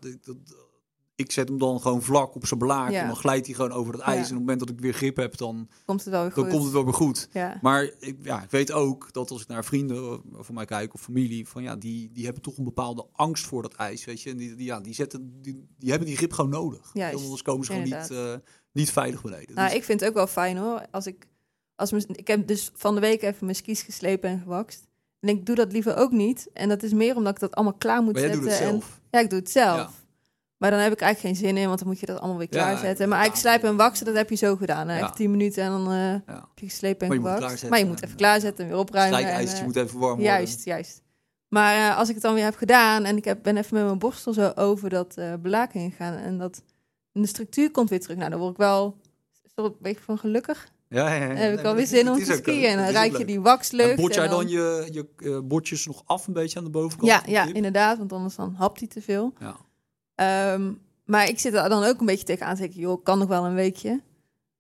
ik 1.15 1.33
zet 1.33 1.49
hem 1.49 1.59
dan 1.59 1.81
gewoon 1.81 2.03
vlak 2.03 2.35
op 2.35 2.47
zijn 2.47 2.61
blaak 2.61 2.91
Ja. 2.91 3.01
en 3.01 3.07
dan 3.07 3.17
glijdt 3.17 3.47
hij 3.47 3.55
gewoon 3.55 3.73
over 3.73 3.93
het 3.93 4.03
ijs. 4.03 4.15
Ja. 4.15 4.21
En 4.21 4.23
op 4.25 4.29
het 4.31 4.39
moment 4.39 4.59
dat 4.61 4.69
ik 4.71 4.81
weer 4.81 4.93
grip 4.93 5.17
heb, 5.17 5.37
dan, 5.37 5.69
komt 5.85 6.01
het 6.05 6.09
wel 6.13 6.23
weer 6.23 6.35
dan 6.35 6.43
goed. 6.45 6.53
komt 6.53 6.65
het 6.65 6.73
wel 6.73 6.85
weer 6.85 6.95
goed. 6.95 7.29
Ja. 7.33 7.59
Maar 7.63 7.91
ik, 7.99 8.17
ja, 8.23 8.43
ik 8.43 8.51
weet 8.51 8.73
ook 8.73 9.13
dat 9.13 9.31
als 9.31 9.43
ik 9.43 9.49
naar 9.49 9.65
vrienden 9.65 10.23
van 10.31 10.55
mij 10.55 10.65
kijk 10.65 10.95
of 10.95 11.01
familie, 11.01 11.49
van 11.49 11.63
ja, 11.63 11.77
die, 11.77 12.11
die 12.13 12.25
hebben 12.25 12.43
toch 12.43 12.59
een 12.59 12.65
bepaalde 12.65 13.07
angst 13.13 13.47
voor 13.47 13.63
dat 13.63 13.75
ijs, 13.75 14.05
weet 14.05 14.23
je. 14.23 14.31
En 14.31 14.37
die, 14.37 14.55
die, 14.55 14.67
ja, 14.67 14.81
die, 14.81 14.95
zetten, 14.95 15.43
die, 15.43 15.67
die 15.79 15.91
hebben 15.91 16.09
die 16.09 16.17
grip 16.17 16.33
gewoon 16.33 16.51
nodig. 16.51 16.91
Juist, 16.93 17.23
Anders 17.25 17.43
komen 17.43 17.67
ze 17.67 17.73
gewoon 17.73 17.89
niet, 17.89 18.11
eh, 18.11 18.35
niet 18.73 18.91
veilig 18.91 19.23
beneden. 19.23 19.55
Nou, 19.55 19.69
Dus- 19.69 19.77
ik 19.77 19.85
vind 19.85 20.01
het 20.01 20.09
ook 20.09 20.15
wel 20.15 20.27
fijn 20.27 20.57
hoor. 20.57 20.87
Als 20.91 21.07
ik, 21.07 21.29
als 21.77 21.91
mijn, 21.91 22.05
ik 22.09 22.27
heb 22.27 22.47
dus 22.47 22.71
van 22.75 22.95
de 22.95 23.01
week 23.01 23.23
even 23.23 23.45
mijn 23.45 23.57
skis 23.57 23.83
geslepen 23.83 24.31
en 24.31 24.41
gewakst. 24.41 24.91
En 25.23 25.29
ik 25.29 25.47
doe 25.47 25.55
dat 25.57 25.73
liever 25.73 25.97
ook 25.97 26.11
niet. 26.11 26.49
En 26.53 26.69
dat 26.69 26.83
is 26.83 26.93
meer 26.93 27.17
omdat 27.17 27.33
ik 27.35 27.41
dat 27.41 27.55
allemaal 27.55 27.75
klaar 27.79 28.03
moet 28.03 28.13
maar 28.13 28.23
jij 28.23 28.31
zetten. 28.33 28.49
doet 28.51 28.59
het 28.59 28.69
en, 28.69 28.71
zelf. 28.81 29.01
ja, 29.11 29.19
ik 29.21 29.31
doe 29.31 29.39
het 29.39 29.51
zelf. 29.51 29.77
Ja. 29.77 29.91
Maar 30.57 30.71
dan 30.71 30.81
heb 30.81 30.93
ik 30.93 31.01
eigenlijk 31.01 31.37
geen 31.37 31.47
zin 31.47 31.57
in, 31.57 31.67
want 31.67 31.79
dan 31.79 31.89
moet 31.89 32.01
je 32.01 32.07
dat 32.07 32.19
allemaal 32.19 32.39
weer 32.39 32.47
Ja, 32.51 32.59
klaarzetten. 32.59 33.05
ja, 33.05 33.11
maar 33.11 33.19
eigenlijk 33.19 33.49
slijpen 33.49 33.69
en 33.69 33.77
waksen, 33.77 34.07
dat 34.07 34.15
heb 34.15 34.31
je 34.31 34.37
zo 34.37 34.57
gedaan. 34.57 34.89
Hè? 34.89 34.99
Ja. 34.99 35.05
Echt 35.05 35.17
10 35.17 35.31
minuten 35.31 35.63
en 35.63 35.71
dan 35.71 35.87
eh, 35.91 35.97
Ja. 35.97 36.23
heb 36.27 36.59
je 36.59 36.67
geslepen 36.69 37.01
en 37.01 37.07
Maar 37.09 37.17
je 37.17 37.23
moet 37.35 37.43
gewakst. 37.45 37.69
maar 37.69 37.79
je 37.79 37.85
moet 37.85 37.99
en- 38.01 38.05
even 38.05 38.17
klaarzetten 38.17 38.65
en 38.65 38.71
weer 38.71 38.79
opruimen. 38.81 39.19
en, 39.19 39.25
Strijkijzertje 39.25 39.61
eh, 39.65 39.67
moet 39.69 39.77
even 39.77 39.99
warm 39.99 40.15
worden. 40.15 40.25
Juist, 40.33 40.65
juist. 40.65 41.03
Maar 41.49 41.91
eh, 41.91 41.99
als 41.99 42.09
ik 42.09 42.15
het 42.15 42.23
dan 42.25 42.35
weer 42.35 42.45
heb 42.45 42.57
gedaan 42.57 43.05
en 43.05 43.17
ik 43.17 43.25
heb, 43.25 43.43
ben 43.43 43.57
even 43.57 43.75
met 43.77 43.85
mijn 43.85 43.99
borstel 43.99 44.33
zo 44.33 44.53
over 44.55 44.91
dat 44.91 45.17
eh 45.17 45.33
blaak 45.43 45.73
heen 45.73 45.91
gegaan 45.91 46.15
en 46.17 46.39
dat 46.39 46.63
en 47.13 47.21
de 47.23 47.29
structuur 47.29 47.71
komt 47.71 47.91
weer 47.91 48.01
terug. 48.01 48.17
Nou, 48.17 48.31
dan 48.31 48.39
word 48.39 48.53
ik 48.53 48.57
wel 48.59 48.97
een 49.55 49.75
beetje 49.81 50.03
van 50.03 50.19
gelukkig. 50.19 50.69
Ja, 50.93 51.15
ja, 51.15 51.35
heb 51.35 51.59
ik 51.59 51.65
alweer 51.65 51.87
zin 51.87 52.09
om 52.11 52.19
te 52.19 52.27
leuk. 52.27 52.37
skiën. 52.37 52.65
En 52.65 52.77
dan 52.77 52.87
ruik 52.87 53.17
je 53.17 53.25
die 53.25 53.41
waxlucht. 53.41 53.91
En 53.91 53.97
bot 53.97 54.15
jij 54.15 54.29
dan 54.29 54.49
je, 54.49 54.89
je 54.91 55.09
eh, 55.17 55.39
botjes 55.45 55.87
nog 55.87 56.03
af 56.07 56.27
een 56.27 56.33
beetje 56.33 56.59
aan 56.59 56.65
de 56.65 56.71
bovenkant? 56.71 57.11
Ja, 57.11 57.23
ja, 57.27 57.53
inderdaad, 57.53 57.99
want 57.99 58.13
anders 58.13 58.35
dan 58.35 58.55
hapt 58.55 58.79
hij 58.79 58.89
te 58.89 59.03
veel. 59.03 59.33
Ja. 59.39 59.57
Ehm, 60.15 60.73
maar 61.05 61.29
ik 61.29 61.39
zit 61.39 61.55
er 61.55 61.69
dan 61.69 61.85
ook 61.85 62.01
een 62.01 62.07
beetje 62.07 62.25
tegenaan 62.25 62.55
te 62.55 62.61
denken, 62.61 62.81
joh, 62.81 62.99
ik 62.99 63.05
kan 63.05 63.19
nog 63.19 63.29
wel 63.29 63.45
een 63.45 63.55
weekje. 63.55 64.03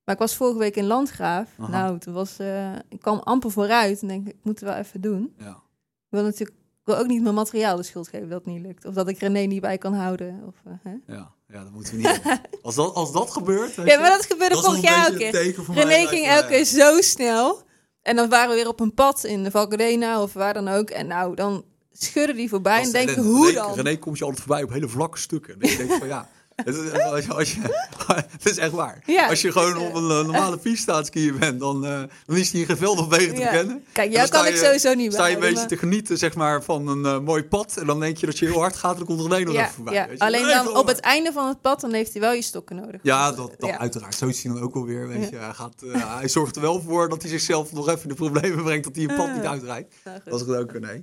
Maar 0.04 0.14
ik 0.14 0.20
was 0.20 0.36
vorige 0.36 0.58
week 0.58 0.76
in 0.76 0.86
Landgraaf. 0.86 1.48
Aha. 1.58 1.70
Nou, 1.70 1.98
toen 1.98 2.14
was, 2.14 2.38
eh, 2.38 2.72
ik 2.88 3.00
kwam 3.00 3.18
amper 3.18 3.50
vooruit 3.50 4.02
en 4.02 4.08
denk 4.08 4.26
ik, 4.26 4.34
ik 4.34 4.44
moet 4.44 4.60
het 4.60 4.68
wel 4.68 4.78
even 4.78 5.00
doen. 5.00 5.34
ja. 5.38 5.60
Ik 6.08 6.18
wil 6.18 6.22
natuurlijk 6.22 6.62
ik 6.82 6.88
wil 6.88 6.96
ook 6.96 7.06
niet 7.06 7.22
mijn 7.22 7.34
materiaal 7.34 7.76
de 7.76 7.82
schuld 7.82 8.08
geven 8.08 8.28
dat 8.28 8.44
het 8.44 8.54
niet 8.54 8.62
lukt. 8.62 8.84
Of 8.84 8.94
dat 8.94 9.08
ik 9.08 9.18
René 9.18 9.40
niet 9.40 9.60
bij 9.60 9.78
kan 9.78 9.94
houden. 9.94 10.42
Of, 10.46 10.54
eh, 10.64 10.72
hè? 10.82 11.14
Ja, 11.14 11.34
ja, 11.52 11.62
dat 11.62 11.72
moeten 11.72 11.96
we 11.96 11.98
niet. 11.98 12.20
Als 12.62 12.74
dat, 12.74 12.94
als 12.94 13.12
dat 13.12 13.30
gebeurt... 13.30 13.74
Ja, 13.74 14.00
maar 14.00 14.10
dat 14.10 14.26
gebeurde 14.26 14.54
dat 14.54 14.64
is 14.64 14.68
vorig 14.70 14.82
jaar 14.82 15.10
ook 15.10 15.16
keer. 15.16 15.54
René 15.74 16.06
ging 16.06 16.26
elke 16.26 16.42
eh, 16.42 16.48
keer 16.48 16.64
zo 16.64 17.00
snel. 17.00 17.62
En 18.02 18.16
dan 18.16 18.28
waren 18.28 18.48
we 18.48 18.54
weer 18.54 18.68
op 18.68 18.80
een 18.80 18.94
pad 18.94 19.24
in 19.24 19.42
de 19.42 19.50
Valcadena 19.50 20.22
of 20.22 20.32
waar 20.32 20.54
dan 20.54 20.68
ook. 20.68 20.90
En 20.90 21.06
nou, 21.06 21.34
dan 21.34 21.64
schudde 21.92 22.34
die 22.34 22.48
voorbij 22.48 22.82
en 22.82 22.92
denk 22.92 23.08
en 23.08 23.14
je, 23.14 23.20
hoe 23.20 23.52
dan? 23.52 23.74
René 23.74 23.96
komt 23.96 24.18
je 24.18 24.24
altijd 24.24 24.42
voorbij 24.42 24.62
op 24.62 24.70
hele 24.70 24.88
vlakke 24.88 25.18
stukken. 25.18 25.58
Dus 25.58 25.70
je 25.70 25.76
denkt 25.76 25.94
van 25.94 26.06
ja, 26.06 26.28
Het 26.64 26.74
is, 26.76 26.92
als 27.00 27.24
je, 27.24 27.32
als 27.34 27.52
je, 27.54 27.60
het 28.30 28.46
is 28.46 28.56
echt 28.56 28.70
waar. 28.72 29.02
Ja, 29.06 29.28
als 29.28 29.40
je 29.40 29.52
gewoon 29.52 29.76
op 29.76 29.94
een 29.94 30.10
eh, 30.10 30.24
normale 30.24 30.58
staat 30.74 31.06
skiën 31.06 31.38
bent, 31.38 31.60
dan, 31.60 31.86
eh, 31.86 32.02
dan 32.26 32.36
is 32.36 32.50
die 32.50 32.60
in 32.60 32.66
geweldig 32.76 33.06
wegen 33.06 33.34
te 33.34 33.40
Ja. 33.40 33.50
bekennen. 33.50 33.84
Kijk, 33.92 34.12
jou 34.12 34.28
kan 34.28 34.40
sta 34.40 34.48
ik 34.48 34.54
je- 34.54 34.60
sowieso 34.64 34.94
niet 34.94 35.12
Sta 35.12 35.26
je 35.26 35.34
een 35.34 35.40
beetje 35.40 35.66
te 35.66 35.76
genieten 35.76 36.18
zeg 36.18 36.34
maar, 36.34 36.62
van 36.62 36.88
een 36.88 37.04
eh, 37.04 37.18
mooi 37.20 37.44
pad. 37.44 37.76
En 37.76 37.86
dan 37.86 38.00
denk 38.00 38.16
je 38.16 38.26
dat 38.26 38.38
je 38.38 38.46
heel 38.46 38.58
hard 38.60 38.76
gaat. 38.76 38.90
En 38.92 38.96
dan 38.96 39.06
komt 39.06 39.18
er 39.20 39.24
alleen 39.26 39.46
nog 39.46 39.54
even 39.54 39.70
voorbij. 39.70 40.08
weet 40.08 40.18
je. 40.18 40.24
Alleen 40.24 40.46
dan 40.46 40.76
op 40.76 40.86
het 40.86 41.00
einde 41.00 41.32
van 41.32 41.48
het 41.48 41.60
pad, 41.60 41.80
dan 41.80 41.92
heeft 41.92 42.12
hij 42.12 42.20
wel 42.22 42.32
je 42.32 42.42
stokken 42.42 42.76
nodig. 42.76 43.00
Ja, 43.02 43.32
dat, 43.32 43.50
eh, 43.50 43.56
dat 43.58 43.70
uiteraard. 43.78 44.14
Zo 44.14 44.26
is 44.26 44.42
hij 44.42 44.52
dan 44.52 44.62
ook 44.62 44.74
wel 44.74 44.84
weer. 44.84 45.08
Weet 45.08 45.28
je. 45.30 45.36
Hij, 45.36 45.54
gaat, 45.54 45.82
eh, 45.92 46.16
hij 46.18 46.28
zorgt 46.28 46.56
er 46.56 46.62
wel 46.62 46.80
voor 46.80 47.08
dat 47.08 47.22
hij 47.22 47.30
zichzelf 47.30 47.72
nog 47.72 47.88
even 47.88 48.02
in 48.02 48.08
de 48.08 48.14
problemen 48.14 48.64
brengt. 48.64 48.84
Dat 48.84 48.94
hij 48.96 49.04
een 49.08 49.16
pad 49.16 49.34
niet 49.34 49.44
uitrijdt. 49.44 49.94
Nou. 50.04 50.18
Dat 50.24 50.40
is 50.40 50.46
het 50.46 50.56
ook, 50.56 50.80
nee. 50.80 51.02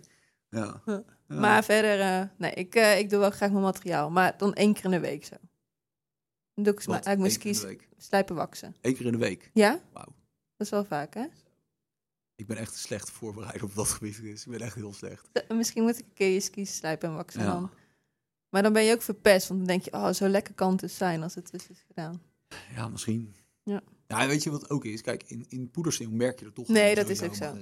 Ja. 0.49 0.81
Maar 1.27 1.63
verder, 1.63 1.99
eh, 1.99 2.21
nee, 2.37 2.51
ik, 2.53 2.75
eh, 2.75 2.99
ik 2.99 3.09
doe 3.09 3.19
wel 3.19 3.29
graag 3.31 3.49
mijn 3.49 3.63
materiaal. 3.63 4.09
Maar 4.09 4.33
dan 4.37 4.53
één 4.53 4.73
keer 4.73 4.83
in 4.85 4.91
de 4.91 4.99
week 4.99 5.25
zo. 5.25 5.35
Dan 6.63 7.17
doe 7.17 7.25
ik 7.25 7.31
skis 7.31 7.59
de 7.59 7.67
week. 7.67 7.87
slijpen 7.97 8.35
waksen. 8.35 8.75
Eén 8.81 8.95
keer 8.95 9.05
in 9.05 9.11
de 9.11 9.17
week. 9.17 9.49
Ja? 9.53 9.79
Wauw. 9.93 10.05
Dat 10.57 10.67
is 10.67 10.69
wel 10.69 10.85
vaak, 10.85 11.13
hè? 11.13 11.25
Ik 12.35 12.47
ben 12.47 12.57
echt 12.57 12.75
slecht 12.75 13.09
voorbereid 13.11 13.63
op 13.63 13.75
dat 13.75 13.87
gebied. 13.87 14.21
Dus 14.21 14.45
ik 14.45 14.51
ben 14.51 14.61
echt 14.61 14.75
heel 14.75 14.93
slecht. 14.93 15.29
Misschien 15.53 15.83
moet 15.83 15.99
ik 15.99 16.05
een 16.05 16.13
keer 16.13 16.33
je 16.33 16.39
skis 16.39 16.75
slijpen 16.75 17.09
en 17.09 17.15
waksen 17.15 17.41
Ja. 17.41 17.51
dan. 17.51 17.69
Maar 18.49 18.63
dan 18.63 18.73
ben 18.73 18.83
je 18.83 18.93
ook 18.93 19.01
verpest, 19.01 19.47
want 19.47 19.59
dan 19.59 19.67
denk 19.69 19.83
je, 19.83 19.93
oh, 19.93 20.11
zo 20.11 20.27
lekker 20.27 20.53
kan 20.53 20.71
het 20.71 20.79
dus 20.79 20.97
zijn 20.97 21.23
als 21.23 21.35
het 21.35 21.51
dus 21.51 21.69
is 21.69 21.83
gedaan. 21.87 22.21
Ja, 22.75 22.87
misschien. 22.87 23.35
Ja. 23.63 23.81
Ja, 24.07 24.27
weet 24.27 24.43
je 24.43 24.49
wat 24.51 24.69
ook 24.69 24.85
is? 24.85 25.01
Kijk, 25.01 25.23
in, 25.23 25.45
in 25.49 25.69
poedersneeuw 25.71 26.09
merk 26.11 26.39
je 26.39 26.45
er 26.45 26.53
toch 26.53 26.67
Nee, 26.67 26.95
dat 26.95 27.09
is 27.09 27.21
ook 27.21 27.35
zo. 27.35 27.53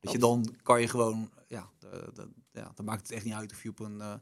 Weet 0.00 0.12
je, 0.12 0.18
dan 0.18 0.54
kan 0.62 0.80
je 0.80 0.88
gewoon... 0.88 1.30
Ja, 1.48 1.70
de- 1.78 2.10
de- 2.14 2.30
ja, 2.52 2.72
dan 2.74 2.84
maakt 2.84 3.02
het 3.02 3.10
echt 3.10 3.24
niet 3.24 3.34
uit 3.34 3.52
of 3.52 3.62
je 3.62 3.68
op 3.68 3.80
een 3.80 4.00
eh 4.00 4.14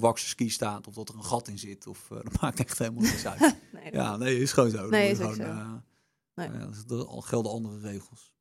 gewakste 0.00 0.28
ski 0.28 0.48
staat... 0.50 0.86
of 0.86 0.94
dat 0.94 1.08
er 1.08 1.14
een 1.14 1.24
gat 1.24 1.48
in 1.48 1.58
zit. 1.58 1.86
Of, 1.86 2.10
eh, 2.10 2.16
dat 2.30 2.40
maakt 2.40 2.58
echt 2.60 2.78
helemaal 2.78 3.02
niks 3.02 3.26
uit. 3.26 3.40
Nee, 3.72 3.92
Ja, 3.92 4.16
nee, 4.16 4.38
is 4.40 4.52
gewoon 4.52 4.70
zo. 4.70 4.88
Nee, 4.88 5.10
is 5.10 5.16
gewoon, 5.18 5.34
zo. 5.34 5.42
eh, 5.42 5.72
Nee. 6.34 6.50
ja, 6.52 6.58
dat 6.58 6.74
is- 6.74 6.84
dat 6.84 7.06
al 7.06 7.20
gelden 7.20 7.52
andere 7.52 7.78
regels. 7.78 8.32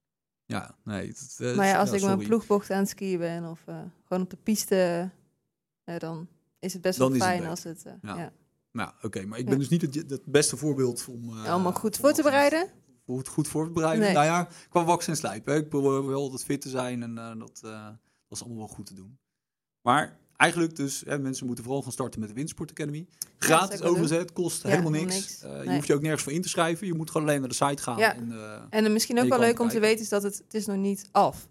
Ja, 0.45 0.75
nee. 0.83 1.07
Het, 1.07 1.35
het, 1.37 1.55
maar 1.55 1.65
ja, 1.67 1.79
als 1.79 1.91
ik 1.91 1.99
sorry. 1.99 2.15
mijn 2.15 2.27
ploegbocht 2.27 2.71
aan 2.71 2.77
het 2.79 2.89
skiën 2.89 3.17
ben 3.19 3.49
of 3.49 3.61
eh, 3.65 3.81
gewoon 4.07 4.23
op 4.23 4.29
de 4.29 4.37
piste, 4.43 5.09
dan 5.97 6.27
is 6.59 6.73
het 6.73 6.81
best 6.81 6.97
wel 6.97 7.11
het 7.11 7.21
fijn 7.23 7.45
als 7.45 7.63
het... 7.63 7.85
Ja. 8.01 8.31
Nou, 8.71 8.91
oké, 9.01 9.25
maar 9.25 9.39
ik 9.39 9.45
ben 9.45 9.59
dus 9.59 9.69
niet 9.69 9.81
het, 9.81 9.95
het 10.09 10.25
beste 10.25 10.57
voorbeeld 10.57 11.05
om... 11.09 11.37
Allemaal 11.45 11.73
goed 11.73 11.97
voor 11.97 12.13
te 12.13 12.21
bereiden? 12.23 12.69
Voor 13.05 13.17
het 13.17 13.27
goed 13.27 13.47
voor 13.47 13.65
te 13.65 13.71
bereiden. 13.71 14.03
Nee. 14.05 14.13
Nou 14.13 14.25
ja, 14.25 14.47
qua 14.69 14.83
waksen 14.83 15.11
en 15.11 15.17
slijpen. 15.17 15.53
hè. 15.53 15.59
Ik 15.59 15.69
probeer 15.69 16.07
wel 16.07 16.21
altijd 16.21 16.43
fit 16.43 16.61
te 16.61 16.69
zijn 16.69 17.03
en 17.03 17.15
dat, 17.39 17.59
dat 17.61 17.97
is 18.29 18.39
allemaal 18.41 18.57
wel 18.65 18.75
goed 18.75 18.85
te 18.85 18.93
doen. 18.93 19.17
Maar 19.81 20.19
eigenlijk 20.43 20.75
dus, 20.75 21.03
hè, 21.05 21.19
mensen 21.19 21.45
moeten 21.45 21.63
vooral 21.63 21.83
gaan 21.83 21.91
starten 21.91 22.19
met 22.19 22.29
de 22.29 22.35
Windsport 22.35 22.71
Academy. 22.71 23.07
Gratis 23.37 23.81
overigens, 23.81 24.11
het 24.11 24.33
kost 24.33 24.63
Ja, 24.63 24.69
helemaal 24.69 24.91
niks. 24.91 25.41
Eh, 25.41 25.63
je 25.63 25.69
hoeft 25.73 25.87
je 25.87 25.93
ook 25.93 26.01
nergens 26.01 26.23
voor 26.23 26.31
in 26.31 26.41
te 26.41 26.49
schrijven. 26.49 26.87
Je 26.87 26.93
moet 26.93 27.11
gewoon 27.11 27.27
alleen 27.27 27.39
naar 27.39 27.49
de 27.49 27.55
site 27.55 27.81
gaan. 27.81 27.97
Ja. 27.97 28.15
En, 28.15 28.31
eh, 28.31 28.61
En 28.69 28.93
misschien 28.93 29.17
En 29.17 29.23
ook 29.23 29.29
wel 29.29 29.39
leuk 29.39 29.59
om 29.59 29.69
te 29.69 29.79
weten 29.79 30.01
is 30.03 30.09
dat 30.09 30.23
het, 30.23 30.37
het 30.37 30.53
is 30.53 30.65
nog 30.65 30.77
niet 30.77 31.09
af. 31.11 31.47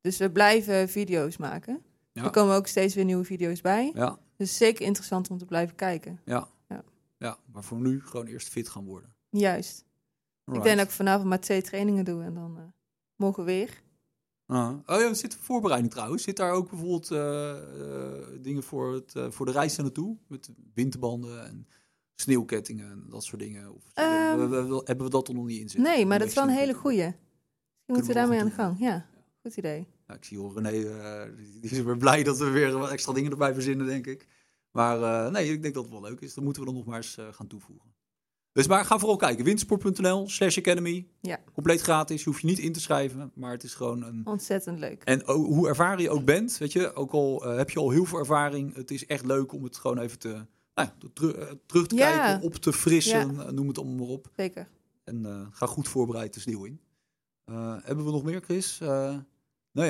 Dus 0.00 0.16
we 0.16 0.30
blijven 0.30 0.88
video's 0.88 1.36
maken. 1.36 1.82
Ja. 2.12 2.24
Er 2.24 2.30
komen 2.30 2.54
ook 2.54 2.66
steeds 2.66 2.94
weer 2.94 3.04
nieuwe 3.04 3.24
video's 3.24 3.60
bij. 3.60 3.92
ja, 3.94 4.18
Dus 4.36 4.56
zeker 4.56 4.84
interessant 4.86 5.30
om 5.30 5.38
te 5.38 5.44
blijven 5.44 5.74
kijken. 5.76 6.20
ja, 6.24 6.48
Ja. 6.68 6.84
ja, 7.18 7.38
maar 7.52 7.62
voor 7.64 7.78
nu 7.78 8.00
gewoon 8.04 8.26
eerst 8.26 8.48
fit 8.48 8.68
gaan 8.68 8.84
worden. 8.84 9.14
Juist. 9.30 9.84
Ik 10.52 10.62
denk 10.62 10.76
dat 10.76 10.86
ik 10.86 10.92
vanavond 10.92 11.28
maar 11.28 11.40
twee 11.40 11.62
trainingen 11.62 12.04
doe 12.04 12.22
en 12.22 12.34
dan 12.34 12.56
eh, 12.58 12.62
morgen 13.16 13.44
weer. 13.44 13.82
Ah. 14.50 14.76
Oh 14.86 15.00
ja, 15.00 15.14
zit 15.14 15.34
voorbereiding 15.34 15.92
trouwens. 15.92 16.22
Zit 16.22 16.36
daar 16.36 16.52
ook 16.52 16.70
bijvoorbeeld 16.70 17.10
eh, 17.10 17.50
eh, 17.50 18.26
dingen 18.40 18.62
voor, 18.62 18.94
het, 18.94 19.14
eh, 19.16 19.30
voor 19.30 19.46
de 19.46 19.52
reis 19.52 19.76
naartoe? 19.76 20.16
Met 20.26 20.50
winterbanden 20.74 21.44
en 21.46 21.66
sneeuwkettingen 22.14 22.90
en 22.90 23.04
dat 23.08 23.24
soort 23.24 23.40
dingen? 23.40 23.74
Of 23.74 23.82
Ehm. 23.94 24.38
we- 24.38 24.48
we- 24.48 24.80
hebben 24.84 25.04
we 25.04 25.10
dat 25.10 25.28
er 25.28 25.34
nog 25.34 25.46
niet 25.46 25.60
in 25.60 25.68
zitten? 25.68 25.92
Nee, 25.92 26.06
maar 26.06 26.18
dat 26.18 26.28
is 26.28 26.34
wel 26.34 26.44
een 26.44 26.50
hele 26.50 26.74
goeie. 26.74 26.96
Misschien 27.04 27.16
moeten 27.86 28.06
we 28.06 28.12
daarmee 28.12 28.40
aan 28.40 28.46
de 28.46 28.52
gang. 28.52 28.78
Ja, 28.78 29.06
goed 29.42 29.56
idee. 29.56 29.86
Ik 30.06 30.24
zie 30.24 30.38
al 30.38 30.52
René, 30.54 30.70
die- 31.36 31.70
is 31.70 31.80
weer 31.82 31.96
blij 31.96 32.22
dat 32.22 32.38
we 32.38 32.50
weer 32.50 32.78
wat 32.78 32.90
extra 32.90 33.12
dingen 33.12 33.30
erbij 33.30 33.54
verzinnen, 33.54 33.86
denk 33.86 34.06
ik. 34.06 34.26
Maar 34.70 35.30
nee, 35.30 35.52
ik 35.52 35.62
denk 35.62 35.74
dat 35.74 35.82
het 35.82 35.92
wel 35.92 36.02
leuk 36.02 36.20
is. 36.20 36.34
Dat 36.34 36.44
moeten 36.44 36.62
we 36.62 36.68
dan 36.68 36.76
nog 36.78 36.86
maar 36.86 36.96
eens 36.96 37.18
gaan 37.30 37.46
toevoegen. 37.46 37.94
Dus 38.52 38.66
maar 38.66 38.84
ga 38.84 38.98
vooral 38.98 39.16
kijken. 39.16 39.44
windsport.nl 39.44 40.28
slash 40.28 40.58
academy. 40.58 41.06
Ja. 41.20 41.38
Compleet 41.52 41.80
gratis. 41.80 42.18
Je 42.24 42.28
hoeft 42.30 42.40
je 42.40 42.46
niet 42.46 42.58
in 42.58 42.72
te 42.72 42.80
schrijven. 42.80 43.30
Maar 43.34 43.52
het 43.52 43.62
is 43.62 43.74
gewoon 43.74 44.02
een... 44.02 44.20
Ontzettend 44.24 44.78
leuk. 44.78 45.02
En 45.04 45.22
hoe 45.30 45.68
ervaren 45.68 46.02
je 46.02 46.10
ook 46.10 46.24
bent, 46.24 46.58
weet 46.58 46.72
je. 46.72 46.94
Ook 46.94 47.12
al 47.12 47.44
eh, 47.44 47.56
heb 47.56 47.70
je 47.70 47.78
al 47.78 47.90
heel 47.90 48.04
veel 48.04 48.18
ervaring. 48.18 48.74
Het 48.74 48.90
is 48.90 49.06
echt 49.06 49.24
leuk 49.26 49.52
om 49.52 49.64
het 49.64 49.76
gewoon 49.76 49.98
even 49.98 50.18
te... 50.18 50.46
Nou 50.74 50.88
teru- 51.14 51.32
eh, 51.32 51.46
terug 51.66 51.86
te 51.86 51.94
Ja. 51.94 52.16
kijken, 52.26 52.46
op 52.46 52.54
te 52.54 52.72
frissen. 52.72 53.40
eh, 53.40 53.48
Noem 53.48 53.68
het 53.68 53.78
allemaal 53.78 53.96
maar 53.96 54.14
op. 54.14 54.30
Zeker. 54.36 54.68
En 55.04 55.48
ga 55.52 55.66
goed 55.66 55.88
voorbereid 55.88 56.34
de 56.34 56.40
sneeuw 56.40 56.64
in. 56.64 56.80
Hebben 57.82 58.04
we 58.04 58.10
nog 58.10 58.22
meer, 58.22 58.40
Chris? 58.40 58.78
Nee, 58.78 58.88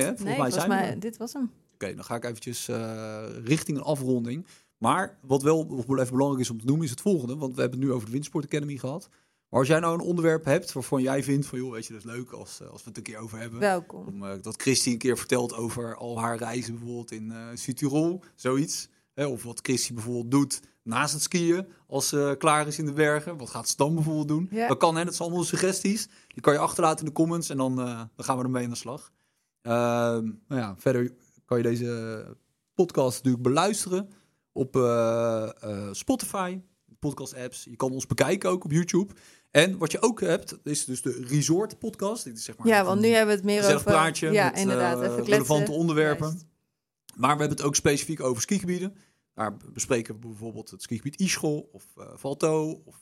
hè? 0.00 0.06
Volgens 0.06 0.22
nee, 0.22 0.38
mij 0.38 0.50
zijn 0.50 0.68
we 0.68 0.74
mij, 0.74 0.98
dit 0.98 1.16
was 1.16 1.32
hem. 1.32 1.50
Oké, 1.74 1.94
dan 1.94 2.04
ga 2.04 2.14
ik 2.14 2.24
eventjes 2.24 2.68
richting 3.44 3.78
een 3.78 3.84
afronding. 3.84 4.46
Maar 4.80 5.18
wat 5.22 5.42
wel 5.42 5.66
even 5.78 6.10
belangrijk 6.10 6.40
is 6.40 6.50
om 6.50 6.58
te 6.58 6.64
noemen 6.64 6.84
is 6.84 6.90
het 6.90 7.00
volgende. 7.00 7.36
Want 7.36 7.54
we 7.54 7.60
hebben 7.60 7.78
het 7.78 7.88
nu 7.88 7.94
over 7.94 8.06
de 8.06 8.12
Windsport 8.12 8.44
Academy 8.44 8.76
gehad. 8.76 9.08
Maar 9.48 9.58
als 9.58 9.68
jij 9.68 9.80
nou 9.80 9.94
een 9.94 10.06
onderwerp 10.06 10.44
hebt 10.44 10.72
waarvan 10.72 11.02
jij 11.02 11.22
vindt 11.22 11.46
van... 11.46 11.58
joh, 11.58 11.72
weet 11.72 11.86
je, 11.86 11.92
dat 11.92 12.04
is 12.04 12.10
leuk 12.10 12.30
als, 12.30 12.60
eh, 12.60 12.68
als 12.68 12.82
we 12.82 12.88
het 12.88 12.96
een 12.96 13.02
keer 13.02 13.18
over 13.18 13.38
hebben. 13.38 13.60
Welkom. 13.60 14.06
Om, 14.06 14.24
eh, 14.24 14.42
dat 14.42 14.62
Christy 14.62 14.90
een 14.90 14.98
keer 14.98 15.18
vertelt 15.18 15.54
over 15.54 15.96
al 15.96 16.20
haar 16.20 16.36
reizen 16.36 16.74
bijvoorbeeld 16.74 17.10
in 17.10 17.32
eh 17.32 17.46
Südtirol, 17.54 18.24
zoiets. 18.34 18.88
Hè, 19.14 19.26
of 19.26 19.42
wat 19.42 19.60
Christy 19.62 19.94
bijvoorbeeld 19.94 20.30
doet 20.30 20.60
naast 20.82 21.12
het 21.12 21.22
skiën 21.22 21.66
als 21.86 22.08
ze 22.08 22.34
klaar 22.38 22.66
is 22.66 22.78
in 22.78 22.86
de 22.86 22.92
bergen. 22.92 23.36
Wat 23.36 23.50
gaat 23.50 23.68
Stan 23.68 23.94
bijvoorbeeld 23.94 24.28
doen? 24.28 24.48
Ja. 24.50 24.68
Dat 24.68 24.78
kan, 24.78 24.96
hè, 24.96 25.04
dat 25.04 25.14
zijn 25.14 25.28
allemaal 25.28 25.46
suggesties. 25.46 26.08
Die 26.28 26.42
kan 26.42 26.52
je 26.52 26.58
achterlaten 26.58 26.98
in 26.98 27.04
de 27.04 27.12
comments 27.12 27.48
en 27.48 27.56
dan, 27.56 27.80
eh, 27.80 28.00
dan 28.16 28.24
gaan 28.24 28.38
we 28.38 28.44
ermee 28.44 28.64
aan 28.64 28.70
de 28.70 28.76
slag. 28.76 29.12
Ehm, 29.62 30.24
nou 30.48 30.60
ja, 30.60 30.74
verder 30.78 31.12
kan 31.44 31.56
je 31.56 31.62
deze 31.62 32.36
podcast 32.74 33.16
natuurlijk 33.16 33.42
beluisteren 33.42 34.10
op 34.52 34.76
eh, 34.76 35.50
eh, 35.62 35.88
Spotify, 35.92 36.60
podcast 36.98 37.34
apps. 37.34 37.64
Je 37.64 37.76
kan 37.76 37.92
ons 37.92 38.06
bekijken 38.06 38.50
ook 38.50 38.64
op 38.64 38.72
YouTube. 38.72 39.14
En 39.50 39.78
wat 39.78 39.92
je 39.92 40.02
ook 40.02 40.20
hebt, 40.20 40.58
is 40.64 40.84
dus 40.84 41.02
de 41.02 41.24
Resort 41.28 41.78
podcast. 41.78 42.24
Dit 42.24 42.38
is 42.38 42.44
zeg 42.44 42.56
maar 42.56 42.66
Ja, 42.66 42.84
want 42.84 43.00
nu 43.00 43.08
hebben 43.08 43.26
we 43.26 43.40
het 43.40 43.44
meer 43.44 43.74
over... 43.74 43.82
praatje 43.82 44.30
ja, 44.30 44.44
met 44.50 44.58
inderdaad. 44.58 44.96
Even 44.96 45.08
kletsen. 45.10 45.32
relevante 45.32 45.72
onderwerpen. 45.72 46.26
Juist. 46.26 46.46
Maar 47.16 47.34
we 47.34 47.40
hebben 47.40 47.56
het 47.56 47.66
ook 47.66 47.74
specifiek 47.74 48.20
over 48.20 48.42
skigebieden. 48.42 48.96
Daar 49.34 49.56
bespreken 49.72 50.14
we 50.14 50.20
bijvoorbeeld 50.20 50.70
het 50.70 50.82
skigebied 50.82 51.20
Ischol 51.20 51.68
of 51.72 51.84
eh 51.96 52.04
Valto 52.14 52.82
of 52.84 52.96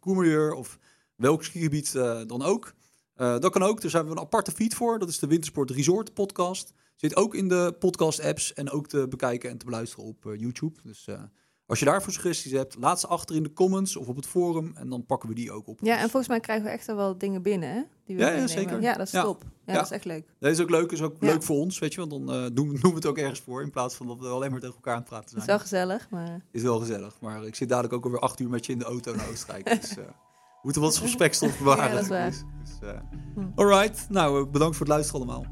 Courmayeur 0.00 0.52
of 0.52 0.78
welk 1.16 1.44
skigebied 1.44 1.92
dan 2.26 2.42
ook. 2.42 2.74
Dat 3.14 3.50
kan 3.50 3.62
ook. 3.62 3.80
Daar 3.80 3.92
hebben 3.92 4.12
we 4.12 4.18
een 4.18 4.24
aparte 4.24 4.50
feed 4.50 4.74
voor. 4.74 4.98
Dat 4.98 5.08
is 5.08 5.18
de 5.18 5.26
Wintersport 5.26 5.70
Resort 5.70 6.14
podcast. 6.14 6.72
Zit 7.00 7.16
ook 7.16 7.34
in 7.34 7.48
de 7.48 7.76
podcast 7.78 8.22
apps 8.24 8.52
en 8.52 8.70
ook 8.70 8.86
te 8.88 9.06
bekijken 9.08 9.50
en 9.50 9.58
te 9.58 9.64
beluisteren 9.64 10.04
op 10.04 10.26
eh, 10.26 10.40
YouTube. 10.40 10.80
Dus 10.82 11.06
eh, 11.06 11.22
als 11.66 11.78
je 11.78 11.84
daarvoor 11.84 12.12
suggesties 12.12 12.52
hebt, 12.52 12.76
laat 12.78 13.00
ze 13.00 13.06
achter 13.06 13.36
in 13.36 13.42
de 13.42 13.52
comments 13.52 13.96
of 13.96 14.08
op 14.08 14.16
het 14.16 14.26
forum 14.26 14.72
en 14.74 14.88
dan 14.88 15.06
pakken 15.06 15.28
we 15.28 15.34
die 15.34 15.52
ook 15.52 15.66
op. 15.66 15.78
Ja, 15.82 15.94
en 15.96 16.00
volgens 16.00 16.28
mij 16.28 16.40
krijgen 16.40 16.64
we 16.64 16.70
echt 16.70 16.86
wel 16.86 17.18
dingen 17.18 17.42
binnen, 17.42 17.68
hè? 17.68 17.82
Die 18.04 18.16
we 18.16 18.22
Ja, 18.22 18.46
zeker. 18.46 18.80
Ja, 18.80 18.94
dat 18.96 19.06
is 19.06 19.12
Ja. 19.12 19.22
top. 19.22 19.42
Ja, 19.66 19.74
dat 19.74 19.84
is 19.84 19.90
echt 19.90 20.04
leuk. 20.04 20.26
Dat 20.38 20.50
is 20.50 20.60
ook 20.60 20.70
leuk, 20.70 20.92
is 20.92 21.02
ook 21.02 21.16
leuk 21.20 21.42
voor 21.42 21.56
ons, 21.56 21.78
weet 21.78 21.94
je, 21.94 22.06
want 22.06 22.10
dan 22.10 22.32
eh, 22.34 22.50
doen, 22.52 22.68
doen 22.80 22.90
we 22.90 22.94
het 22.96 23.06
ook 23.06 23.18
ergens 23.18 23.40
voor 23.40 23.62
in 23.62 23.70
plaats 23.70 23.94
van 23.94 24.06
dat 24.06 24.18
we 24.18 24.26
alleen 24.26 24.50
maar 24.50 24.60
tegen 24.60 24.74
elkaar 24.74 24.94
aan 24.94 25.00
het 25.00 25.08
praten 25.08 25.28
zijn. 25.28 25.40
is 25.40 25.46
wel 25.46 25.58
gezellig, 25.58 26.10
maar... 26.10 26.44
Is 26.50 26.62
wel 26.62 26.78
gezellig. 26.78 27.20
Maar 27.20 27.44
ik 27.46 27.54
zit 27.54 27.68
dadelijk 27.68 27.94
ook 27.94 28.04
alweer 28.04 28.20
acht 28.20 28.40
uur 28.40 28.48
met 28.48 28.66
je 28.66 28.72
in 28.72 28.78
de 28.78 28.84
auto 28.84 29.14
naar 29.14 29.28
Oostenrijk. 29.28 29.64
dus 29.80 29.94
we 29.94 30.04
moeten 30.62 30.82
wat 30.82 30.96
gesprekstof 30.96 31.58
bewaren. 31.58 31.84
Ja, 31.84 31.90
dat 31.92 32.02
is 32.02 32.08
waar. 32.08 32.30
Dus, 32.30 32.44
dus, 32.80 32.90
Hm. 33.34 33.40
alright. 33.54 34.06
Nou, 34.10 34.44
eh, 34.44 34.50
bedankt 34.50 34.76
voor 34.76 34.86
het 34.86 34.94
luisteren 34.94 35.26
allemaal. 35.28 35.46